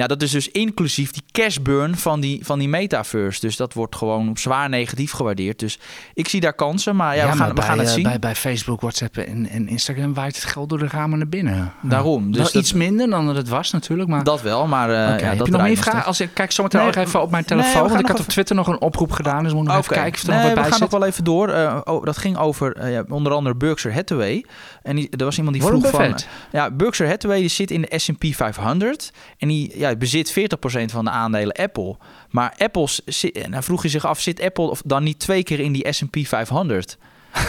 Ja, 0.00 0.06
dat 0.06 0.22
is 0.22 0.30
dus 0.30 0.50
inclusief 0.50 1.10
die 1.10 1.22
cashburn 1.32 1.96
van 1.96 2.20
die, 2.20 2.44
van 2.44 2.58
die 2.58 2.68
metaverse. 2.68 3.40
Dus 3.40 3.56
dat 3.56 3.72
wordt 3.72 3.96
gewoon 3.96 4.36
zwaar 4.36 4.68
negatief 4.68 5.12
gewaardeerd. 5.12 5.58
Dus 5.58 5.78
ik 6.14 6.28
zie 6.28 6.40
daar 6.40 6.52
kansen, 6.52 6.96
maar 6.96 7.16
ja, 7.16 7.22
ja 7.22 7.30
we, 7.30 7.36
gaan, 7.36 7.46
maar 7.46 7.56
we 7.56 7.62
gaan 7.62 7.78
het 7.78 7.88
zien. 7.88 8.02
Bij, 8.02 8.18
bij 8.18 8.34
Facebook, 8.34 8.80
WhatsApp 8.80 9.16
en, 9.16 9.48
en 9.48 9.68
Instagram 9.68 10.14
waait 10.14 10.34
het 10.34 10.44
geld 10.44 10.68
door 10.68 10.78
de 10.78 10.88
ramen 10.88 11.18
naar 11.18 11.28
binnen. 11.28 11.72
Daarom. 11.82 12.32
Dus 12.32 12.52
dat, 12.52 12.62
iets 12.62 12.72
minder 12.72 13.10
dan 13.10 13.26
dat 13.26 13.36
het 13.36 13.48
was 13.48 13.70
natuurlijk. 13.70 14.08
Maar... 14.08 14.24
Dat 14.24 14.42
wel, 14.42 14.66
maar 14.66 14.88
uh, 14.88 14.94
okay. 14.94 15.18
ja, 15.18 15.28
Heb 15.28 15.38
dat 15.38 15.46
je 15.46 15.52
nog 15.52 15.62
meer 15.62 15.76
vragen? 15.76 16.04
Als 16.04 16.20
ik 16.20 16.30
kijk 16.34 16.52
zometeen 16.52 16.80
nee, 16.80 16.96
even 16.96 17.22
op 17.22 17.30
mijn 17.30 17.44
telefoon. 17.44 17.82
Nee, 17.82 17.88
want 17.88 18.00
ik 18.00 18.06
had 18.06 18.20
op. 18.20 18.26
Twitter 18.26 18.56
nog 18.56 18.66
een 18.66 18.80
oproep 18.80 19.12
gedaan. 19.12 19.42
Dus 19.42 19.52
moet 19.52 19.64
nog 19.64 19.76
okay. 19.76 19.80
even 19.80 19.94
kijken 19.94 20.20
of 20.20 20.28
er 20.28 20.34
nee, 20.34 20.38
nog 20.38 20.46
wat 20.46 20.54
bij 20.54 20.64
we 20.64 20.70
gaan 20.70 20.80
nog 20.80 20.90
wel 20.90 21.04
even 21.04 21.24
door. 21.24 21.48
Uh, 21.48 21.80
oh, 21.84 22.04
dat 22.04 22.16
ging 22.16 22.36
over 22.36 22.90
ja, 22.90 23.04
onder 23.08 23.32
andere 23.32 23.54
Berkshire 23.54 23.96
Hathaway. 23.96 24.44
En 24.82 24.96
die, 24.96 25.08
er 25.10 25.24
was 25.24 25.36
iemand 25.36 25.56
die 25.56 25.64
vroeg 25.64 25.90
van... 25.90 26.14
Ja, 26.52 26.70
Berkshire 26.70 27.10
Hathaway 27.10 27.40
die 27.40 27.48
zit 27.48 27.70
in 27.70 27.80
de 27.80 27.98
S&P 27.98 28.24
500. 28.34 29.12
En 29.38 29.48
die 29.48 29.78
ja, 29.78 29.89
bezit 29.98 30.32
40% 30.38 30.84
van 30.84 31.04
de 31.04 31.10
aandelen 31.10 31.56
Apple. 31.56 31.96
Maar 32.30 32.54
Apple, 32.58 32.88
en 33.32 33.50
dan 33.50 33.62
vroeg 33.62 33.82
je 33.82 33.88
zich 33.88 34.06
af, 34.06 34.20
zit 34.20 34.40
Apple 34.40 34.76
dan 34.84 35.02
niet 35.02 35.18
twee 35.18 35.42
keer 35.42 35.60
in 35.60 35.72
die 35.72 35.92
S&P 35.92 36.16
500? 36.22 36.98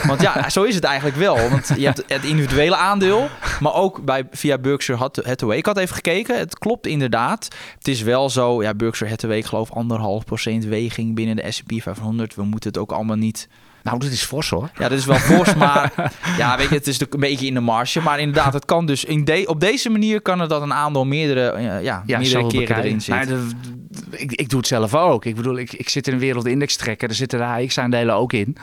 Want 0.07 0.21
ja, 0.21 0.49
zo 0.49 0.63
is 0.63 0.75
het 0.75 0.83
eigenlijk 0.83 1.17
wel. 1.17 1.49
Want 1.49 1.71
je 1.77 1.85
hebt 1.85 2.03
het 2.07 2.23
individuele 2.23 2.75
aandeel, 2.75 3.29
maar 3.59 3.73
ook 3.73 4.05
bij, 4.05 4.27
via 4.31 4.57
Berkshire 4.57 5.11
Hathaway. 5.23 5.57
Ik 5.57 5.65
had 5.65 5.77
even 5.77 5.95
gekeken, 5.95 6.37
het 6.37 6.57
klopt 6.57 6.87
inderdaad. 6.87 7.47
Het 7.77 7.87
is 7.87 8.01
wel 8.01 8.29
zo, 8.29 8.63
ja, 8.63 8.73
Berkshire 8.73 9.11
Hathaway, 9.11 9.37
ik 9.37 9.45
geloof 9.45 9.71
anderhalf 9.71 10.25
procent 10.25 10.65
weging 10.65 11.15
binnen 11.15 11.35
de 11.35 11.51
S&P 11.51 11.81
500. 11.81 12.35
We 12.35 12.43
moeten 12.43 12.69
het 12.69 12.79
ook 12.79 12.91
allemaal 12.91 13.15
niet... 13.15 13.47
Nou, 13.83 13.99
dat 13.99 14.09
is 14.09 14.23
fors 14.23 14.49
hoor. 14.49 14.69
Ja, 14.77 14.89
dat 14.89 14.97
is 14.97 15.05
wel 15.05 15.17
fors, 15.17 15.55
maar 15.55 15.93
ja, 16.37 16.57
weet 16.57 16.69
je, 16.69 16.75
het 16.75 16.87
is 16.87 16.99
een 16.99 17.19
beetje 17.19 17.47
in 17.47 17.53
de 17.53 17.59
marge. 17.59 18.01
Maar 18.01 18.19
inderdaad, 18.19 18.53
het 18.53 18.65
kan 18.65 18.85
dus 18.85 19.05
in 19.05 19.25
de, 19.25 19.43
op 19.45 19.59
deze 19.59 19.89
manier 19.89 20.21
kan 20.21 20.39
het 20.39 20.49
dat 20.49 20.61
een 20.61 20.73
aandeel 20.73 21.05
meerdere, 21.05 21.53
uh, 21.57 21.63
ja, 21.83 22.03
ja, 22.05 22.17
meerdere 22.17 22.47
keren 22.47 22.59
bekijken. 22.59 22.83
erin 22.83 23.01
zit. 23.01 23.29
Nou, 23.29 23.49
ik, 24.09 24.31
ik 24.31 24.49
doe 24.49 24.59
het 24.59 24.67
zelf 24.67 24.95
ook. 24.95 25.25
Ik 25.25 25.35
bedoel, 25.35 25.57
ik, 25.57 25.73
ik 25.73 25.89
zit 25.89 26.07
in 26.07 26.13
een 26.13 26.19
wereldindex 26.19 26.75
trekken. 26.75 27.09
Er 27.09 27.15
zitten 27.15 27.39
de 27.39 27.45
AX-aandelen 27.45 28.15
ook 28.15 28.33
in. 28.33 28.57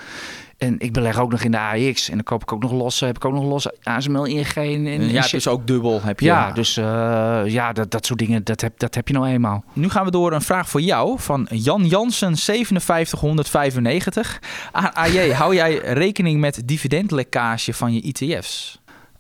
En 0.59 0.75
ik 0.79 0.93
beleg 0.93 1.19
ook 1.19 1.31
nog 1.31 1.43
in 1.43 1.51
de 1.51 1.59
AX. 1.59 2.09
En 2.09 2.15
dan 2.15 2.25
koop 2.25 2.43
ik 2.43 2.53
ook 2.53 2.63
nog 2.63 2.73
los, 2.73 3.01
heb 3.01 3.17
ik 3.17 3.25
ook 3.25 3.33
nog 3.33 3.45
los 3.45 3.67
ASML, 3.83 4.25
ING. 4.25 4.55
En, 4.55 4.87
en 4.87 5.11
ja, 5.11 5.27
dus 5.31 5.49
ook 5.49 5.67
dubbel 5.67 6.03
heb 6.03 6.21
je. 6.21 6.27
ja, 6.27 6.53
dus 6.53 6.77
eh, 6.77 7.41
ja, 7.45 7.73
dat, 7.73 7.91
dat 7.91 8.07
soort 8.07 8.19
dingen, 8.19 8.45
dat 8.45 8.61
heb, 8.61 8.79
dat 8.79 8.95
heb 8.95 9.09
je 9.09 9.15
nou 9.15 9.27
eenmaal. 9.27 9.65
Nu 9.73 9.89
gaan 9.89 10.05
we 10.05 10.11
door 10.11 10.33
een 10.33 10.43
vraag 10.43 10.69
voor 10.69 10.81
jou 10.81 11.21
van 11.21 11.47
Jan 11.51 11.87
Jansen 11.87 12.37
5795. 12.37 14.41
AJ, 14.73 15.33
hou 15.33 15.55
jij 15.55 15.77
rekening 15.77 16.41
met 16.41 16.63
dividendlekkage 16.65 17.75
van 17.75 17.95
je 17.95 18.03
ETF's? 18.03 18.78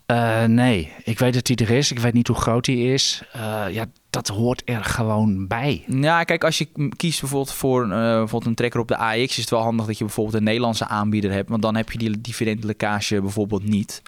Eh, 0.09 0.45
nee, 0.45 0.93
ik 1.05 1.19
weet 1.19 1.35
dat 1.35 1.45
die 1.47 1.57
er 1.57 1.71
is. 1.71 1.91
Ik 1.91 1.99
weet 1.99 2.13
niet 2.13 2.27
hoe 2.27 2.37
groot 2.37 2.65
die 2.65 2.93
is. 2.93 3.23
Eh, 3.33 3.65
ja, 3.71 3.85
dat 4.11 4.29
hoort 4.29 4.63
er 4.65 4.85
gewoon 4.85 5.47
bij. 5.47 5.85
Ja, 5.87 6.25
kijk, 6.25 6.45
als 6.45 6.59
je 6.59 6.69
kiest 6.97 7.21
bijvoorbeeld 7.21 7.53
voor 7.53 7.83
eh, 7.83 7.89
bijvoorbeeld 7.89 8.47
een 8.47 8.55
trekker 8.55 8.81
op 8.81 8.89
de 8.89 8.97
AX, 8.97 9.17
is 9.17 9.37
het 9.37 9.51
wel 9.51 9.63
handig 9.63 9.87
dat 9.87 9.99
je 9.99 10.05
bijvoorbeeld 10.05 10.37
een 10.37 10.43
Nederlandse 10.43 10.87
aanbieder 10.87 11.33
hebt, 11.33 11.49
want 11.49 11.63
dan 11.63 11.77
heb 11.77 11.91
je 11.91 11.99
die 11.99 12.21
dividendlekkage 12.21 13.21
bijvoorbeeld 13.21 13.65
niet. 13.65 14.03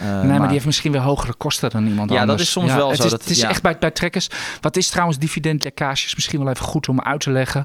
Nee, 0.00 0.24
maar, 0.24 0.40
die 0.40 0.48
heeft 0.50 0.66
misschien 0.66 0.92
weer 0.92 1.00
hogere 1.00 1.34
kosten 1.34 1.70
dan 1.70 1.86
iemand 1.86 2.10
Ja, 2.10 2.14
dat 2.20 2.28
anders. 2.28 2.42
is 2.42 2.50
soms 2.50 2.74
wel 2.74 2.88
het 2.88 2.96
zo. 2.98 3.04
Is, 3.04 3.10
Dat- 3.10 3.20
het 3.20 3.30
is 3.30 3.40
ja. 3.40 3.48
echt 3.48 3.62
bij, 3.62 3.78
bij 3.78 3.90
trekkers. 3.90 4.28
Wat 4.60 4.76
is 4.76 4.88
trouwens 4.88 5.18
dividendlekkages? 5.18 6.14
Misschien 6.14 6.38
wel 6.38 6.48
even 6.48 6.64
goed 6.64 6.88
om 6.88 7.00
uit 7.00 7.20
te 7.20 7.30
leggen. 7.30 7.64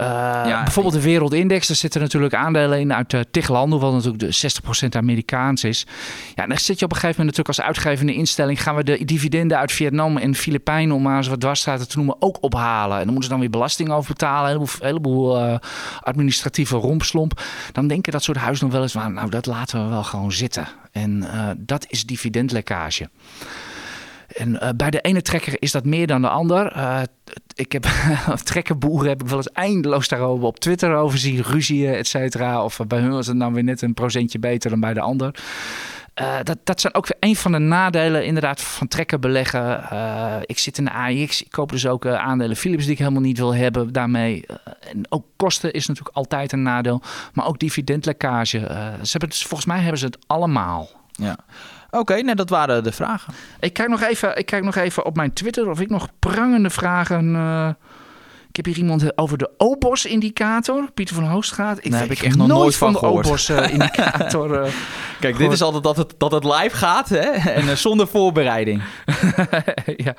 Eh, 0.00 0.06
Ja, 0.46 0.62
bijvoorbeeld 0.62 0.94
de 0.94 1.02
Wereldindex, 1.02 1.66
daar 1.66 1.76
zitten 1.76 2.00
natuurlijk 2.00 2.34
aandelen 2.34 2.80
in 2.80 2.94
uit 2.94 3.12
uh, 3.12 3.20
tig 3.30 3.48
landen, 3.48 3.80
wat 3.80 3.92
natuurlijk 3.92 4.18
de 4.18 4.50
60% 4.84 4.88
Amerikaans 4.96 5.64
is. 5.64 5.86
Ja, 6.34 6.42
en 6.42 6.48
dan 6.48 6.58
zit 6.58 6.78
je 6.78 6.84
op 6.84 6.90
een 6.90 6.98
gegeven 6.98 7.20
moment 7.20 7.36
natuurlijk 7.36 7.48
als 7.48 7.60
uitgevende 7.60 8.14
instelling, 8.14 8.62
gaan 8.62 8.74
we 8.74 8.84
de 8.84 9.04
dividenden 9.04 9.58
uit 9.58 9.72
Vietnam 9.72 10.16
en 10.16 10.34
Filipijnen, 10.34 10.96
om 10.96 11.02
maar 11.02 11.16
eens 11.16 11.28
wat 11.28 11.40
dwarsstraten 11.40 11.88
te 11.88 11.96
noemen, 11.96 12.16
ook 12.18 12.36
ophalen. 12.40 12.98
En 12.98 13.04
dan 13.04 13.12
moeten 13.12 13.24
ze 13.24 13.30
dan 13.30 13.40
weer 13.40 13.50
belasting 13.50 13.90
over 13.90 14.12
betalen, 14.12 14.50
een 14.50 14.56
heleboel, 14.56 14.86
heleboel 14.86 15.38
eh, 15.38 15.58
administratieve 16.00 16.76
rompslomp. 16.76 17.42
Dan 17.72 17.86
denken 17.86 18.12
dat 18.12 18.22
soort 18.22 18.38
huizen 18.38 18.64
nog 18.64 18.74
wel 18.74 18.82
eens, 18.82 18.92
van, 18.92 19.12
nou 19.12 19.30
dat 19.30 19.46
laten 19.46 19.84
we 19.84 19.90
wel 19.90 20.04
gewoon 20.04 20.32
zitten. 20.32 20.68
En 20.92 21.22
eh, 21.32 21.48
dat 21.56 21.86
is 21.88 22.06
dividendlekkage. 22.06 23.08
En 24.36 24.60
eh, 24.60 24.68
bij 24.76 24.90
de 24.90 25.00
ene 25.00 25.22
trekker 25.22 25.54
is 25.58 25.72
dat 25.72 25.84
meer 25.84 26.06
dan 26.06 26.22
de 26.22 26.28
ander. 26.28 26.72
Eh, 26.72 27.00
ik 27.54 27.72
heb 27.72 27.82
trekkerboeren 28.44 29.08
heb 29.08 29.22
ik 29.22 29.28
wel 29.28 29.36
eens 29.36 29.52
eindeloos 29.52 30.08
daarover 30.08 30.46
op 30.46 30.58
Twitter 30.58 30.94
over 30.94 31.18
zien, 31.18 31.42
ruzieën, 31.42 31.94
et 31.94 32.06
cetera. 32.06 32.64
Of 32.64 32.80
bij 32.86 32.98
hun 32.98 33.10
was 33.10 33.26
het 33.26 33.36
nou 33.36 33.52
weer 33.52 33.64
net 33.64 33.82
een 33.82 33.94
procentje 33.94 34.38
beter 34.38 34.70
dan 34.70 34.80
bij 34.80 34.94
de 34.94 35.00
ander. 35.00 35.34
Dat, 36.42 36.58
dat 36.64 36.80
zijn 36.80 36.94
ook 36.94 37.06
weer 37.06 37.16
een 37.20 37.36
van 37.36 37.52
de 37.52 37.58
nadelen 37.58 38.24
inderdaad 38.24 38.60
van 38.60 38.88
trekken 38.88 39.20
beleggen. 39.20 39.82
Ik 40.46 40.58
zit 40.58 40.78
in 40.78 40.84
de 40.84 40.90
AIX, 40.90 41.42
ik 41.42 41.50
koop 41.50 41.70
dus 41.70 41.86
ook 41.86 42.06
aandelen 42.06 42.56
Philips 42.56 42.82
die 42.82 42.92
ik 42.92 42.98
helemaal 42.98 43.20
niet 43.20 43.38
wil 43.38 43.54
hebben 43.54 43.92
daarmee. 43.92 44.46
eh, 44.46 44.90
en 44.90 45.06
ook 45.08 45.24
kosten 45.36 45.72
is 45.72 45.86
natuurlijk 45.86 46.16
altijd 46.16 46.52
een 46.52 46.62
nadeel, 46.62 47.02
maar 47.32 47.46
ook 47.46 47.58
dividendlekkage. 47.58 48.58
Eh, 48.58 48.92
ze 49.02 49.16
hebben 49.18 49.32
volgens 49.32 49.64
mij 49.64 49.80
hebben 49.80 49.98
ze 49.98 50.06
het 50.06 50.18
allemaal. 50.26 50.99
Ja. 51.20 51.36
Oké, 51.86 51.98
okay, 51.98 52.20
nee, 52.20 52.34
dat 52.34 52.50
waren 52.50 52.84
de 52.84 52.92
vragen. 52.92 53.34
Ik 53.60 53.72
kijk 53.72 53.88
nog 53.88 54.02
even, 54.02 54.36
ik 54.36 54.46
kijk 54.46 54.64
nog 54.64 54.76
even 54.76 55.04
op 55.04 55.16
mijn 55.16 55.32
Twitter 55.32 55.70
of 55.70 55.80
ik 55.80 55.90
nog 55.90 56.08
prangende 56.18 56.70
vragen. 56.70 57.34
Uh, 57.34 57.68
ik 58.48 58.56
heb 58.56 58.64
hier 58.64 58.76
iemand 58.76 59.18
over 59.18 59.38
de 59.38 59.50
OBOS-indicator. 59.56 60.90
Pieter 60.94 61.14
van 61.14 61.24
Hoogstraat. 61.24 61.78
Ik 61.78 61.90
nee, 61.90 62.00
heb 62.00 62.10
ik 62.10 62.22
echt 62.22 62.36
nog 62.36 62.46
nooit 62.46 62.76
van, 62.76 62.92
van 62.92 63.00
de 63.00 63.06
OBOS-indicator. 63.06 64.64
uh, 64.64 64.72
Kijk, 65.20 65.38
dit 65.38 65.52
is 65.52 65.62
altijd 65.62 65.82
dat 65.82 65.96
het, 65.96 66.14
dat 66.18 66.32
het 66.32 66.44
live 66.44 66.76
gaat 66.76 67.08
hè? 67.08 67.30
en 67.58 67.64
uh, 67.64 67.72
zonder 67.72 68.08
voorbereiding. 68.08 68.82
ja. 69.96 70.14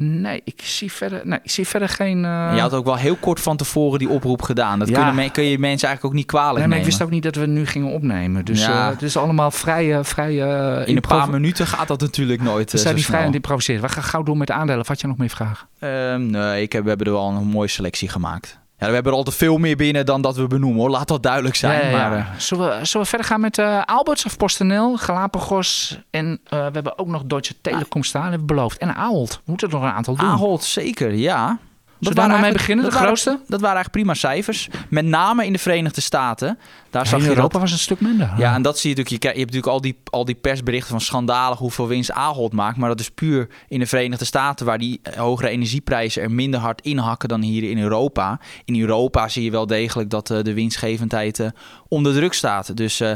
Nee, 0.00 0.40
ik 0.44 0.60
zie 0.62 0.92
verder, 0.92 1.20
nee, 1.24 1.38
ik 1.42 1.50
zie 1.50 1.66
verder 1.66 1.88
geen... 1.88 2.24
Uh... 2.24 2.50
Je 2.54 2.60
had 2.60 2.74
ook 2.74 2.84
wel 2.84 2.96
heel 2.96 3.16
kort 3.16 3.40
van 3.40 3.56
tevoren 3.56 3.98
die 3.98 4.08
oproep 4.08 4.42
gedaan. 4.42 4.78
Dat 4.78 4.88
ja. 4.88 5.28
kun, 5.28 5.44
je 5.44 5.58
mensen 5.58 5.88
eigenlijk 5.88 6.04
ook 6.04 6.12
niet 6.12 6.26
kwalijk 6.26 6.58
nee, 6.58 6.66
maar 6.66 6.68
nemen. 6.68 6.84
ik 6.84 6.84
wist 6.84 7.02
ook 7.02 7.10
niet 7.10 7.22
dat 7.22 7.34
we 7.34 7.46
nu 7.46 7.66
gingen 7.66 7.92
opnemen. 7.92 8.44
Dus 8.44 8.60
ja. 8.64 8.84
uh, 8.84 8.88
het 8.88 9.02
is 9.02 9.16
allemaal 9.16 9.50
vrij... 9.50 10.04
vrij 10.04 10.32
uh, 10.32 10.88
In 10.88 10.96
een 10.96 11.02
paar 11.08 11.30
minuten 11.30 11.66
gaat 11.66 11.88
dat 11.88 12.00
natuurlijk 12.00 12.42
nooit 12.42 12.72
We 12.72 12.78
zijn 12.78 12.94
niet 12.94 13.04
vrij 13.04 13.18
aan 13.18 13.26
het 13.26 13.34
improviseren. 13.34 13.82
We 13.82 13.88
gaan 13.88 14.02
gauw 14.02 14.22
door 14.22 14.36
met 14.36 14.46
de 14.46 14.52
aandelen. 14.52 14.80
Of 14.80 14.88
had 14.88 15.00
je 15.00 15.06
nog 15.06 15.16
meer 15.16 15.28
vragen? 15.28 15.68
Ehm, 15.78 16.26
nee, 16.26 16.62
ik 16.62 16.72
heb, 16.72 16.82
we 16.82 16.88
hebben 16.88 17.06
er 17.06 17.12
wel 17.12 17.28
een 17.28 17.46
mooie 17.46 17.68
selectie 17.68 18.08
gemaakt. 18.08 18.58
Ja, 18.78 18.86
we 18.86 18.92
hebben 18.94 19.12
er 19.12 19.18
altijd 19.18 19.36
veel 19.36 19.58
meer 19.58 19.76
binnen 19.76 20.06
dan 20.06 20.22
dat 20.22 20.36
we 20.36 20.46
benoemen 20.46 20.80
hoor. 20.80 20.90
Laat 20.90 21.08
dat 21.08 21.22
duidelijk 21.22 21.56
zijn. 21.56 21.80
Ja, 21.80 21.98
ja, 21.98 22.08
maar, 22.08 22.18
ja. 22.18 22.32
Zullen, 22.36 22.78
we, 22.78 22.84
zullen 22.84 23.02
we 23.02 23.10
verder 23.10 23.26
gaan 23.26 23.40
met 23.40 23.58
uh, 23.58 23.82
Alberts 23.84 24.24
of 24.24 24.36
PostNL, 24.36 24.96
Galapagos 24.96 25.98
en 26.10 26.26
uh, 26.30 26.50
we 26.50 26.56
hebben 26.56 26.98
ook 26.98 27.06
nog 27.06 27.24
Deutsche 27.24 27.54
Telekom 27.60 28.02
staan, 28.02 28.22
hebben 28.22 28.40
we 28.40 28.46
beloofd. 28.46 28.78
En 28.78 28.94
Ahold. 28.94 29.34
We 29.34 29.42
moeten 29.44 29.68
er 29.68 29.74
nog 29.74 29.82
een 29.82 29.90
aantal 29.90 30.16
doen. 30.16 30.28
Ahold, 30.28 30.64
zeker, 30.64 31.14
ja. 31.14 31.58
Zullen 31.98 32.14
we 32.14 32.20
daar 32.20 32.28
nou 32.28 32.40
mee 32.40 32.52
beginnen, 32.52 32.84
de 32.84 32.90
dat 32.90 33.00
grootste? 33.00 33.30
Waren, 33.30 33.44
dat 33.48 33.60
waren 33.60 33.76
eigenlijk 33.76 34.04
prima 34.04 34.14
cijfers. 34.14 34.68
Met 34.88 35.04
name 35.04 35.46
in 35.46 35.52
de 35.52 35.58
Verenigde 35.58 36.00
Staten. 36.00 36.58
Daar 36.90 37.02
ja, 37.02 37.08
zag 37.08 37.18
in 37.18 37.24
je 37.24 37.30
Europa 37.30 37.52
dat, 37.52 37.60
was 37.60 37.72
een 37.72 37.78
stuk 37.78 38.00
minder. 38.00 38.32
Ja, 38.36 38.54
en 38.54 38.62
dat 38.62 38.78
zie 38.78 38.90
je 38.90 38.96
natuurlijk. 38.96 39.24
Je, 39.24 39.30
je 39.30 39.38
hebt 39.38 39.52
natuurlijk 39.52 39.72
al 39.72 39.80
die, 39.80 39.98
al 40.10 40.24
die 40.24 40.34
persberichten 40.34 40.90
van 40.90 41.00
schandalig 41.00 41.58
hoeveel 41.58 41.86
winst 41.86 42.12
Ahold 42.12 42.52
maakt. 42.52 42.76
Maar 42.76 42.88
dat 42.88 43.00
is 43.00 43.10
puur 43.10 43.48
in 43.68 43.78
de 43.78 43.86
Verenigde 43.86 44.24
Staten, 44.24 44.66
waar 44.66 44.78
die 44.78 45.00
hogere 45.16 45.48
energieprijzen 45.48 46.22
er 46.22 46.30
minder 46.30 46.60
hard 46.60 46.80
inhakken 46.80 47.28
dan 47.28 47.42
hier 47.42 47.70
in 47.70 47.78
Europa. 47.78 48.40
In 48.64 48.80
Europa 48.80 49.28
zie 49.28 49.44
je 49.44 49.50
wel 49.50 49.66
degelijk 49.66 50.10
dat 50.10 50.30
uh, 50.30 50.42
de 50.42 50.54
winstgevendheid 50.54 51.38
uh, 51.38 51.48
onder 51.88 52.12
druk 52.12 52.32
staat. 52.32 52.76
Dus 52.76 53.00
uh, 53.00 53.10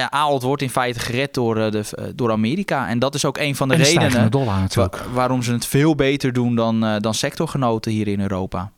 ja, 0.00 0.10
Ahold 0.10 0.42
wordt 0.42 0.62
in 0.62 0.70
feite 0.70 1.00
gered 1.00 1.34
door, 1.34 1.56
uh, 1.56 1.70
de, 1.70 2.12
door 2.14 2.30
Amerika. 2.30 2.88
En 2.88 2.98
dat 2.98 3.14
is 3.14 3.24
ook 3.24 3.38
een 3.38 3.56
van 3.56 3.68
de 3.68 3.74
en 3.74 3.82
redenen 3.82 4.30
wa 4.30 4.88
waarom 5.12 5.42
ze 5.42 5.52
het 5.52 5.66
veel 5.66 5.94
beter 5.94 6.32
doen 6.32 6.54
dan, 6.54 6.84
uh, 6.84 6.96
dan 6.98 7.14
sectorgenoten 7.14 7.92
hier 7.92 8.08
in 8.08 8.20
Europa. 8.20 8.70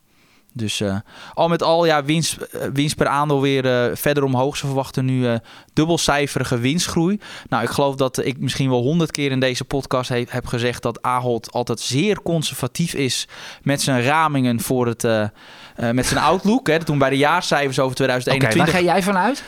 Dus 0.57 0.81
uh, 0.81 0.97
al 1.35 1.49
met 1.49 1.62
al, 1.62 1.87
ja, 1.87 2.05
winst, 2.05 2.37
uh, 2.55 2.62
winst 2.73 2.97
per 2.97 3.07
aandeel 3.07 3.40
weer 3.40 3.64
uh, 3.64 3.97
verder 3.97 4.25
omhoog. 4.25 4.57
Ze 4.57 4.66
verwachten 4.66 5.05
nu 5.05 5.38
dubbelcijferige 5.73 6.59
winstgroei. 6.59 7.21
Nou, 7.49 7.62
ik 7.62 7.69
geloof 7.69 7.95
dat 7.95 8.25
ik 8.25 8.38
misschien 8.38 8.71
wel 8.71 8.83
honderd 8.83 9.11
keer 9.11 9.31
in 9.31 9.40
deze 9.40 9.64
podcast 9.64 10.09
he 10.09 10.25
heb 10.29 10.47
gezegd 10.47 10.83
dat 10.83 11.03
Ahold 11.03 11.53
altijd 11.53 11.81
zeer 11.81 12.23
conservatief 12.23 12.95
is 12.95 13.29
met 13.62 13.83
zijn 13.83 14.03
ramingen 14.03 14.61
voor 14.61 14.87
het, 14.87 15.03
met 15.92 16.07
zijn 16.07 16.25
outlook. 16.25 16.66
Hè, 16.66 16.85
toen 16.85 16.99
bij 16.99 17.11
de 17.11 17.16
jaarcijfers 17.16 17.79
over 17.79 17.97
2021. 17.97 18.73
Okay, 18.73 18.83
waar 18.83 18.83
ga 18.83 18.92
jij 18.92 19.03
vanuit? 19.03 19.42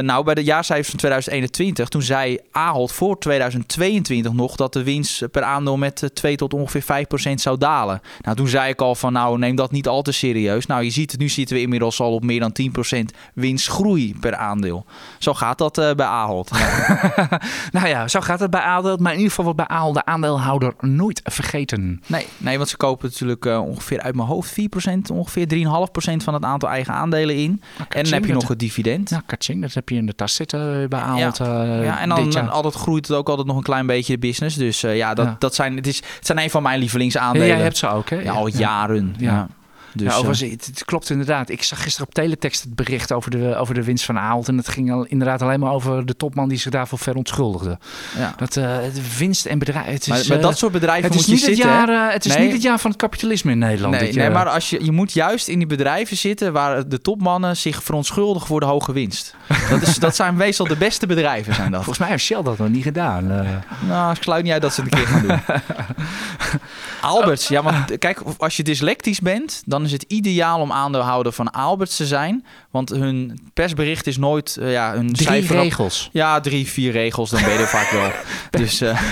Nou, 0.00 0.24
bij 0.24 0.34
de 0.34 0.44
jaarcijfers 0.44 0.88
van 0.88 0.98
2021, 0.98 1.88
toen 1.88 2.02
zei 2.02 2.38
Ahold 2.50 2.92
voor 2.92 3.18
2022 3.18 4.32
nog 4.32 4.56
dat 4.56 4.72
de 4.72 4.82
winst 4.82 5.30
per 5.30 5.42
aandeel 5.42 5.76
met 5.76 6.10
2 6.14 6.36
tot 6.36 6.54
ongeveer 6.54 7.06
5% 7.30 7.34
zou 7.34 7.58
dalen. 7.58 8.00
Nou, 8.20 8.36
toen 8.36 8.48
zei 8.48 8.70
ik 8.70 8.80
al 8.80 8.94
van 8.94 9.12
nou, 9.12 9.38
neem 9.38 9.56
dat 9.56 9.70
niet 9.70 9.88
al 9.88 10.02
te 10.02 10.12
serieus. 10.12 10.31
Nou, 10.66 10.84
je 10.84 10.90
ziet 10.90 11.10
het, 11.10 11.20
nu 11.20 11.28
zitten 11.28 11.56
we 11.56 11.62
inmiddels 11.62 12.00
al 12.00 12.14
op 12.14 12.24
meer 12.24 12.40
dan 12.40 12.54
10% 12.92 12.98
winstgroei 13.34 14.14
per 14.20 14.36
aandeel. 14.36 14.84
Zo 15.18 15.34
gaat 15.34 15.58
dat 15.58 15.78
uh, 15.78 15.92
bij 15.92 16.06
Ahold. 16.06 16.50
Ja. 16.52 17.00
nou 17.72 17.88
ja, 17.88 18.08
zo 18.08 18.20
gaat 18.20 18.40
het 18.40 18.50
bij 18.50 18.60
Ahold, 18.60 19.00
maar 19.00 19.12
in 19.12 19.18
ieder 19.18 19.34
geval 19.34 19.44
wordt 19.44 19.68
bij 19.68 19.76
Ahold 19.76 19.94
de 19.94 20.04
aandeelhouder 20.04 20.74
nooit 20.80 21.20
vergeten. 21.24 22.02
Nee, 22.06 22.26
nee 22.38 22.56
want 22.56 22.68
ze 22.68 22.76
kopen 22.76 23.08
natuurlijk 23.08 23.44
uh, 23.44 23.60
ongeveer 23.60 24.00
uit 24.00 24.14
mijn 24.14 24.28
hoofd 24.28 24.60
4%, 24.60 24.64
ongeveer 25.12 25.46
3,5% 25.54 25.64
van 26.16 26.34
het 26.34 26.44
aantal 26.44 26.68
eigen 26.68 26.94
aandelen 26.94 27.36
in. 27.36 27.62
Nou, 27.78 27.90
en 27.90 28.02
dan 28.02 28.12
heb 28.12 28.24
je 28.24 28.32
nog 28.32 28.48
het 28.48 28.58
dividend. 28.58 29.10
Ja, 29.10 29.22
kaching, 29.26 29.62
dat 29.62 29.74
heb 29.74 29.88
je 29.88 29.94
in 29.94 30.06
de 30.06 30.14
tas 30.14 30.34
zitten 30.34 30.88
bij 30.88 31.00
Ahold. 31.00 31.36
Ja, 31.36 31.64
uh, 31.64 31.84
ja 31.84 32.00
en 32.00 32.08
dan, 32.08 32.30
dan 32.30 32.50
altijd 32.50 32.74
groeit 32.74 33.08
het 33.08 33.16
ook 33.16 33.28
altijd 33.28 33.46
nog 33.46 33.56
een 33.56 33.62
klein 33.62 33.86
beetje 33.86 34.12
de 34.12 34.18
business. 34.18 34.56
Dus 34.56 34.80
ja, 34.80 35.14
dat, 35.14 35.26
ja. 35.26 35.36
dat 35.38 35.54
zijn, 35.54 35.76
het, 35.76 35.86
is, 35.86 35.96
het 35.96 36.26
zijn 36.26 36.38
een 36.38 36.50
van 36.50 36.62
mijn 36.62 36.78
lievelingsaandelen. 36.78 37.46
Ja, 37.46 37.54
jij 37.54 37.62
hebt 37.62 37.76
ze 37.76 37.88
ook, 37.88 38.10
hè? 38.10 38.16
Ja, 38.20 38.32
al 38.32 38.46
jaren. 38.46 39.14
Ja. 39.18 39.48
Ja. 39.94 40.04
Dus, 40.04 40.14
overigens, 40.14 40.50
het, 40.50 40.66
het, 40.66 40.84
klopt 40.84 41.10
inderdaad. 41.10 41.48
Ik 41.48 41.62
zag 41.62 41.82
gisteren 41.82 42.06
op 42.06 42.14
teletext 42.14 42.62
het 42.62 42.74
bericht 42.74 43.12
over 43.12 43.30
de, 43.30 43.56
over 43.56 43.74
de 43.74 43.84
winst 43.84 44.04
van 44.04 44.18
Ahold. 44.18 44.48
En 44.48 44.56
het 44.56 44.68
ging 44.68 44.92
al, 44.92 45.04
inderdaad 45.04 45.42
alleen 45.42 45.60
maar 45.60 45.72
over 45.72 46.06
de 46.06 46.16
topman 46.16 46.48
die 46.48 46.58
zich 46.58 46.70
daarvoor 46.70 46.98
verontschuldigde. 46.98 47.78
Ja. 48.16 48.34
Dat 48.36 48.56
uh, 48.56 48.76
winst 49.18 49.46
en 49.46 49.58
bedrijf. 49.58 49.86
Het 49.86 50.00
is, 50.00 50.08
maar, 50.08 50.24
maar 50.28 50.40
dat 50.40 50.58
soort 50.58 50.72
bedrijven 50.72 51.04
het 51.04 51.12
moet 51.12 51.20
is 51.20 51.26
je 51.26 51.32
niet 51.32 51.40
zitten. 51.44 51.78
Het, 51.78 51.88
jaar, 51.88 52.12
het 52.12 52.24
is 52.24 52.34
nee. 52.34 52.44
niet 52.44 52.52
het 52.52 52.62
jaar 52.62 52.78
van 52.78 52.90
het 52.90 53.00
kapitalisme 53.00 53.50
in 53.50 53.58
Nederland. 53.58 54.00
Nee, 54.00 54.12
nee 54.12 54.30
maar 54.30 54.48
als 54.48 54.70
je, 54.70 54.84
je 54.84 54.92
moet 54.92 55.12
juist 55.12 55.48
in 55.48 55.58
die 55.58 55.66
bedrijven 55.66 56.16
zitten 56.16 56.52
waar 56.52 56.88
de 56.88 57.00
topmannen 57.00 57.56
zich 57.56 57.82
verontschuldigen 57.82 58.46
voor 58.46 58.60
de 58.60 58.66
hoge 58.66 58.92
winst. 58.92 59.34
Dat, 59.70 59.82
is, 59.82 59.98
dat 59.98 60.16
zijn 60.16 60.36
meestal 60.36 60.66
de 60.66 60.76
beste 60.76 61.06
bedrijven, 61.06 61.54
zijn 61.54 61.70
dat. 61.70 61.78
Volgens 61.78 61.98
mij 61.98 62.08
heeft 62.08 62.24
Shell 62.24 62.42
dat 62.42 62.58
nog 62.58 62.68
niet 62.68 62.82
gedaan. 62.82 63.30
Uh. 63.30 63.40
Nou, 63.88 64.14
ik 64.14 64.22
sluit 64.22 64.44
niet 64.44 64.52
uit 64.52 64.62
dat 64.62 64.74
ze 64.74 64.82
het 64.82 64.92
een 64.92 64.98
keer 64.98 65.08
gaan 65.08 65.26
doen. 65.26 65.40
Alberts, 67.10 67.48
ja, 67.48 67.62
want 67.62 67.98
kijk, 67.98 68.20
als 68.38 68.56
je 68.56 68.62
dyslectisch 68.62 69.20
bent, 69.20 69.62
dan 69.64 69.81
is 69.84 69.92
het 69.92 70.02
ideaal 70.02 70.60
om 70.60 70.72
aandeelhouder 70.72 71.32
van 71.32 71.50
Alberts 71.50 71.96
te 71.96 72.06
zijn. 72.06 72.44
Want 72.72 72.90
hun 72.90 73.38
persbericht 73.54 74.06
is 74.06 74.16
nooit 74.16 74.56
uh, 74.60 74.72
ja, 74.72 74.92
hun 74.92 75.12
drie 75.12 75.26
cijfer 75.26 75.56
regels. 75.56 76.06
Op, 76.06 76.12
ja, 76.12 76.40
drie, 76.40 76.66
vier 76.66 76.92
regels, 76.92 77.30
dan 77.30 77.42
ben 77.42 77.52
je 77.52 77.58
er 77.58 77.66
vaak 77.66 77.90
wel. 77.90 78.10
Dus 78.62 78.82
uh, 78.82 79.02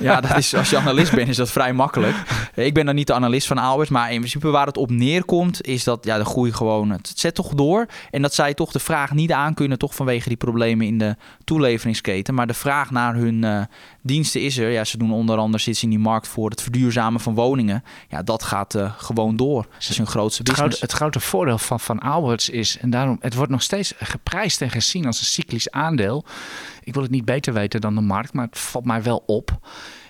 ja, 0.00 0.20
dat 0.20 0.36
is, 0.36 0.54
als 0.54 0.70
je 0.70 0.76
analist 0.76 1.12
bent, 1.12 1.28
is 1.28 1.36
dat 1.36 1.50
vrij 1.50 1.72
makkelijk. 1.72 2.16
Ik 2.54 2.74
ben 2.74 2.86
dan 2.86 2.94
niet 2.94 3.06
de 3.06 3.14
analist 3.14 3.46
van 3.46 3.58
Alberts, 3.58 3.90
maar 3.90 4.12
in 4.12 4.18
principe 4.18 4.48
waar 4.48 4.66
het 4.66 4.76
op 4.76 4.90
neerkomt, 4.90 5.66
is 5.66 5.84
dat 5.84 6.04
ja, 6.04 6.18
de 6.18 6.24
groei 6.24 6.52
gewoon, 6.52 6.90
het 6.90 7.12
zet 7.14 7.34
toch 7.34 7.54
door. 7.54 7.86
En 8.10 8.22
dat 8.22 8.34
zij 8.34 8.54
toch 8.54 8.72
de 8.72 8.78
vraag 8.78 9.12
niet 9.12 9.32
aankunnen, 9.32 9.78
toch 9.78 9.94
vanwege 9.94 10.28
die 10.28 10.36
problemen 10.36 10.86
in 10.86 10.98
de 10.98 11.16
toeleveringsketen. 11.44 12.34
Maar 12.34 12.46
de 12.46 12.54
vraag 12.54 12.90
naar 12.90 13.14
hun 13.14 13.42
uh, 13.42 13.60
diensten 14.02 14.40
is 14.40 14.58
er. 14.58 14.70
Ja, 14.70 14.84
ze 14.84 14.98
doen 14.98 15.12
onder 15.12 15.38
andere, 15.38 15.62
zitten 15.62 15.82
in 15.82 15.90
die 15.90 15.98
markt 15.98 16.28
voor 16.28 16.50
het 16.50 16.62
verduurzamen 16.62 17.20
van 17.20 17.34
woningen, 17.34 17.84
ja, 18.08 18.22
dat 18.22 18.42
gaat 18.42 18.76
gewoon 18.96 19.36
door. 19.36 19.66
Dat 19.72 19.88
is 19.88 19.96
hun 19.96 20.06
grootste 20.06 20.42
het 20.42 20.50
business. 20.50 20.76
Grote, 20.78 20.92
het 20.92 21.00
grote 21.00 21.20
voordeel 21.20 21.58
van, 21.58 21.80
van 21.80 21.98
Alberts 21.98 22.48
is, 22.48 22.75
en 22.78 22.90
daarom, 22.90 23.16
het 23.20 23.34
wordt 23.34 23.50
nog 23.50 23.62
steeds 23.62 23.94
geprijsd 23.98 24.60
en 24.60 24.70
gezien 24.70 25.06
als 25.06 25.18
een 25.18 25.26
cyclisch 25.26 25.70
aandeel. 25.70 26.24
Ik 26.82 26.94
wil 26.94 27.02
het 27.02 27.10
niet 27.10 27.24
beter 27.24 27.52
weten 27.52 27.80
dan 27.80 27.94
de 27.94 28.00
markt, 28.00 28.32
maar 28.32 28.46
het 28.46 28.58
valt 28.58 28.84
mij 28.84 29.02
wel 29.02 29.22
op. 29.26 29.58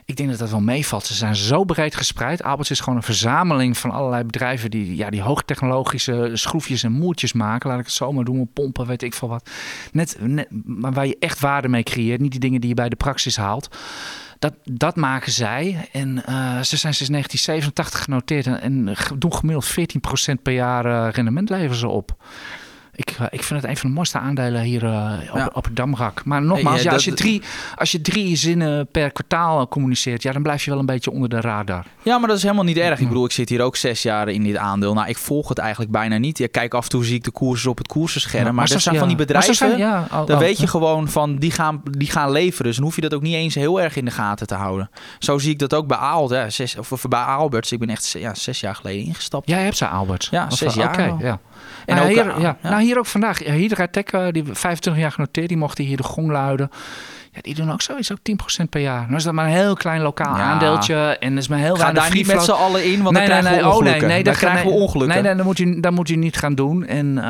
Ik 0.07 0.16
denk 0.16 0.28
dat 0.28 0.38
dat 0.38 0.51
wel 0.51 0.61
meevalt. 0.61 1.07
Ze 1.07 1.14
zijn 1.14 1.36
zo 1.36 1.64
breed 1.64 1.97
gespreid. 1.97 2.43
Alberts 2.43 2.70
is 2.70 2.80
gewoon 2.80 2.97
een 2.97 3.03
verzameling 3.05 3.78
van 3.78 3.90
allerlei 3.90 4.24
bedrijven 4.24 4.70
die, 4.70 4.97
ja, 4.97 5.11
die 5.11 5.22
hoogtechnologische 5.22 6.30
schroefjes 6.32 6.82
en 6.82 6.93
moertjes 6.93 7.32
maken. 7.32 7.70
Laat 7.70 7.78
ik 7.78 7.84
het 7.84 7.95
zo 7.95 8.12
maar 8.12 8.24
doen, 8.24 8.51
pompen, 8.53 8.86
weet 8.86 9.03
ik 9.03 9.14
veel 9.14 9.28
wat. 9.28 9.51
Net, 9.93 10.18
maar 10.64 10.93
waar 10.93 11.07
je 11.07 11.16
echt 11.18 11.40
waarde 11.40 11.68
mee 11.68 11.82
creëert. 11.82 12.20
Niet 12.20 12.30
die 12.30 12.40
dingen 12.40 12.61
die 12.61 12.68
je 12.68 12.74
bij 12.74 12.88
de 12.88 12.97
praxis 12.97 13.36
haalt. 13.36 13.76
Dat, 14.38 14.55
dat 14.64 14.97
maken 14.97 15.32
zij. 15.32 15.88
En 15.93 16.09
uh, 16.28 16.61
ze 16.62 16.76
zijn 16.76 16.95
sinds 16.95 17.11
1987 17.11 18.03
genoteerd 18.03 18.47
en, 18.47 18.61
en 18.61 18.97
doen 19.18 19.34
gemiddeld 19.34 19.70
14% 19.70 20.43
per 20.43 20.53
jaar 20.53 20.86
uh, 20.86 21.09
rendement 21.12 21.51
leveren 21.51 21.76
ze 21.76 21.88
op. 21.88 22.16
Ik, 22.97 23.16
uh, 23.20 23.26
ik 23.30 23.42
vind 23.42 23.61
het 23.61 23.70
een 23.70 23.76
van 23.76 23.88
de 23.88 23.94
mooiste 23.94 24.18
aandelen 24.18 24.62
hier 24.62 24.84
uh, 24.84 25.12
op, 25.30 25.36
ja. 25.36 25.51
op 25.53 25.64
het 25.64 25.76
Damrak. 25.76 26.24
Maar 26.24 26.42
nogmaals, 26.42 26.82
ja, 26.82 26.92
als, 26.92 27.05
je 27.05 27.14
drie, 27.14 27.42
als 27.74 27.92
je 27.92 28.01
drie 28.01 28.36
zinnen 28.36 28.88
per 28.90 29.12
kwartaal 29.12 29.68
communiceert, 29.68 30.22
ja, 30.22 30.32
dan 30.32 30.42
blijf 30.42 30.64
je 30.64 30.70
wel 30.70 30.78
een 30.78 30.86
beetje 30.86 31.11
onder 31.11 31.28
de 31.28 31.40
radar. 31.40 31.84
Ja, 32.03 32.18
maar 32.18 32.28
dat 32.28 32.36
is 32.36 32.42
helemaal 32.42 32.64
niet 32.64 32.76
erg. 32.76 33.01
Ik 33.01 33.09
bedoel, 33.09 33.24
ik 33.24 33.32
zit 33.32 33.49
hier 33.49 33.62
ook 33.62 33.76
zes 33.76 34.03
jaar 34.03 34.28
in 34.28 34.42
dit 34.42 34.57
aandeel. 34.57 34.94
Nou, 34.94 35.09
ik 35.09 35.18
volg 35.18 35.49
het 35.49 35.59
eigenlijk 35.59 35.90
bijna 35.90 36.16
niet. 36.16 36.38
Ja, 36.38 36.47
kijk, 36.51 36.74
af 36.74 36.84
en 36.84 36.90
toe 36.90 37.05
zie 37.05 37.14
ik 37.14 37.24
de 37.24 37.30
koersen 37.30 37.70
op 37.70 37.78
het 37.78 37.88
koersenscherm. 37.88 38.38
Ja, 38.38 38.44
maar, 38.44 38.55
maar 38.55 38.68
dat 38.68 38.82
zijn 38.82 38.97
van 38.97 39.09
die 39.09 39.16
bedrijven, 39.16 39.55
zijn, 39.55 39.78
ja, 39.78 40.07
al, 40.11 40.26
dan 40.26 40.38
weet 40.38 40.59
je 40.59 40.66
gewoon 40.66 41.09
van, 41.09 41.36
die 41.36 41.51
gaan, 41.51 41.82
die 41.90 42.11
gaan 42.11 42.30
leveren. 42.30 42.66
Dus 42.66 42.76
dan 42.76 42.84
hoef 42.84 42.94
je 42.94 43.01
dat 43.01 43.14
ook 43.14 43.22
niet 43.22 43.34
eens 43.34 43.55
heel 43.55 43.80
erg 43.80 43.97
in 43.97 44.05
de 44.05 44.11
gaten 44.11 44.47
te 44.47 44.55
houden. 44.55 44.90
Zo 45.18 45.38
zie 45.38 45.51
ik 45.51 45.59
dat 45.59 45.74
ook 45.74 45.86
bij 45.86 45.97
Aalt, 45.97 46.30
hè, 46.30 46.51
zes, 46.51 46.76
of 46.78 47.05
bij 47.09 47.20
Alberts. 47.20 47.72
Ik 47.72 47.78
ben 47.78 47.90
echt 47.90 48.11
ja, 48.11 48.34
zes 48.34 48.61
jaar 48.61 48.74
geleden 48.74 49.05
ingestapt. 49.05 49.49
Jij 49.49 49.62
hebt 49.62 49.76
ze 49.76 49.88
Alberts? 49.88 50.28
Ja, 50.30 50.51
zes 50.51 50.74
jaar. 50.74 51.11
Oké, 51.11 51.24
ja. 51.26 51.40
En 51.86 51.97
nou, 51.97 52.09
ook, 52.09 52.14
hier, 52.14 52.40
ja. 52.40 52.57
Nou, 52.62 52.86
hier 52.87 52.99
ook 52.99 53.07
vandaag. 53.07 53.39
Hydratech, 53.39 54.12
uh, 54.12 54.28
die 54.30 54.45
25 54.45 54.97
jaar 54.97 55.12
genoteerd, 55.12 55.49
die 55.49 55.57
mochten 55.57 55.84
hier 55.84 55.97
de 55.97 56.03
gong 56.03 56.30
luiden. 56.30 56.70
Ja, 57.37 57.43
die 57.43 57.55
doen 57.55 57.72
ook 57.72 57.82
zoiets, 57.82 58.12
ook 58.12 58.18
10% 58.62 58.68
per 58.70 58.80
jaar. 58.80 59.03
Nou 59.03 59.16
is 59.16 59.24
dat 59.24 59.32
maar 59.32 59.47
een 59.47 59.53
heel 59.53 59.74
klein 59.74 60.01
lokaal 60.01 60.37
ja. 60.37 60.43
aandeeltje. 60.43 60.95
En 61.20 61.37
is 61.37 61.49
maar 61.49 61.59
heel 61.59 61.76
Ga 61.76 61.93
daar 61.93 62.14
niet 62.14 62.26
met 62.26 62.43
z'n 62.43 62.51
allen 62.51 62.84
in, 62.84 63.03
want 63.03 63.16
nee, 63.16 63.28
dan 63.28 63.39
krijgen 63.39 63.51
nee, 63.53 63.61
we 63.61 63.66
oh, 63.68 63.74
ongelukken. 63.74 64.01
nee, 64.01 64.11
nee, 64.11 64.22
dan 64.22 64.32
dat 64.32 64.43
krijgen 64.43 64.66
we 64.66 64.76
ongelukken. 64.76 65.14
Nee, 65.14 65.22
nee, 65.22 65.34
dat 65.34 65.45
moet 65.45 65.59
je, 65.59 65.80
dat 65.80 65.93
moet 65.93 66.09
je 66.09 66.16
niet 66.16 66.37
gaan 66.37 66.55
doen. 66.55 66.87
En, 66.87 67.07
uh, 67.07 67.22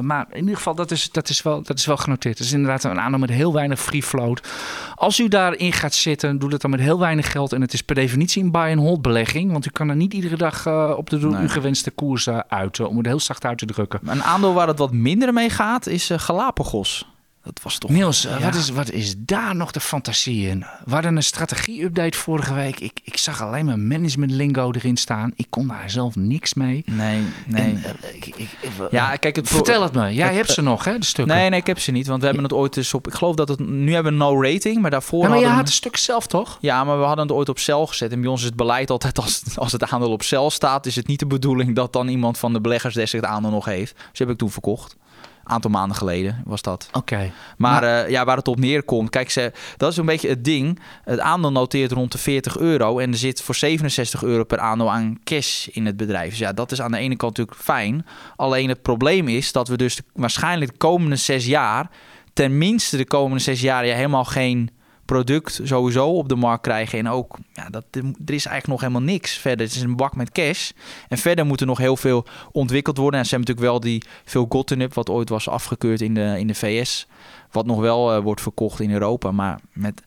maar 0.00 0.26
in 0.30 0.40
ieder 0.40 0.56
geval, 0.56 0.74
dat 0.74 0.90
is, 0.90 1.10
dat, 1.10 1.28
is 1.28 1.42
wel, 1.42 1.62
dat 1.62 1.78
is 1.78 1.86
wel 1.86 1.96
genoteerd. 1.96 2.38
Het 2.38 2.46
is 2.46 2.52
inderdaad 2.52 2.84
een 2.84 3.00
aandeel 3.00 3.18
met 3.18 3.30
heel 3.30 3.52
weinig 3.52 3.80
free 3.80 4.02
float. 4.02 4.48
Als 4.94 5.20
u 5.20 5.28
daarin 5.28 5.72
gaat 5.72 5.94
zitten, 5.94 6.38
doe 6.38 6.50
dat 6.50 6.60
dan 6.60 6.70
met 6.70 6.80
heel 6.80 6.98
weinig 6.98 7.30
geld. 7.30 7.52
En 7.52 7.60
het 7.60 7.72
is 7.72 7.82
per 7.82 7.94
definitie 7.94 8.42
een 8.42 8.50
buy-and-hold 8.50 9.02
belegging. 9.02 9.52
Want 9.52 9.66
u 9.66 9.70
kan 9.70 9.88
er 9.88 9.96
niet 9.96 10.14
iedere 10.14 10.36
dag 10.36 10.66
uh, 10.66 10.92
op 10.96 11.10
de 11.10 11.18
nee. 11.18 11.42
u 11.42 11.48
gewenste 11.48 11.90
koers 11.90 12.26
uh, 12.26 12.38
uit. 12.48 12.80
om 12.80 12.96
het 12.96 13.06
heel 13.06 13.20
zacht 13.20 13.44
uit 13.44 13.58
te 13.58 13.66
drukken. 13.66 14.00
Een 14.04 14.22
aandeel 14.22 14.54
waar 14.54 14.68
het 14.68 14.78
wat 14.78 14.92
minder 14.92 15.32
mee 15.32 15.50
gaat, 15.50 15.86
is 15.86 16.10
Galapagos. 16.16 17.06
Dat 17.54 17.62
was 17.62 17.78
toch... 17.78 17.90
Niels, 17.90 18.22
ja. 18.22 18.40
wat, 18.40 18.54
is, 18.54 18.70
wat 18.70 18.90
is 18.90 19.14
daar 19.18 19.56
nog 19.56 19.70
de 19.70 19.80
fantasie 19.80 20.48
in? 20.48 20.66
We 20.84 20.92
hadden 20.92 21.16
een 21.16 21.22
strategie-update 21.22 22.18
vorige 22.18 22.54
week. 22.54 22.80
Ik, 22.80 23.00
ik 23.02 23.16
zag 23.16 23.42
alleen 23.42 23.64
maar 23.64 23.78
management 23.78 24.30
lingo 24.30 24.72
erin 24.72 24.96
staan. 24.96 25.32
Ik 25.36 25.46
kon 25.50 25.68
daar 25.68 25.90
zelf 25.90 26.16
niks 26.16 26.54
mee. 26.54 26.82
Nee, 26.86 27.22
nee. 27.46 27.62
En, 27.62 27.76
uh, 27.76 28.14
ik, 28.14 28.26
ik, 28.26 28.48
ja, 28.90 29.16
kijk, 29.16 29.36
het 29.36 29.48
vertel 29.48 29.82
het 29.82 29.92
me. 29.92 30.14
Jij 30.14 30.26
het, 30.26 30.36
hebt 30.36 30.50
ze 30.50 30.62
nog, 30.62 30.84
hè, 30.84 30.98
de 30.98 31.04
stukken? 31.04 31.36
Nee, 31.36 31.50
nee, 31.50 31.60
ik 31.60 31.66
heb 31.66 31.78
ze 31.78 31.90
niet. 31.90 32.06
Want 32.06 32.20
we 32.20 32.26
hebben 32.26 32.44
het 32.44 32.52
ooit 32.52 32.76
eens 32.76 32.94
op... 32.94 33.06
Ik 33.06 33.14
geloof 33.14 33.34
dat 33.34 33.48
het... 33.48 33.58
Nu 33.58 33.94
hebben 33.94 34.12
we 34.12 34.18
no 34.18 34.42
rating, 34.42 34.80
maar 34.80 34.90
daarvoor 34.90 35.22
ja, 35.22 35.28
maar 35.28 35.32
hadden 35.32 35.50
je 35.50 35.56
had 35.56 35.66
het 35.66 35.76
stuk 35.76 35.96
zelf, 35.96 36.26
toch? 36.26 36.58
Ja, 36.60 36.84
maar 36.84 36.98
we 36.98 37.04
hadden 37.04 37.26
het 37.26 37.36
ooit 37.36 37.48
op 37.48 37.58
cel 37.58 37.86
gezet. 37.86 38.12
En 38.12 38.20
bij 38.20 38.30
ons 38.30 38.40
is 38.40 38.46
het 38.46 38.56
beleid 38.56 38.90
altijd... 38.90 39.18
Als, 39.18 39.42
als 39.54 39.72
het 39.72 39.90
aandeel 39.90 40.10
op 40.10 40.22
cel 40.22 40.50
staat... 40.50 40.86
is 40.86 40.96
het 40.96 41.06
niet 41.06 41.18
de 41.18 41.26
bedoeling 41.26 41.74
dat 41.74 41.92
dan 41.92 42.08
iemand 42.08 42.38
van 42.38 42.52
de 42.52 42.60
beleggersdesk 42.60 43.12
het 43.12 43.24
aandeel 43.24 43.50
nog 43.50 43.64
heeft. 43.64 43.94
Dus 44.10 44.18
heb 44.18 44.30
ik 44.30 44.38
toen 44.38 44.50
verkocht 44.50 44.96
aantal 45.48 45.70
maanden 45.70 45.96
geleden 45.96 46.42
was 46.44 46.62
dat. 46.62 46.86
Oké. 46.88 46.98
Okay. 46.98 47.32
Maar, 47.56 47.82
maar 47.82 48.04
uh, 48.04 48.10
ja, 48.10 48.24
waar 48.24 48.36
het 48.36 48.48
op 48.48 48.58
neerkomt, 48.58 49.10
kijk, 49.10 49.30
ze, 49.30 49.52
dat 49.76 49.90
is 49.90 49.96
een 49.96 50.06
beetje 50.06 50.28
het 50.28 50.44
ding. 50.44 50.80
Het 51.04 51.20
aandeel 51.20 51.52
noteert 51.52 51.92
rond 51.92 52.12
de 52.12 52.18
40 52.18 52.58
euro 52.58 52.98
en 52.98 53.10
er 53.10 53.18
zit 53.18 53.42
voor 53.42 53.54
67 53.54 54.22
euro 54.22 54.44
per 54.44 54.58
aandeel 54.58 54.90
aan 54.90 55.18
cash 55.24 55.66
in 55.66 55.86
het 55.86 55.96
bedrijf. 55.96 56.28
Dus 56.28 56.38
ja, 56.38 56.52
dat 56.52 56.72
is 56.72 56.80
aan 56.80 56.90
de 56.90 56.98
ene 56.98 57.16
kant 57.16 57.36
natuurlijk 57.36 57.64
fijn. 57.64 58.06
Alleen 58.36 58.68
het 58.68 58.82
probleem 58.82 59.28
is 59.28 59.52
dat 59.52 59.68
we 59.68 59.76
dus 59.76 59.96
de, 59.96 60.02
waarschijnlijk 60.12 60.70
de 60.70 60.76
komende 60.76 61.16
zes 61.16 61.46
jaar, 61.46 61.90
tenminste 62.32 62.96
de 62.96 63.06
komende 63.06 63.42
zes 63.42 63.60
jaar, 63.60 63.86
ja, 63.86 63.94
helemaal 63.94 64.24
geen 64.24 64.70
product 65.08 65.60
sowieso 65.62 66.08
op 66.08 66.28
de 66.28 66.36
markt 66.36 66.62
krijgen. 66.62 66.98
En 66.98 67.08
ook, 67.08 67.36
ja, 67.52 67.68
dat, 67.70 67.84
er 67.92 68.34
is 68.34 68.46
eigenlijk 68.46 68.66
nog 68.66 68.80
helemaal 68.80 69.02
niks 69.02 69.32
verder. 69.32 69.66
Het 69.66 69.74
is 69.74 69.82
een 69.82 69.96
bak 69.96 70.16
met 70.16 70.32
cash. 70.32 70.70
En 71.08 71.18
verder 71.18 71.46
moet 71.46 71.60
er 71.60 71.66
nog 71.66 71.78
heel 71.78 71.96
veel 71.96 72.26
ontwikkeld 72.52 72.96
worden. 72.96 73.20
En 73.20 73.26
ze 73.26 73.34
hebben 73.34 73.54
natuurlijk 73.54 73.72
wel 73.72 73.90
die 73.90 74.04
veel 74.24 74.46
Gotten 74.48 74.88
wat 74.92 75.10
ooit 75.10 75.28
was 75.28 75.48
afgekeurd 75.48 76.00
in 76.00 76.14
de, 76.14 76.34
in 76.38 76.46
de 76.46 76.54
VS. 76.54 77.06
Wat 77.50 77.66
nog 77.66 77.80
wel 77.80 78.16
uh, 78.16 78.22
wordt 78.22 78.40
verkocht 78.40 78.80
in 78.80 78.92
Europa. 78.92 79.30
Maar 79.30 79.60
met, 79.72 80.02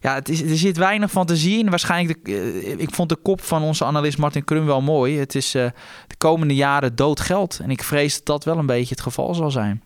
ja, 0.00 0.14
het 0.14 0.28
is, 0.28 0.42
er 0.42 0.56
zit 0.56 0.76
weinig 0.76 1.10
fantasie 1.10 1.58
in. 1.58 1.70
Waarschijnlijk, 1.70 2.24
de, 2.24 2.62
uh, 2.64 2.78
ik 2.78 2.94
vond 2.94 3.08
de 3.08 3.16
kop 3.16 3.42
van 3.42 3.62
onze 3.62 3.84
analist 3.84 4.18
Martin 4.18 4.44
Krum 4.44 4.66
wel 4.66 4.80
mooi. 4.80 5.18
Het 5.18 5.34
is 5.34 5.54
uh, 5.54 5.64
de 6.06 6.16
komende 6.18 6.54
jaren 6.54 6.94
dood 6.94 7.20
geld. 7.20 7.58
En 7.62 7.70
ik 7.70 7.82
vrees 7.82 8.14
dat 8.14 8.26
dat 8.26 8.44
wel 8.44 8.58
een 8.58 8.66
beetje 8.66 8.94
het 8.94 9.02
geval 9.02 9.34
zal 9.34 9.50
zijn. 9.50 9.82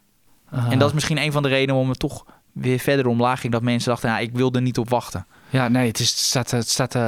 En 0.50 0.78
dat 0.78 0.88
is 0.88 0.94
misschien 0.94 1.18
een 1.18 1.32
van 1.32 1.42
de 1.42 1.48
redenen 1.48 1.80
om 1.80 1.88
het 1.88 1.98
toch 1.98 2.24
weer 2.56 2.78
verder 2.78 3.06
omlaag 3.06 3.40
ging. 3.40 3.52
Dat 3.52 3.62
mensen 3.62 3.90
dachten, 3.90 4.10
ja, 4.10 4.18
ik 4.18 4.32
wil 4.32 4.52
er 4.52 4.62
niet 4.62 4.78
op 4.78 4.88
wachten. 4.88 5.26
Ja, 5.50 5.68
nee, 5.68 5.86
het, 5.86 5.98
is, 5.98 6.10
het 6.10 6.18
staat, 6.18 6.50
het 6.50 6.68
staat, 6.68 6.94
uh, 6.94 7.02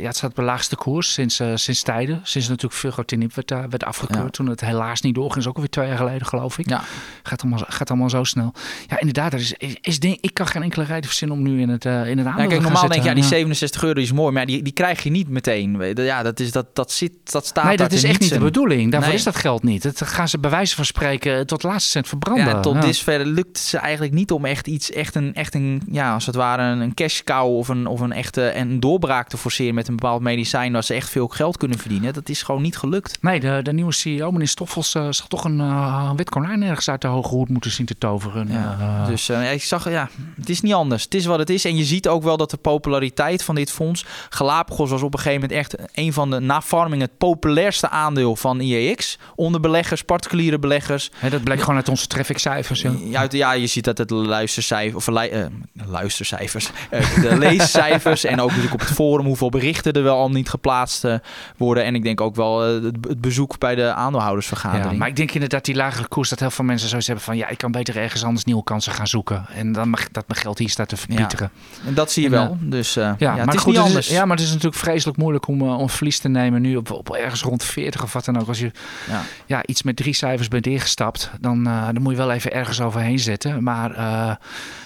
ja, 0.00 0.06
het 0.06 0.16
staat 0.16 0.30
op 0.30 0.36
de 0.36 0.42
laagste 0.42 0.76
koers 0.76 1.12
sinds, 1.12 1.40
uh, 1.40 1.52
sinds 1.54 1.82
tijden. 1.82 2.20
Sinds 2.22 2.48
natuurlijk 2.48 2.80
Vulgotinib 2.80 3.34
werd, 3.34 3.50
uh, 3.50 3.58
werd 3.68 3.84
afgekeurd. 3.84 4.22
Ja. 4.22 4.30
Toen 4.30 4.46
het 4.46 4.60
helaas 4.60 5.00
niet 5.00 5.14
doorging. 5.14 5.38
is 5.38 5.46
ook 5.46 5.54
alweer 5.54 5.70
twee 5.70 5.88
jaar 5.88 5.96
geleden, 5.96 6.26
geloof 6.26 6.58
ik. 6.58 6.68
Ja. 6.68 6.82
Gaat, 7.22 7.42
allemaal, 7.42 7.64
gaat 7.68 7.90
allemaal 7.90 8.10
zo 8.10 8.24
snel. 8.24 8.54
Ja, 8.86 8.98
inderdaad. 9.00 9.32
Er 9.32 9.38
is, 9.38 9.52
is, 9.52 9.76
is 9.80 9.98
denk, 9.98 10.18
ik 10.20 10.34
kan 10.34 10.46
geen 10.46 10.62
enkele 10.62 10.84
reden 10.84 11.04
verzinnen 11.04 11.36
om 11.36 11.42
nu 11.42 11.60
in 11.60 11.68
het, 11.68 11.84
in 11.84 11.92
het 11.92 12.08
aandeel 12.08 12.24
ja, 12.26 12.34
kijk, 12.34 12.50
te 12.50 12.60
normaal 12.60 12.88
denk 12.88 13.02
je, 13.02 13.08
ja, 13.08 13.14
die 13.14 13.24
67 13.24 13.82
euro 13.82 14.00
is 14.00 14.12
mooi. 14.12 14.32
Maar 14.32 14.46
die, 14.46 14.62
die 14.62 14.72
krijg 14.72 15.02
je 15.02 15.10
niet 15.10 15.28
meteen. 15.28 15.94
Ja, 15.94 16.22
dat, 16.22 16.40
is, 16.40 16.52
dat, 16.52 16.74
dat, 16.74 16.92
zit, 16.92 17.12
dat 17.22 17.46
staat 17.46 17.64
Nee, 17.64 17.76
dat 17.76 17.92
is 17.92 18.04
echt 18.04 18.20
niet 18.20 18.32
de 18.32 18.38
bedoeling. 18.38 18.90
Daarvoor 18.90 19.08
Nee. 19.08 19.18
is 19.18 19.24
dat 19.24 19.36
geld 19.36 19.62
niet. 19.62 19.82
Dat 19.82 20.02
gaan 20.02 20.28
ze 20.28 20.38
bij 20.38 20.50
wijze 20.50 20.74
van 20.74 20.84
spreken 20.84 21.46
tot 21.46 21.62
laatste 21.62 21.90
cent 21.90 22.08
verbranden. 22.08 22.46
Ja, 22.46 22.60
tot 22.60 22.82
dusver 22.82 23.26
lukt 23.26 23.58
ze 23.58 23.78
eigenlijk 23.78 24.12
niet 24.12 24.30
om 24.30 24.44
echt 24.44 24.66
iets, 24.66 24.90
echt 24.92 25.14
een, 25.14 25.34
echt 25.34 25.54
een 25.54 25.82
ja, 25.90 26.14
als 26.14 26.26
het 26.26 26.34
ware 26.34 26.62
een, 26.62 26.80
een 26.80 26.94
cash 26.94 27.20
cow 27.20 27.56
of 27.56 27.68
een, 27.70 27.86
of 27.86 28.00
een 28.00 28.12
echte 28.12 28.54
een 28.56 28.80
doorbraak 28.80 29.28
te 29.28 29.36
forceren 29.36 29.74
met 29.74 29.88
een 29.88 29.96
bepaald 29.96 30.20
medicijn 30.22 30.72
waar 30.72 30.84
ze 30.84 30.94
echt 30.94 31.10
veel 31.10 31.28
geld 31.28 31.56
kunnen 31.56 31.78
verdienen. 31.78 32.12
Dat 32.12 32.28
is 32.28 32.42
gewoon 32.42 32.62
niet 32.62 32.76
gelukt. 32.76 33.18
Nee, 33.20 33.40
de, 33.40 33.60
de 33.62 33.72
nieuwe 33.72 33.92
CEO, 33.92 34.30
meneer 34.30 34.48
Stoffels, 34.48 34.94
eh, 34.94 35.06
zal 35.10 35.26
toch 35.26 35.44
een 35.44 35.60
eh, 35.60 36.10
wit 36.16 36.30
konijn 36.30 36.62
ergens 36.62 36.88
uit 36.90 37.00
de 37.00 37.06
hoge 37.08 37.28
hoed 37.34 37.48
moeten 37.48 37.70
zien 37.70 37.86
te 37.86 37.98
toveren. 37.98 38.48
Ja, 38.50 38.76
Eh, 38.80 39.06
dus 39.06 39.28
ik 39.30 39.62
zag, 39.62 39.90
ja, 39.90 40.08
het 40.36 40.48
is 40.48 40.60
niet 40.60 40.72
anders. 40.72 41.02
Het 41.04 41.14
is 41.14 41.24
wat 41.26 41.38
het 41.38 41.50
is. 41.50 41.64
En 41.64 41.76
je 41.76 41.84
ziet 41.84 42.08
ook 42.08 42.22
wel 42.22 42.36
dat 42.36 42.50
de 42.50 42.56
populariteit 42.56 43.42
van 43.44 43.54
dit 43.54 43.70
fonds. 43.70 44.04
Galapagos 44.28 44.90
was 44.90 45.02
op 45.02 45.12
een 45.14 45.20
gegeven 45.20 45.40
moment 45.40 45.58
echt 45.58 45.76
een 45.98 46.12
van 46.12 46.30
de, 46.30 46.38
na 46.40 46.62
farming, 46.62 47.02
het 47.02 47.18
populairste 47.18 47.88
aandeel 47.88 48.36
van 48.36 48.60
IEX. 48.60 49.18
Onder 49.34 49.60
beleggers, 49.60 50.02
particuliere 50.02 50.58
beleggers. 50.58 51.10
dat 51.30 51.44
bleek 51.44 51.60
gewoon 51.60 51.76
uit 51.76 51.88
onze 51.88 52.06
trafficcijfers. 52.06 52.80
Ja. 52.82 52.92
Ja, 53.04 53.26
ja, 53.30 53.52
je 53.52 53.66
ziet 53.66 53.84
dat 53.84 53.98
het 53.98 54.10
luistercijfers, 54.10 55.08
of 55.08 55.14
lu- 55.14 55.48
luistercijfers, 55.86 56.70
de 56.90 57.36
leescijfers 57.60 58.24
en 58.24 58.40
ook 58.40 58.48
natuurlijk 58.48 58.74
op 58.74 58.80
het 58.80 58.90
forum 58.90 59.26
hoeveel 59.26 59.48
berichten 59.48 59.92
er 59.92 60.02
wel 60.02 60.16
al 60.16 60.30
niet 60.30 60.48
geplaatst 60.48 61.04
eh, 61.04 61.14
worden. 61.56 61.84
En 61.84 61.94
ik 61.94 62.02
denk 62.02 62.20
ook 62.20 62.36
wel 62.36 62.64
eh, 62.64 62.82
het, 62.82 62.96
het 63.08 63.20
bezoek 63.20 63.58
bij 63.58 63.74
de 63.74 63.92
aandeelhoudersvergadering. 63.92 64.92
Ja, 64.92 64.98
maar 64.98 65.08
ik 65.08 65.16
denk 65.16 65.30
inderdaad 65.32 65.64
die 65.64 65.74
lagere 65.74 66.08
koers 66.08 66.28
dat 66.28 66.40
heel 66.40 66.50
veel 66.50 66.64
mensen 66.64 66.88
zoiets 66.88 67.06
hebben 67.06 67.24
van 67.24 67.36
ja, 67.36 67.48
ik 67.48 67.58
kan 67.58 67.72
beter 67.72 67.96
ergens 67.96 68.24
anders 68.24 68.44
nieuwe 68.44 68.64
kansen 68.64 68.92
gaan 68.92 69.06
zoeken. 69.06 69.46
En 69.54 69.72
dan 69.72 69.88
mag 69.88 70.08
dat 70.08 70.24
mijn 70.28 70.40
geld 70.40 70.58
hier 70.58 70.68
staat 70.68 70.88
te 70.88 70.96
verpieteren. 70.96 71.50
En 71.86 71.94
dat 71.94 72.12
zie 72.12 72.22
je 72.22 72.28
En, 72.28 72.34
wel. 72.34 72.56
Dus 72.60 72.96
eh, 72.96 73.04
ja, 73.04 73.14
Ja, 73.18 73.36
het 73.36 73.44
maar 73.44 73.54
is 73.54 73.60
goed, 73.60 73.72
niet 73.72 73.76
het 73.76 73.86
anders. 73.86 74.08
Is, 74.08 74.14
ja, 74.14 74.24
maar 74.24 74.36
het 74.36 74.44
is 74.44 74.52
natuurlijk 74.52 74.82
vreselijk 74.82 75.18
moeilijk 75.18 75.46
om, 75.46 75.62
uh, 75.62 75.78
om 75.78 75.90
verlies 75.90 76.18
te 76.18 76.28
nemen 76.28 76.62
nu 76.62 76.76
op, 76.76 76.90
op 76.90 77.10
ergens 77.10 77.42
rond 77.42 77.64
40 77.64 78.02
of 78.02 78.12
wat 78.12 78.24
dan 78.24 78.40
ook. 78.40 78.48
Als 78.48 78.58
je 78.58 78.70
Ja. 79.08 79.22
ja, 79.46 79.66
iets 79.66 79.82
met 79.82 79.96
drie 79.96 80.14
cijfers 80.14 80.48
bent 80.48 80.66
ingestapt, 80.66 81.30
dan, 81.40 81.68
uh, 81.68 81.84
dan 81.84 82.02
moet 82.02 82.12
je 82.12 82.18
wel 82.18 82.30
even 82.30 82.52
ergens 82.52 82.80
overheen 82.80 83.18
zetten. 83.18 83.62
Maar 83.62 83.90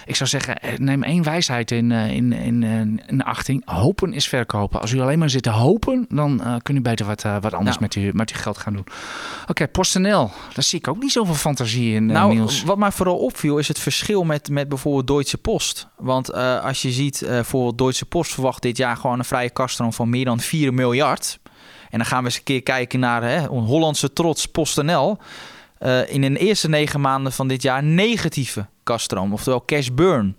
ik 0.05 0.17
zou 0.17 0.29
zeggen, 0.29 0.57
neem 0.77 1.03
één 1.03 1.23
wijsheid 1.23 1.71
in, 1.71 1.91
in, 1.91 2.33
in, 2.33 2.64
in 3.07 3.23
achting. 3.23 3.63
Hopen 3.65 4.13
is 4.13 4.29
verkopen. 4.29 4.81
Als 4.81 4.93
u 4.93 5.01
alleen 5.01 5.19
maar 5.19 5.31
zit 5.31 5.43
te 5.43 5.51
hopen, 5.51 6.07
dan 6.09 6.41
uh, 6.45 6.55
kun 6.63 6.77
u 6.77 6.81
beter 6.81 7.07
wat, 7.07 7.25
uh, 7.25 7.37
wat 7.41 7.55
anders 7.55 7.79
met, 7.79 7.95
uw, 7.95 8.11
met 8.13 8.31
uw 8.31 8.41
geld 8.41 8.59
gaan 8.59 8.73
doen. 8.73 8.85
Oké, 9.43 9.51
okay, 9.51 9.69
PostNL. 9.69 10.31
Daar 10.55 10.65
zie 10.65 10.79
ik 10.79 10.89
ook 10.89 11.03
niet 11.03 11.13
zoveel 11.13 11.35
fantasie 11.35 11.95
in, 11.95 12.09
uh, 12.09 12.15
Nou, 12.15 12.35
Niels. 12.35 12.63
wat 12.63 12.79
mij 12.79 12.93
vooral 12.93 13.17
opviel 13.17 13.59
is 13.59 13.69
het 13.69 13.79
verschil 13.79 14.25
met, 14.25 14.49
met 14.49 14.69
bijvoorbeeld 14.69 15.07
Deutsche 15.07 15.39
Post. 15.39 15.87
Want 15.97 16.29
eh, 16.31 16.65
als 16.65 16.83
je 16.83 16.91
ziet, 16.91 17.23
eh 17.23 17.29
bijvoorbeeld 17.31 17.79
Deutsche 17.79 18.05
Post 18.05 18.33
verwacht 18.33 18.63
dit 18.63 18.77
jaar 18.77 18.97
gewoon 18.97 19.19
een 19.19 19.25
vrije 19.25 19.51
kaststroom 19.51 19.93
van 19.93 20.11
meer 20.11 20.25
dan 20.25 20.41
4 20.41 20.75
miljard. 20.75 21.39
En 21.91 21.99
dan 21.99 22.07
gaan 22.07 22.19
we 22.19 22.25
eens 22.25 22.37
een 22.37 22.43
keer 22.45 22.63
kijken 22.63 23.01
naar 23.01 23.23
hè, 23.23 23.47
Hollandse 23.47 24.13
trots 24.13 24.47
PostNL. 24.47 25.19
Eh 25.79 26.13
in 26.13 26.21
de 26.21 26.39
eerste 26.39 26.69
negen 26.69 27.01
maanden 27.01 27.33
van 27.33 27.49
dit 27.49 27.63
jaar 27.63 27.83
negatieve 27.83 28.67
kaststroom, 28.83 29.33
oftewel 29.33 29.65
cash 29.65 29.89
burn. 29.93 30.37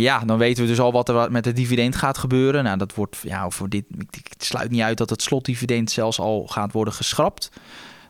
Ja, 0.00 0.18
dan 0.18 0.38
weten 0.38 0.62
we 0.62 0.68
dus 0.68 0.80
al 0.80 0.92
wat 0.92 1.08
er 1.08 1.32
met 1.32 1.44
het 1.44 1.56
dividend 1.56 1.96
gaat 1.96 2.18
gebeuren. 2.18 2.64
Nou, 2.64 2.78
dat 2.78 2.94
wordt 2.94 3.16
ja, 3.22 3.50
voor 3.50 3.68
dit. 3.68 3.84
Ik 4.10 4.32
sluit 4.38 4.70
niet 4.70 4.80
uit 4.80 4.98
dat 4.98 5.10
het 5.10 5.22
slotdividend 5.22 5.90
zelfs 5.90 6.18
al 6.18 6.46
gaat 6.46 6.72
worden 6.72 6.94
geschrapt. 6.94 7.50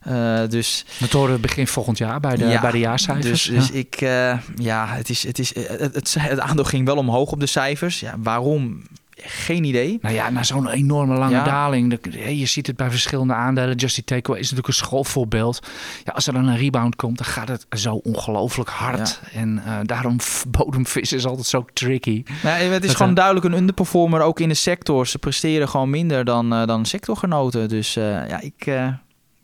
Uh, 0.09 0.41
dus, 0.49 0.85
dat 0.99 1.11
horen 1.11 1.35
we 1.35 1.41
begin 1.41 1.67
volgend 1.67 1.99
jaar 1.99 2.21
bij 2.21 2.37
de, 2.37 2.59
bij 2.61 2.71
de 2.71 2.79
jaarcijfers. 2.79 3.45
Dus, 3.45 3.45
dus 3.45 3.71
ik, 3.71 4.01
uh, 4.01 4.39
ja, 4.57 4.87
het, 4.87 5.09
is, 5.09 5.27
het, 5.27 5.39
is, 5.39 5.55
het, 5.55 5.95
het, 5.95 6.15
het, 6.19 6.41
aandeel 6.41 6.65
ging 6.65 6.87
wel 6.87 6.97
omhoog 6.97 7.33
op 7.33 7.41
de 7.41 7.47
cijfers. 7.47 8.01
Ja, 8.01 8.15
waarom? 8.19 8.83
Geen 9.25 9.65
idee. 9.65 9.99
Nou 10.01 10.15
ja, 10.15 10.31
na 10.31 10.43
zo'n 10.43 10.69
enorme 10.69 11.15
lange 11.15 11.43
daling. 11.43 11.99
Je 12.29 12.47
ziet 12.47 12.67
het 12.67 12.77
bij 12.77 12.91
verschillende 12.91 13.35
aandelen. 13.35 13.77
Justy 13.77 14.03
Takeaway 14.05 14.41
is 14.41 14.51
natuurlijk 14.51 14.69
een 14.69 14.87
schoolvoorbeeld. 14.87 15.67
Ja, 16.05 16.13
als 16.13 16.27
er 16.27 16.33
dan 16.33 16.49
een 16.49 16.57
rebound 16.57 16.97
komt, 16.97 17.19
dan 17.19 17.27
gaat 17.27 17.49
het 17.49 17.67
zo 17.71 17.95
ongelooflijk 17.95 18.71
hard. 18.71 19.21
En 19.33 19.63
uh, 19.67 19.79
daarom 19.83 20.17
bodemvis 20.59 21.13
is 21.13 21.27
altijd 21.27 21.47
zo 21.47 21.65
tricky. 21.73 22.23
Nou, 22.43 22.57
het 22.63 22.85
is 22.85 22.95
gewoon 22.95 23.15
duidelijk 23.15 23.47
een 23.47 23.55
underperformer, 23.55 24.21
ook 24.21 24.41
in 24.41 24.49
de 24.49 24.55
sector. 24.55 25.07
Ze 25.07 25.19
presteren 25.19 25.69
gewoon 25.69 25.91
minder 25.91 26.25
dan, 26.25 26.53
uh, 26.53 26.67
dan 26.67 26.85
sectorgenoten. 26.87 27.69
Dus 27.69 27.95
ja, 27.95 28.41
ik 28.41 28.71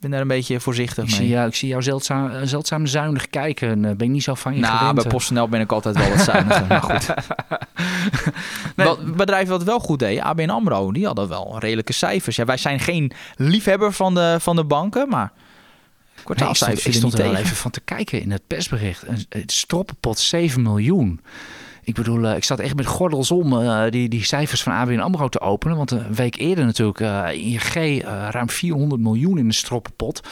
ben 0.01 0.11
daar 0.11 0.21
een 0.21 0.29
beetje 0.29 0.61
voorzichtig 0.61 1.05
ik 1.05 1.11
mee. 1.11 1.19
Zie, 1.19 1.29
ja, 1.29 1.45
ik 1.45 1.55
zie 1.55 1.69
jou 1.69 1.83
zeldzaam, 1.83 2.47
zeldzaam 2.47 2.87
zuinig 2.87 3.31
kijken. 3.31 3.81
Ben 3.81 3.99
ik 3.99 4.09
niet 4.09 4.23
zo 4.23 4.35
van 4.35 4.55
je 4.55 4.61
nou, 4.61 4.77
gewend. 4.79 4.95
bij 4.95 5.07
PostNL 5.07 5.49
ben 5.49 5.61
ik 5.61 5.73
altijd 5.73 5.97
wel 5.97 6.09
wat 6.09 6.21
zuiniger. 6.21 6.67
maar 6.67 6.83
goed. 6.83 7.09
nee. 8.77 8.87
Wat, 8.87 9.17
bedrijf 9.17 9.49
wat 9.49 9.63
wel 9.63 9.79
goed 9.79 9.99
deed, 9.99 10.21
ABN 10.21 10.49
AMRO, 10.49 10.93
die 10.93 11.07
hadden 11.07 11.29
wel 11.29 11.59
redelijke 11.59 11.93
cijfers. 11.93 12.37
Ja, 12.37 12.45
wij 12.45 12.57
zijn 12.57 12.81
geen 12.81 13.13
liefhebber 13.37 13.93
van 13.93 14.15
de, 14.15 14.37
van 14.41 14.57
de 14.57 14.65
banken, 14.65 15.09
maar... 15.09 15.33
Kwartaalcijfers 16.25 16.85
nee, 16.85 16.93
ik 16.93 16.99
stond, 16.99 17.13
ik 17.13 17.19
stond 17.19 17.29
er 17.29 17.35
wel 17.35 17.45
even 17.45 17.57
van 17.57 17.71
te 17.71 17.81
kijken 17.81 18.21
in 18.21 18.31
het 18.31 18.43
persbericht. 18.47 19.07
Een, 19.07 19.27
een 19.29 19.43
stroppenpot 19.47 20.19
7 20.19 20.63
miljoen. 20.63 21.21
Ik 21.89 21.95
bedoel, 21.95 22.25
uh, 22.25 22.37
ik 22.37 22.45
zat 22.45 22.59
echt 22.59 22.77
met 22.77 22.87
gordels 22.87 23.31
om 23.31 23.53
uh, 23.53 23.83
die, 23.91 24.09
die 24.09 24.25
cijfers 24.25 24.63
van 24.63 24.73
ABN 24.73 24.99
AMRO 24.99 25.29
te 25.29 25.41
openen. 25.41 25.77
Want 25.77 25.91
een 25.91 26.15
week 26.15 26.37
eerder 26.37 26.65
natuurlijk 26.65 27.01
uh, 27.01 27.29
ING 27.33 28.03
ruim 28.31 28.51
400 28.51 29.01
miljoen 29.01 29.39
in 29.39 29.49
de 29.49 29.55
stroppenpot. 29.55 30.29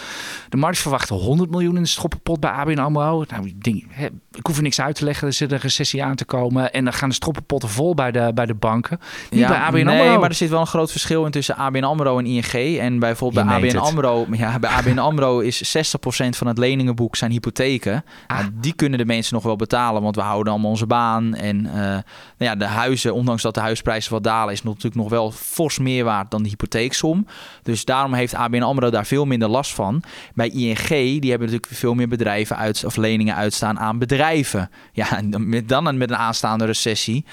De 0.49 0.57
markt 0.57 0.79
verwachtte 0.79 1.15
100 1.15 1.51
miljoen 1.51 1.77
in 1.77 1.83
de 1.83 1.89
stroppenpot 1.89 2.41
bij 2.41 2.51
ABN 2.51 2.79
AMRO. 2.79 3.25
Nou, 3.29 3.47
ik, 3.47 3.63
denk, 3.63 3.85
hè, 3.89 4.07
ik 4.33 4.47
hoef 4.47 4.57
er 4.57 4.63
niks 4.63 4.81
uit 4.81 4.95
te 4.95 5.05
leggen. 5.05 5.27
Er 5.27 5.33
zit 5.33 5.53
een 5.53 5.59
recessie 5.59 6.05
aan 6.05 6.15
te 6.15 6.25
komen. 6.25 6.73
En 6.73 6.85
dan 6.85 6.93
gaan 6.93 7.09
de 7.09 7.15
stroppenpotten 7.15 7.69
vol 7.69 7.95
bij 7.95 8.13
de, 8.13 8.31
bij 8.35 8.47
de 8.47 8.55
banken. 8.55 9.01
Niet 9.31 9.41
ja, 9.41 9.49
bij 9.49 9.59
ABN 9.59 9.85
nee, 9.85 10.01
AMRO. 10.01 10.21
maar 10.21 10.29
er 10.29 10.35
zit 10.35 10.51
wel 10.51 10.61
een 10.61 10.67
groot 10.67 10.91
verschil 10.91 11.25
in 11.25 11.31
tussen 11.31 11.57
ABN 11.57 11.85
AMRO 11.85 12.19
en 12.19 12.27
ING. 12.27 12.79
En 12.79 12.99
bijvoorbeeld 12.99 13.47
bij 13.47 13.55
ABN 13.55 13.77
AMRO, 13.77 14.27
ja, 14.31 14.59
bij 14.59 14.71
ABN 14.71 14.99
AMRO 15.09 15.39
is 15.39 15.77
60% 15.77 15.81
van 16.29 16.47
het 16.47 16.59
leningenboek 16.59 17.17
zijn 17.17 17.31
hypotheken. 17.31 18.05
Ah. 18.27 18.39
Nou, 18.39 18.51
die 18.55 18.75
kunnen 18.75 18.99
de 18.99 19.05
mensen 19.05 19.35
nog 19.35 19.43
wel 19.43 19.57
betalen, 19.57 20.03
want 20.03 20.17
we 20.17 20.23
houden 20.23 20.53
allemaal 20.53 20.71
onze 20.71 20.87
baan. 20.87 21.35
En 21.47 21.65
uh, 21.67 21.73
nou 21.73 22.03
ja, 22.39 22.57
de 22.57 22.65
huizen, 22.65 23.15
ondanks 23.15 23.43
dat 23.43 23.55
de 23.55 23.61
huisprijzen 23.61 24.13
wat 24.13 24.25
dalen, 24.25 24.53
is 24.53 24.63
natuurlijk 24.63 24.95
nog 24.95 25.09
wel 25.09 25.31
fors 25.31 25.79
meer 25.79 26.05
waard 26.05 26.31
dan 26.31 26.43
de 26.43 26.49
hypotheeksom. 26.49 27.27
Dus 27.63 27.85
daarom 27.85 28.15
heeft 28.15 28.35
ABN 28.35 28.63
AMRO 28.63 28.91
daar 28.91 29.07
veel 29.07 29.25
minder 29.25 29.49
last 29.49 29.75
van. 29.75 30.03
Bij 30.35 30.49
ING, 30.49 30.89
die 30.89 31.31
hebben 31.31 31.49
natuurlijk 31.49 31.67
veel 31.67 31.95
meer 31.95 32.09
bedrijven 32.09 32.57
uit, 32.57 32.85
of 32.85 32.97
leningen 32.97 33.35
uitstaan 33.35 33.79
aan 33.79 33.99
bedrijven. 33.99 34.71
Ja, 34.93 35.17
en 35.17 35.49
met, 35.49 35.69
dan 35.69 35.99
met 35.99 36.11
een 36.11 36.17
aanstaande 36.17 36.65
recessie 36.65 37.25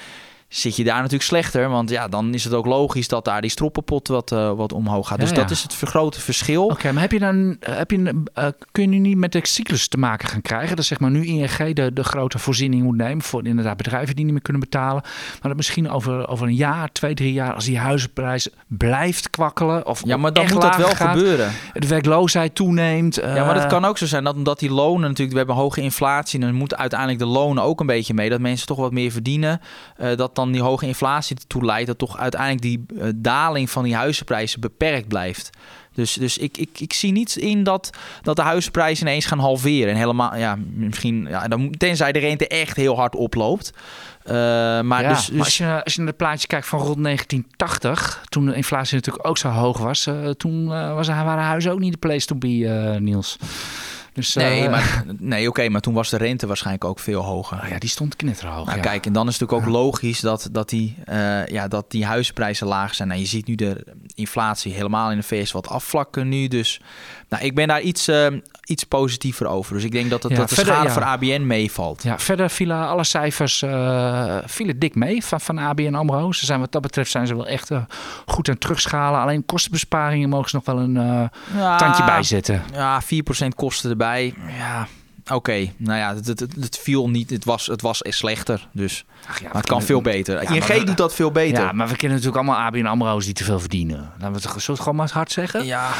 zit 0.56 0.76
je 0.76 0.84
daar 0.84 0.96
natuurlijk 0.96 1.22
slechter. 1.22 1.68
Want 1.68 1.90
ja, 1.90 2.08
dan 2.08 2.34
is 2.34 2.44
het 2.44 2.52
ook 2.52 2.66
logisch 2.66 3.08
dat 3.08 3.24
daar 3.24 3.40
die 3.40 3.50
stroppenpot 3.50 4.08
wat, 4.08 4.32
uh, 4.32 4.52
wat 4.52 4.72
omhoog 4.72 5.08
gaat. 5.08 5.18
Dus 5.18 5.28
ja, 5.28 5.34
ja. 5.34 5.40
dat 5.40 5.50
is 5.50 5.62
het 5.62 5.74
grote 5.74 6.20
verschil. 6.20 6.64
Oké, 6.64 6.72
okay, 6.72 6.92
maar 6.92 7.02
heb 7.02 7.12
je 7.12 7.18
dan, 7.18 7.56
heb 7.60 7.90
je, 7.90 8.22
uh, 8.38 8.46
kun 8.72 8.92
je 8.92 8.98
niet 8.98 9.16
met 9.16 9.32
de 9.32 9.40
cyclus 9.42 9.88
te 9.88 9.96
maken 9.96 10.28
gaan 10.28 10.42
krijgen? 10.42 10.76
Dat 10.76 10.84
zeg 10.84 11.00
maar 11.00 11.10
nu 11.10 11.26
ING 11.26 11.74
de, 11.74 11.92
de 11.92 12.04
grote 12.04 12.38
voorziening 12.38 12.82
moet 12.82 12.96
nemen 12.96 13.24
voor 13.24 13.46
inderdaad 13.46 13.76
bedrijven 13.76 14.14
die 14.14 14.24
niet 14.24 14.32
meer 14.32 14.42
kunnen 14.42 14.62
betalen. 14.62 15.02
Maar 15.02 15.40
dat 15.42 15.56
misschien 15.56 15.90
over, 15.90 16.28
over 16.28 16.46
een 16.46 16.54
jaar, 16.54 16.92
twee, 16.92 17.14
drie 17.14 17.32
jaar, 17.32 17.54
als 17.54 17.64
die 17.64 17.78
huizenprijs 17.78 18.48
blijft 18.66 19.30
kwakkelen. 19.30 19.86
Of 19.86 20.02
ja, 20.04 20.16
maar 20.16 20.32
dan 20.32 20.46
moet 20.52 20.62
dat 20.62 20.76
wel 20.76 20.88
gaat, 20.88 21.16
gebeuren. 21.16 21.52
De 21.72 21.86
werkloosheid 21.86 22.54
toeneemt. 22.54 23.18
Uh, 23.18 23.36
ja, 23.36 23.44
maar 23.44 23.54
dat 23.54 23.66
kan 23.66 23.84
ook 23.84 23.98
zo 23.98 24.06
zijn 24.06 24.24
dat 24.24 24.34
omdat 24.34 24.58
die 24.58 24.70
lonen 24.70 25.00
natuurlijk, 25.00 25.30
we 25.30 25.36
hebben 25.36 25.56
hoge 25.56 25.80
inflatie. 25.80 26.40
Dan 26.40 26.54
moeten 26.54 26.78
uiteindelijk 26.78 27.18
de 27.18 27.26
lonen 27.26 27.62
ook 27.62 27.80
een 27.80 27.86
beetje 27.86 28.14
mee. 28.14 28.30
Dat 28.30 28.40
mensen 28.40 28.66
toch 28.66 28.78
wat 28.78 28.92
meer 28.92 29.10
verdienen. 29.10 29.60
Dat 30.16 30.34
dan 30.34 30.43
die 30.52 30.62
hoge 30.62 30.86
inflatie 30.86 31.36
ertoe 31.36 31.64
leidt 31.64 31.86
dat 31.86 31.98
toch 31.98 32.18
uiteindelijk 32.18 32.62
die 32.62 32.84
uh, 32.88 33.08
daling 33.16 33.70
van 33.70 33.84
die 33.84 33.94
huizenprijzen 33.94 34.60
beperkt 34.60 35.08
blijft. 35.08 35.50
Dus, 35.94 36.12
dus 36.12 36.38
ik, 36.38 36.56
ik, 36.56 36.80
ik 36.80 36.92
zie 36.92 37.12
niet 37.12 37.36
in 37.36 37.62
dat, 37.62 37.90
dat 38.22 38.36
de 38.36 38.42
huizenprijzen 38.42 39.06
ineens 39.06 39.26
gaan 39.26 39.38
halveren. 39.38 39.88
En 39.88 39.96
helemaal, 39.96 40.36
ja, 40.36 40.58
misschien, 40.74 41.26
ja, 41.28 41.48
dan, 41.48 41.70
tenzij 41.70 42.12
de 42.12 42.18
rente 42.18 42.48
echt 42.48 42.76
heel 42.76 42.96
hard 42.96 43.14
oploopt. 43.14 43.72
Uh, 44.26 44.32
maar, 44.80 45.02
ja, 45.02 45.08
dus, 45.08 45.26
dus... 45.26 45.30
maar 45.30 45.44
als, 45.44 45.58
je, 45.58 45.84
als 45.84 45.92
je 45.92 45.98
naar 45.98 46.08
het 46.08 46.16
plaatje 46.16 46.46
kijkt 46.46 46.66
van 46.66 46.78
rond 46.78 47.02
1980, 47.04 48.24
toen 48.28 48.46
de 48.46 48.54
inflatie 48.54 48.94
natuurlijk 48.94 49.28
ook 49.28 49.38
zo 49.38 49.48
hoog 49.48 49.78
was, 49.78 50.06
uh, 50.06 50.30
toen 50.30 50.64
uh, 50.64 50.94
was, 50.94 51.06
waren 51.06 51.44
huizen 51.44 51.72
ook 51.72 51.78
niet 51.78 51.92
de 51.92 51.98
place 51.98 52.26
to 52.26 52.36
be, 52.36 52.96
Niels. 53.00 53.36
Dus, 54.14 54.34
nee, 54.34 54.62
uh, 54.62 54.70
maar, 54.70 55.04
nee 55.18 55.40
oké, 55.40 55.48
okay, 55.48 55.68
maar 55.68 55.80
toen 55.80 55.94
was 55.94 56.10
de 56.10 56.16
rente 56.16 56.46
waarschijnlijk 56.46 56.84
ook 56.84 56.98
veel 56.98 57.22
hoger. 57.22 57.60
Oh 57.62 57.68
ja, 57.68 57.78
die 57.78 57.88
stond 57.88 58.16
knetterhoog. 58.16 58.66
Nou, 58.66 58.76
ja. 58.76 58.82
Kijk, 58.82 59.06
en 59.06 59.12
dan 59.12 59.28
is 59.28 59.32
het 59.32 59.40
natuurlijk 59.40 59.68
ook 59.68 59.82
logisch 59.82 60.20
dat, 60.20 60.48
dat, 60.52 60.68
die, 60.68 60.96
uh, 61.08 61.46
ja, 61.46 61.68
dat 61.68 61.90
die 61.90 62.04
huisprijzen 62.04 62.66
laag 62.66 62.94
zijn. 62.94 63.08
Nou, 63.08 63.20
je 63.20 63.26
ziet 63.26 63.46
nu 63.46 63.54
de 63.54 63.86
inflatie 64.14 64.72
helemaal 64.72 65.10
in 65.10 65.16
de 65.16 65.22
VS 65.22 65.52
wat 65.52 65.68
afvlakken 65.68 66.28
nu. 66.28 66.48
Dus 66.48 66.80
nou, 67.34 67.46
ik 67.46 67.54
ben 67.54 67.68
daar 67.68 67.80
iets, 67.80 68.08
uh, 68.08 68.26
iets 68.64 68.84
positiever 68.84 69.46
over. 69.46 69.74
Dus 69.74 69.84
ik 69.84 69.92
denk 69.92 70.10
dat, 70.10 70.22
het, 70.22 70.32
ja, 70.32 70.38
dat 70.38 70.48
de 70.48 70.54
verder, 70.54 70.74
schade 70.74 70.90
voor 70.90 71.02
ABN 71.02 71.46
meevalt. 71.46 72.02
Ja, 72.02 72.18
verder 72.18 72.50
vielen 72.50 72.88
alle 72.88 73.04
cijfers 73.04 73.58
vielen 74.44 74.78
dik 74.78 74.94
mee 74.94 75.24
van, 75.24 75.40
van 75.40 75.58
ABN 75.58 75.94
AMRO. 75.94 76.32
Ze 76.32 76.46
zijn, 76.46 76.60
wat 76.60 76.72
dat 76.72 76.82
betreft 76.82 77.10
zijn 77.10 77.26
ze 77.26 77.36
wel 77.36 77.46
echt 77.46 77.70
goed 78.26 78.48
aan 78.48 78.58
terugschalen. 78.58 79.20
Alleen 79.20 79.46
kostenbesparingen 79.46 80.28
mogen 80.28 80.50
ze 80.50 80.56
nog 80.56 80.64
wel 80.64 80.78
een 80.78 81.30
tandje 81.78 82.04
bijzetten. 82.04 82.62
Ja, 82.72 83.02
4% 83.02 83.06
kosten 83.56 83.90
erbij. 83.90 84.34
Ja, 84.58 84.86
oké. 85.24 85.34
Okay. 85.34 85.72
Nou 85.76 85.98
ja, 85.98 86.14
het, 86.14 86.26
het, 86.26 86.40
het, 86.40 86.78
viel 86.78 87.08
niet. 87.08 87.30
Het 87.30 87.44
was, 87.44 87.66
het 87.66 87.82
was 87.82 88.00
slechter. 88.02 88.68
Dus 88.72 89.04
Ach 89.28 89.40
ja, 89.40 89.46
maar 89.46 89.56
het 89.56 89.66
kan 89.66 89.82
veel 89.82 90.00
beter. 90.00 90.42
Ja, 90.42 90.50
ING 90.50 90.84
doet 90.84 90.96
dat 90.96 91.14
veel 91.14 91.30
beter. 91.30 91.64
Ja, 91.64 91.72
maar 91.72 91.88
we 91.88 91.96
kennen 91.96 92.18
natuurlijk 92.18 92.46
allemaal 92.46 92.66
ABN 92.66 92.86
AMRO's 92.86 93.24
die 93.24 93.34
te 93.34 93.44
veel 93.44 93.60
verdienen. 93.60 94.12
Laten 94.18 94.40
we 94.40 94.48
het, 94.48 94.66
het 94.66 94.78
gewoon 94.78 94.96
maar 94.96 95.10
hard 95.12 95.32
zeggen? 95.32 95.64
Ja, 95.64 95.90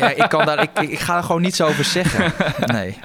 ja 0.00 0.10
ik, 0.10 0.28
kan 0.28 0.46
daar, 0.46 0.62
ik, 0.62 0.80
ik 0.80 0.98
ga 0.98 1.16
er 1.16 1.22
gewoon 1.22 1.42
niets 1.42 1.60
over 1.60 1.84
zeggen. 1.84 2.32
Nee. 2.66 2.98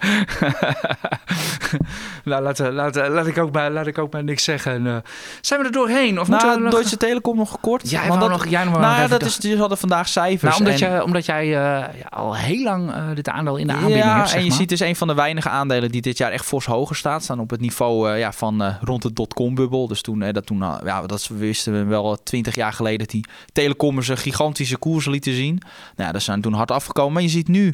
nou, 2.24 2.44
laat, 2.44 2.60
laat, 2.60 2.96
laat, 2.96 3.28
ik 3.28 3.38
ook 3.38 3.52
maar, 3.52 3.72
laat 3.72 3.88
ik 3.88 3.98
ook 3.98 4.14
maar 4.14 4.24
niks 4.24 4.44
zeggen. 4.44 4.86
Uh, 4.86 4.96
zijn 5.42 5.60
we 5.60 5.66
er 5.66 5.72
doorheen? 5.72 6.20
Of 6.20 6.28
nou, 6.28 6.56
we 6.56 6.60
nog... 6.60 6.74
Deutsche 6.74 6.98
Telekom 6.98 7.38
nog 7.38 7.60
kort. 7.60 7.90
Jij 7.90 8.08
want 8.08 8.22
dat, 8.22 8.30
nog, 8.30 8.48
jij 8.48 8.64
nog 8.64 8.80
nou 8.80 9.02
ja, 9.02 9.08
dat 9.08 9.22
is, 9.22 9.38
die 9.38 9.58
hadden 9.58 9.78
vandaag 9.78 10.08
cijfers. 10.08 10.58
Nou, 10.58 10.66
omdat, 10.66 10.82
en... 10.82 10.94
je, 10.94 11.04
omdat 11.04 11.26
jij 11.26 11.46
uh, 11.46 11.52
ja, 11.52 11.92
al 12.10 12.36
heel 12.36 12.64
lang 12.64 12.90
uh, 12.90 13.04
dit 13.14 13.30
aandeel 13.30 13.58
in 13.58 13.68
de 13.68 13.74
aanbieding 13.74 14.06
ja, 14.06 14.16
hebt. 14.16 14.30
Zeg 14.30 14.38
en 14.38 14.44
je 14.44 14.50
maar. 14.50 14.58
ziet 14.58 14.70
dus 14.70 14.80
een 14.80 14.96
van 14.96 15.08
de 15.08 15.14
weinige 15.26 15.50
aandelen 15.50 15.92
die 15.92 16.02
dit 16.02 16.18
jaar 16.18 16.32
echt 16.32 16.46
fors 16.46 16.66
hoger 16.66 16.96
staat. 16.96 17.24
Staan 17.24 17.40
op 17.40 17.50
het 17.50 17.62
niveau 17.62 18.12
uh, 18.12 18.20
ja, 18.20 18.32
van 18.32 18.62
uh, 18.62 18.76
rond 18.82 19.02
de 19.02 19.14
dotcom-bubbel. 19.14 19.88
Dus 19.88 20.02
toen, 20.02 20.22
uh, 20.22 20.34
dat, 20.34 20.46
toen 20.46 20.58
ja, 20.60 21.02
dat 21.06 21.28
wisten 21.28 21.74
we 21.74 21.84
wel 21.84 22.24
twintig 22.24 22.56
jaar 22.56 22.74
geleden 22.74 23.00
dat 23.00 23.10
die 23.10 23.26
telecommers 23.52 24.10
gigantische 24.10 24.78
koers 24.78 25.06
lieten 25.06 25.34
zien. 25.34 25.62
Nou, 25.96 26.12
dat 26.12 26.22
zijn 26.22 26.42
toen 26.42 26.54
hard 26.54 26.72
afgekomen. 26.72 27.14
Maar 27.14 27.22
je 27.22 27.30
ziet 27.30 27.48
nu 27.48 27.66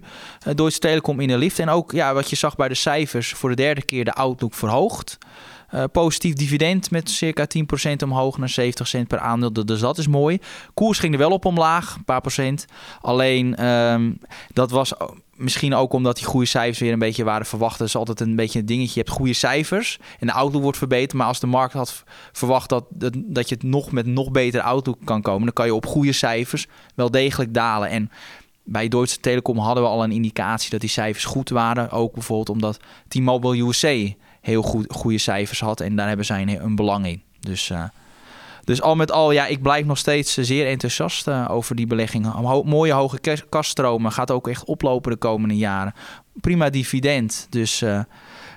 uh, 0.48 0.54
Deutsche 0.56 0.80
Telekom 0.80 1.20
in 1.20 1.28
de 1.28 1.38
lift. 1.38 1.60
En 1.60 1.70
ook 1.70 1.92
ja, 1.92 2.14
wat 2.14 2.30
je 2.30 2.36
zag 2.36 2.56
bij 2.56 2.68
de 2.68 2.76
cijfers, 2.76 3.34
voor 3.34 3.50
de 3.50 3.56
derde 3.56 3.82
keer 3.82 4.06
de 4.06 4.14
outlook 4.14 4.54
verhoogd. 4.54 5.18
Positief 5.92 6.34
dividend 6.34 6.92
met 6.92 7.10
circa 7.10 7.48
10% 7.90 7.92
omhoog 8.04 8.38
naar 8.38 8.50
70 8.50 8.88
cent 8.88 9.08
per 9.08 9.20
aandeel. 9.20 9.66
Dus 9.66 9.80
dat 9.80 9.98
is 9.98 10.08
mooi. 10.08 10.40
Koers 10.74 11.00
ging 11.00 11.14
er 11.14 11.20
wel 11.20 11.32
op 11.32 11.46
omlaag, 11.46 11.96
een 11.96 12.04
paar 12.04 12.22
procent. 12.22 12.66
Alleen 13.02 13.66
um, 13.66 14.20
dat 14.54 14.72
was 14.72 14.94
misschien 15.42 15.74
ook 15.74 15.94
omdat 15.94 16.16
die 16.16 16.26
goede 16.26 16.46
cijfers 16.46 16.80
weer 16.80 16.94
een 16.94 17.00
beetje 17.00 17.24
waren 17.24 17.46
verwacht. 17.46 17.78
Dat 17.78 17.88
is 17.88 17.96
altijd 17.96 18.20
een 18.20 18.36
beetje 18.36 18.60
een 18.60 18.66
dingetje. 18.66 18.92
Je 18.94 19.00
hebt 19.00 19.10
goede 19.10 19.34
cijfers 19.34 20.00
en 20.20 20.28
de 20.28 20.34
outlook 20.34 20.62
wordt 20.62 20.78
verbeterd. 20.78 21.14
Maar 21.14 21.28
als 21.28 21.40
de 21.40 21.48
markt 21.48 21.74
had 21.74 22.04
verwacht 22.32 22.70
dat, 22.70 22.86
dat, 22.90 23.14
dat 23.16 23.50
je 23.50 23.56
het 23.56 23.64
nog 23.64 23.92
met 23.92 24.06
nog 24.06 24.32
beter 24.32 24.62
outlook 24.62 24.98
kan 25.04 25.22
komen... 25.22 25.44
dan 25.44 25.54
kan 25.54 25.66
je 25.66 25.76
op 25.76 25.86
goede 25.86 26.12
cijfers 26.12 26.68
wel 26.96 27.12
degelijk 27.12 27.54
dalen. 27.54 27.90
En 27.90 28.12
bij 28.64 28.88
Deutsche 28.88 29.20
Telekom 29.20 29.58
hadden 29.58 29.84
we 29.84 29.90
al 29.90 30.04
een 30.04 30.12
indicatie 30.12 30.70
dat 30.70 30.80
die 30.80 30.90
cijfers 30.90 31.26
goed 31.26 31.50
waren. 31.50 31.90
Ook 31.90 32.14
bijvoorbeeld 32.14 32.50
omdat 32.50 32.80
T-Mobile 33.08 33.68
USA 33.68 34.14
heel 34.42 34.62
goed, 34.62 34.94
goede 34.94 35.18
cijfers 35.18 35.60
had. 35.60 35.80
En 35.80 35.96
daar 35.96 36.08
hebben 36.08 36.26
zij 36.26 36.60
een, 36.60 36.76
belang 36.76 37.06
in. 37.06 37.22
Dus... 37.40 37.70
Uh, 37.70 37.84
dus 38.64 38.82
al 38.82 38.96
met 38.96 39.12
al, 39.12 39.32
ja, 39.32 39.46
ik 39.46 39.62
blijf 39.62 39.86
nog 39.86 39.98
steeds 39.98 40.34
zeer 40.34 40.68
enthousiast 40.68 41.28
uh, 41.28 41.48
over 41.50 41.76
die 41.76 41.88
beleggingen. 41.88 42.64
Mooie 42.66 42.94
hoge 42.94 43.20
kaststromen. 43.50 44.12
Gaat 44.12 44.32
ook 44.32 44.48
echt 44.48 44.64
oplopen 44.64 45.12
de 45.12 45.18
komende 45.18 45.58
jaren. 45.58 45.94
Prima 46.34 46.70
dividend. 46.70 47.48
Dus 47.50 47.82
uh, 47.82 48.00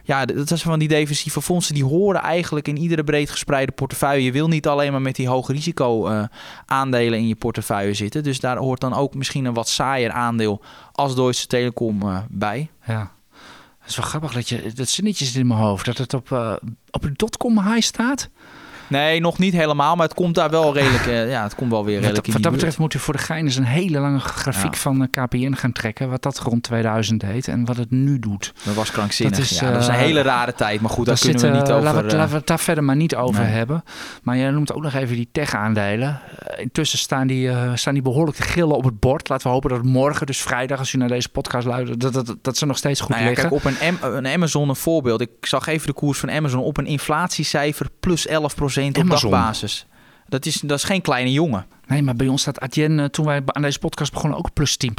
ja, 0.05 0.25
dat 0.25 0.51
is 0.51 0.63
van 0.63 0.79
die 0.79 0.89
defensieve 0.89 1.43
fondsen. 1.43 1.75
Die 1.75 1.85
horen 1.85 2.21
eigenlijk 2.21 2.69
in 2.69 2.77
iedere 2.77 3.05
breed 3.05 3.31
gespreide 3.31 3.73
portefeuille. 3.73 4.25
Je 4.25 4.33
wil 4.33 4.49
niet 4.49 4.67
alleen 4.67 4.93
maar 4.93 5.03
met 5.03 5.17
die 5.17 5.29
hoge 5.29 5.53
risico 5.53 6.09
aandelen 6.67 7.19
in 7.19 7.29
je 7.29 7.35
portefeuille 7.35 7.95
zitten. 7.95 8.23
Dus 8.23 8.41
daar 8.41 8.57
hoort 8.57 8.81
dan 8.81 8.95
ook 8.95 9.15
misschien 9.15 9.45
een 9.45 9.55
wat 9.55 9.69
saaier 9.69 10.11
aandeel 10.11 10.63
als 10.93 11.15
Deutsche 11.15 11.47
Telekom 11.47 12.03
bij. 12.29 12.71
Ja. 12.87 13.13
Dat 13.81 13.89
is 13.89 13.97
wel 13.97 14.07
grappig 14.07 14.33
dat 14.33 14.49
je 14.49 14.73
dat 14.75 14.89
zinnetje 14.89 15.25
zit 15.25 15.35
in 15.35 15.47
mijn 15.47 15.61
hoofd. 15.61 15.85
Dat 15.85 15.99
het 15.99 16.15
op, 16.15 16.31
op 16.91 17.03
de 17.03 17.13
dotcom 17.13 17.61
high 17.61 17.87
staat. 17.87 18.31
Nee, 18.87 19.21
nog 19.21 19.39
niet 19.39 19.53
helemaal, 19.53 19.97
maar 19.97 20.07
het 20.07 20.15
komt 20.15 20.35
daar 20.35 20.51
wel 20.51 20.75
redelijk. 20.75 21.07
Uh, 21.07 21.31
ja, 21.31 21.43
het 21.43 21.55
komt 21.55 21.71
wel 21.71 21.85
weer 21.85 22.01
redelijk. 22.01 22.27
Wat, 22.27 22.35
wat 22.35 22.43
dat 22.43 22.53
betreft 22.53 22.79
moet 22.79 22.95
u 22.95 22.99
voor 22.99 23.15
de 23.15 23.21
gein 23.21 23.45
eens 23.45 23.57
een 23.57 23.65
hele 23.65 23.99
lange 23.99 24.19
grafiek 24.19 24.77
van 24.77 25.03
uh, 25.03 25.25
KPN 25.25 25.53
gaan 25.53 25.73
trekken. 25.73 26.11
Wat 26.11 26.23
dat 26.23 26.39
rond 26.39 26.63
2000 26.63 27.21
deed 27.21 27.49
en 27.49 27.65
wat 27.65 27.77
het 27.77 27.91
nu 27.91 28.19
doet. 28.19 28.53
Dat 28.63 28.75
was 28.75 28.91
krankzinnig. 28.91 29.37
Dat 29.37 29.45
is, 29.45 29.59
ja, 29.59 29.71
dat 29.71 29.81
is 29.81 29.89
een 29.89 29.95
hele 29.95 30.23
rare 30.23 30.55
tijd, 30.55 30.81
maar 30.81 30.91
goed, 30.91 31.07
daar 31.07 31.19
kunnen 31.19 31.43
we 31.43 31.49
niet 31.49 31.71
over. 31.71 31.83
Laten 31.83 32.07
we, 32.07 32.17
laten 32.17 32.31
we 32.31 32.37
het 32.37 32.47
daar 32.47 32.59
verder 32.59 32.85
maar 32.85 32.97
niet 32.97 33.15
over 33.15 33.43
nee. 33.43 33.53
hebben. 33.53 33.85
Maar 34.23 34.37
je 34.37 34.51
noemt 34.51 34.73
ook 34.73 34.83
nog 34.83 34.95
even 34.95 35.17
die 35.17 35.29
tech-aandelen. 35.33 36.21
intussen 36.57 36.99
staan 36.99 37.27
die, 37.27 37.51
staan 37.75 37.95
die 37.95 38.03
behoorlijk 38.03 38.37
te 38.37 38.43
gillen 38.43 38.77
op 38.77 38.85
het 38.85 39.01
bord. 39.01 39.29
Laten 39.29 39.47
we 39.47 39.53
hopen 39.53 39.71
dat 39.71 39.83
morgen, 39.83 40.27
dus 40.27 40.43
vrijdag, 40.43 40.79
als 40.79 40.93
u 40.93 40.99
naar 40.99 41.09
deze 41.09 41.29
podcast 41.29 41.67
luistert, 41.67 42.01
dat, 42.01 42.13
dat, 42.13 42.37
dat 42.43 42.57
ze 42.57 42.67
nog 42.67 42.77
steeds 42.77 43.01
goed 43.01 43.09
nou 43.09 43.23
ja, 43.23 43.29
liggen. 43.29 43.49
Kijk, 43.49 43.65
op 43.65 44.01
een, 44.03 44.17
een 44.17 44.27
Amazon 44.27 44.69
een 44.69 44.77
voorbeeld. 44.77 45.21
Ik 45.21 45.31
zag 45.41 45.67
even 45.67 45.87
de 45.87 45.93
koers 45.93 46.19
van 46.19 46.31
Amazon 46.31 46.63
op 46.63 46.77
een 46.77 46.87
inflatiecijfer 46.87 47.87
plus 48.01 48.27
11 48.27 48.55
op 48.79 49.11
dagbasis. 49.11 49.87
Dat 50.29 50.47
is, 50.47 50.61
dat 50.61 50.79
is 50.79 50.85
geen 50.85 51.01
kleine 51.01 51.33
jongen. 51.33 51.67
Nee, 51.87 52.03
maar 52.03 52.17
bij 52.17 52.29
ons 52.29 52.41
staat 52.41 52.61
Adyen, 52.61 53.11
toen 53.11 53.27
wij 53.27 53.43
aan 53.47 53.63
deze 53.63 53.79
podcast 53.79 54.13
begonnen, 54.13 54.39
ook 54.39 54.53
plus 54.53 54.77
10%. 54.87 54.91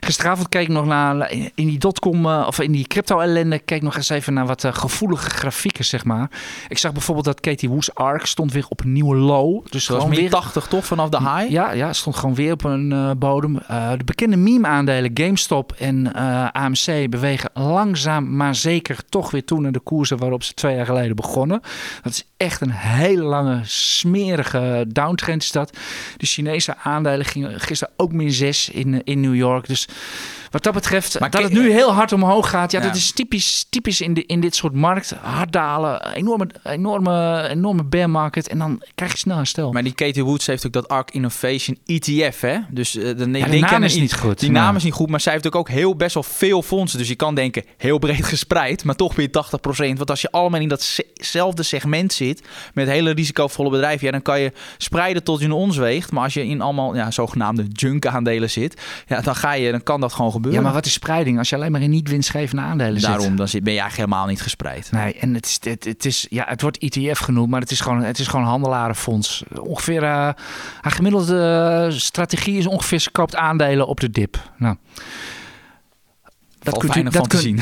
Gisteravond 0.00 0.48
keek 0.48 0.62
ik 0.62 0.68
nog 0.68 0.86
naar, 0.86 1.30
in 1.30 1.52
die 1.54 1.78
dotcom, 1.78 2.26
of 2.26 2.60
in 2.60 2.72
die 2.72 2.86
crypto-ellende, 2.86 3.58
keek 3.58 3.82
nog 3.82 3.96
eens 3.96 4.08
even 4.08 4.34
naar 4.34 4.46
wat 4.46 4.64
gevoelige 4.72 5.30
grafieken, 5.30 5.84
zeg 5.84 6.04
maar. 6.04 6.30
Ik 6.68 6.78
zag 6.78 6.92
bijvoorbeeld 6.92 7.26
dat 7.26 7.40
Katie 7.40 7.68
Woos 7.68 7.94
ARK 7.94 8.26
stond 8.26 8.52
weer 8.52 8.66
op 8.68 8.80
een 8.84 8.92
nieuwe 8.92 9.16
low. 9.16 9.66
Dus 9.70 9.86
gewoon 9.86 10.10
weer 10.10 10.30
80 10.30 10.66
toch, 10.66 10.86
vanaf 10.86 11.08
de 11.08 11.18
high? 11.18 11.50
Ja, 11.50 11.72
ja 11.72 11.92
stond 11.92 12.16
gewoon 12.16 12.34
weer 12.34 12.52
op 12.52 12.64
een 12.64 12.90
uh, 12.90 13.10
bodem. 13.16 13.60
Uh, 13.70 13.90
de 13.90 14.04
bekende 14.04 14.36
meme-aandelen 14.36 15.10
GameStop 15.14 15.72
en 15.72 16.12
uh, 16.16 16.48
AMC 16.52 17.10
bewegen 17.10 17.50
langzaam, 17.54 18.36
maar 18.36 18.54
zeker 18.54 18.98
toch 19.08 19.30
weer 19.30 19.44
toe 19.44 19.60
naar 19.60 19.72
de 19.72 19.80
koersen 19.80 20.18
waarop 20.18 20.42
ze 20.42 20.54
twee 20.54 20.76
jaar 20.76 20.86
geleden 20.86 21.16
begonnen. 21.16 21.60
Dat 22.02 22.12
is 22.12 22.26
echt 22.36 22.60
een 22.60 22.70
hele 22.70 23.22
lange, 23.22 23.60
smerige 23.64 24.84
downtrend 24.88 25.42
is 25.42 25.52
dat. 25.52 25.73
De 26.16 26.26
Chinese 26.26 26.76
aandelen 26.76 27.26
gingen 27.26 27.60
gisteren 27.60 27.94
ook 27.96 28.12
min 28.12 28.32
6 28.32 28.68
in, 28.68 29.04
in 29.04 29.20
New 29.20 29.34
York. 29.34 29.66
Dus 29.66 29.88
wat 30.54 30.62
dat 30.62 30.72
betreft, 30.72 31.20
maar 31.20 31.30
dat 31.30 31.42
het 31.42 31.52
nu 31.52 31.70
heel 31.70 31.92
hard 31.92 32.12
omhoog 32.12 32.50
gaat, 32.50 32.72
ja, 32.72 32.80
ja, 32.80 32.86
dat 32.86 32.96
is 32.96 33.12
typisch, 33.12 33.66
typisch 33.70 34.00
in, 34.00 34.14
de, 34.14 34.26
in 34.26 34.40
dit 34.40 34.54
soort 34.54 34.74
markt. 34.74 35.14
Hard 35.20 35.52
dalen, 35.52 36.12
enorme, 36.12 36.46
enorme, 36.64 37.48
enorme 37.48 37.84
bear 37.84 38.10
market 38.10 38.48
en 38.48 38.58
dan 38.58 38.82
krijg 38.94 39.12
je 39.12 39.18
snel 39.18 39.36
herstel. 39.36 39.72
Maar 39.72 39.82
die 39.82 39.94
Katie 39.94 40.24
Woods 40.24 40.46
heeft 40.46 40.66
ook 40.66 40.72
dat 40.72 40.88
ARK 40.88 41.10
Innovation 41.10 41.78
ETF, 41.86 42.40
hè? 42.40 42.58
Dus 42.70 42.96
uh, 42.96 43.02
de, 43.02 43.30
ja, 43.38 43.46
de 43.46 43.58
naam 43.58 43.82
is 43.82 43.94
niet 43.94 44.14
goed. 44.14 44.40
Die 44.40 44.50
naam 44.50 44.76
is 44.76 44.82
niet 44.82 44.92
goed, 44.92 45.08
maar 45.08 45.20
zij 45.20 45.32
heeft 45.32 45.46
ook, 45.46 45.54
ook 45.54 45.68
heel 45.68 45.96
best 45.96 46.14
wel 46.14 46.22
veel 46.22 46.62
fondsen. 46.62 46.98
Dus 46.98 47.08
je 47.08 47.14
kan 47.14 47.34
denken, 47.34 47.64
heel 47.76 47.98
breed 47.98 48.24
gespreid, 48.34 48.84
maar 48.84 48.96
toch 48.96 49.14
weer 49.14 49.28
80%. 49.28 49.30
Want 49.96 50.10
als 50.10 50.20
je 50.20 50.30
allemaal 50.30 50.60
in 50.60 50.68
datzelfde 50.68 51.62
segment 51.62 52.12
zit, 52.12 52.42
met 52.74 52.88
hele 52.88 53.10
risicovolle 53.10 53.70
bedrijven, 53.70 54.06
ja, 54.06 54.12
dan 54.12 54.22
kan 54.22 54.40
je 54.40 54.52
spreiden 54.78 55.22
tot 55.22 55.40
je 55.40 55.44
een 55.44 55.52
ons 55.52 55.76
weegt. 55.76 56.12
Maar 56.12 56.22
als 56.22 56.34
je 56.34 56.46
in 56.46 56.60
allemaal 56.60 56.96
ja, 56.96 57.10
zogenaamde 57.10 57.64
junk 57.72 58.06
aandelen 58.06 58.50
zit, 58.50 58.82
ja, 59.06 59.20
dan, 59.20 59.36
ga 59.36 59.52
je, 59.52 59.70
dan 59.70 59.82
kan 59.82 60.00
dat 60.00 60.12
gewoon 60.12 60.30
gebeuren. 60.30 60.42
Ja, 60.52 60.60
maar 60.60 60.72
wat 60.72 60.86
is 60.86 60.92
spreiding 60.92 61.38
als 61.38 61.48
je 61.48 61.56
alleen 61.56 61.72
maar 61.72 61.80
in 61.80 61.90
niet 61.90 62.08
winstgevende 62.08 62.62
aandelen 62.62 63.00
Daarom, 63.00 63.26
zit? 63.26 63.36
dan 63.36 63.46
ben 63.46 63.72
je 63.72 63.80
eigenlijk 63.80 63.96
helemaal 63.96 64.26
niet 64.26 64.42
gespreid. 64.42 64.92
Nee, 64.92 65.14
en 65.14 65.34
het, 65.34 65.46
is, 65.46 65.58
het, 65.60 65.84
het, 65.84 66.04
is, 66.04 66.26
ja, 66.30 66.44
het 66.48 66.60
wordt 66.62 66.78
ETF 66.78 67.18
genoemd, 67.18 67.50
maar 67.50 67.60
het 67.60 67.70
is 67.70 67.80
gewoon, 67.80 68.02
het 68.02 68.18
is 68.18 68.26
gewoon 68.26 68.44
een 68.44 68.50
handelarenfonds. 68.50 69.42
Ongeveer, 69.60 70.02
uh, 70.02 70.08
haar 70.08 70.92
gemiddelde 70.92 71.88
strategie 71.90 72.58
is 72.58 72.66
ongeveer, 72.66 72.98
ze 72.98 73.10
koopt 73.10 73.36
aandelen 73.36 73.86
op 73.86 74.00
de 74.00 74.10
dip. 74.10 74.50
Nou 74.56 74.76
dat 76.64 76.78
kunt, 76.78 76.96
u, 76.96 77.02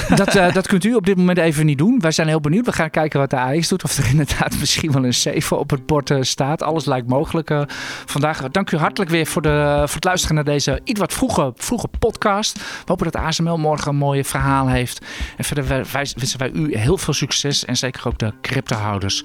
dat, 0.08 0.16
dat, 0.16 0.36
uh, 0.36 0.52
dat 0.52 0.66
kunt 0.66 0.84
u 0.84 0.94
op 0.94 1.06
dit 1.06 1.16
moment 1.16 1.38
even 1.38 1.66
niet 1.66 1.78
doen. 1.78 2.00
Wij 2.00 2.10
zijn 2.10 2.28
heel 2.28 2.40
benieuwd. 2.40 2.66
We 2.66 2.72
gaan 2.72 2.90
kijken 2.90 3.20
wat 3.20 3.30
de 3.30 3.38
AX 3.38 3.68
doet. 3.68 3.84
Of 3.84 3.98
er 3.98 4.08
inderdaad 4.08 4.58
misschien 4.60 4.92
wel 4.92 5.04
een 5.04 5.14
7 5.14 5.58
op 5.58 5.70
het 5.70 5.86
bord 5.86 6.10
uh, 6.10 6.18
staat. 6.20 6.62
Alles 6.62 6.84
lijkt 6.84 7.08
mogelijk 7.08 7.50
uh, 7.50 7.62
vandaag. 8.06 8.50
Dank 8.50 8.70
u 8.70 8.76
hartelijk 8.76 9.10
weer 9.10 9.26
voor, 9.26 9.42
de, 9.42 9.82
voor 9.84 9.94
het 9.94 10.04
luisteren 10.04 10.34
naar 10.34 10.44
deze 10.44 10.80
iets 10.84 11.00
wat 11.00 11.12
vroege, 11.12 11.52
vroege 11.56 11.88
podcast. 11.98 12.58
We 12.58 12.84
hopen 12.84 13.10
dat 13.10 13.22
ASML 13.22 13.58
morgen 13.58 13.88
een 13.88 13.96
mooie 13.96 14.24
verhaal 14.24 14.68
heeft. 14.68 15.04
En 15.36 15.44
verder 15.44 15.86
wensen 15.92 16.38
wij 16.38 16.50
u 16.50 16.76
heel 16.76 16.98
veel 16.98 17.14
succes. 17.14 17.64
En 17.64 17.76
zeker 17.76 18.06
ook 18.06 18.18
de 18.18 18.32
cryptohouders. 18.40 19.24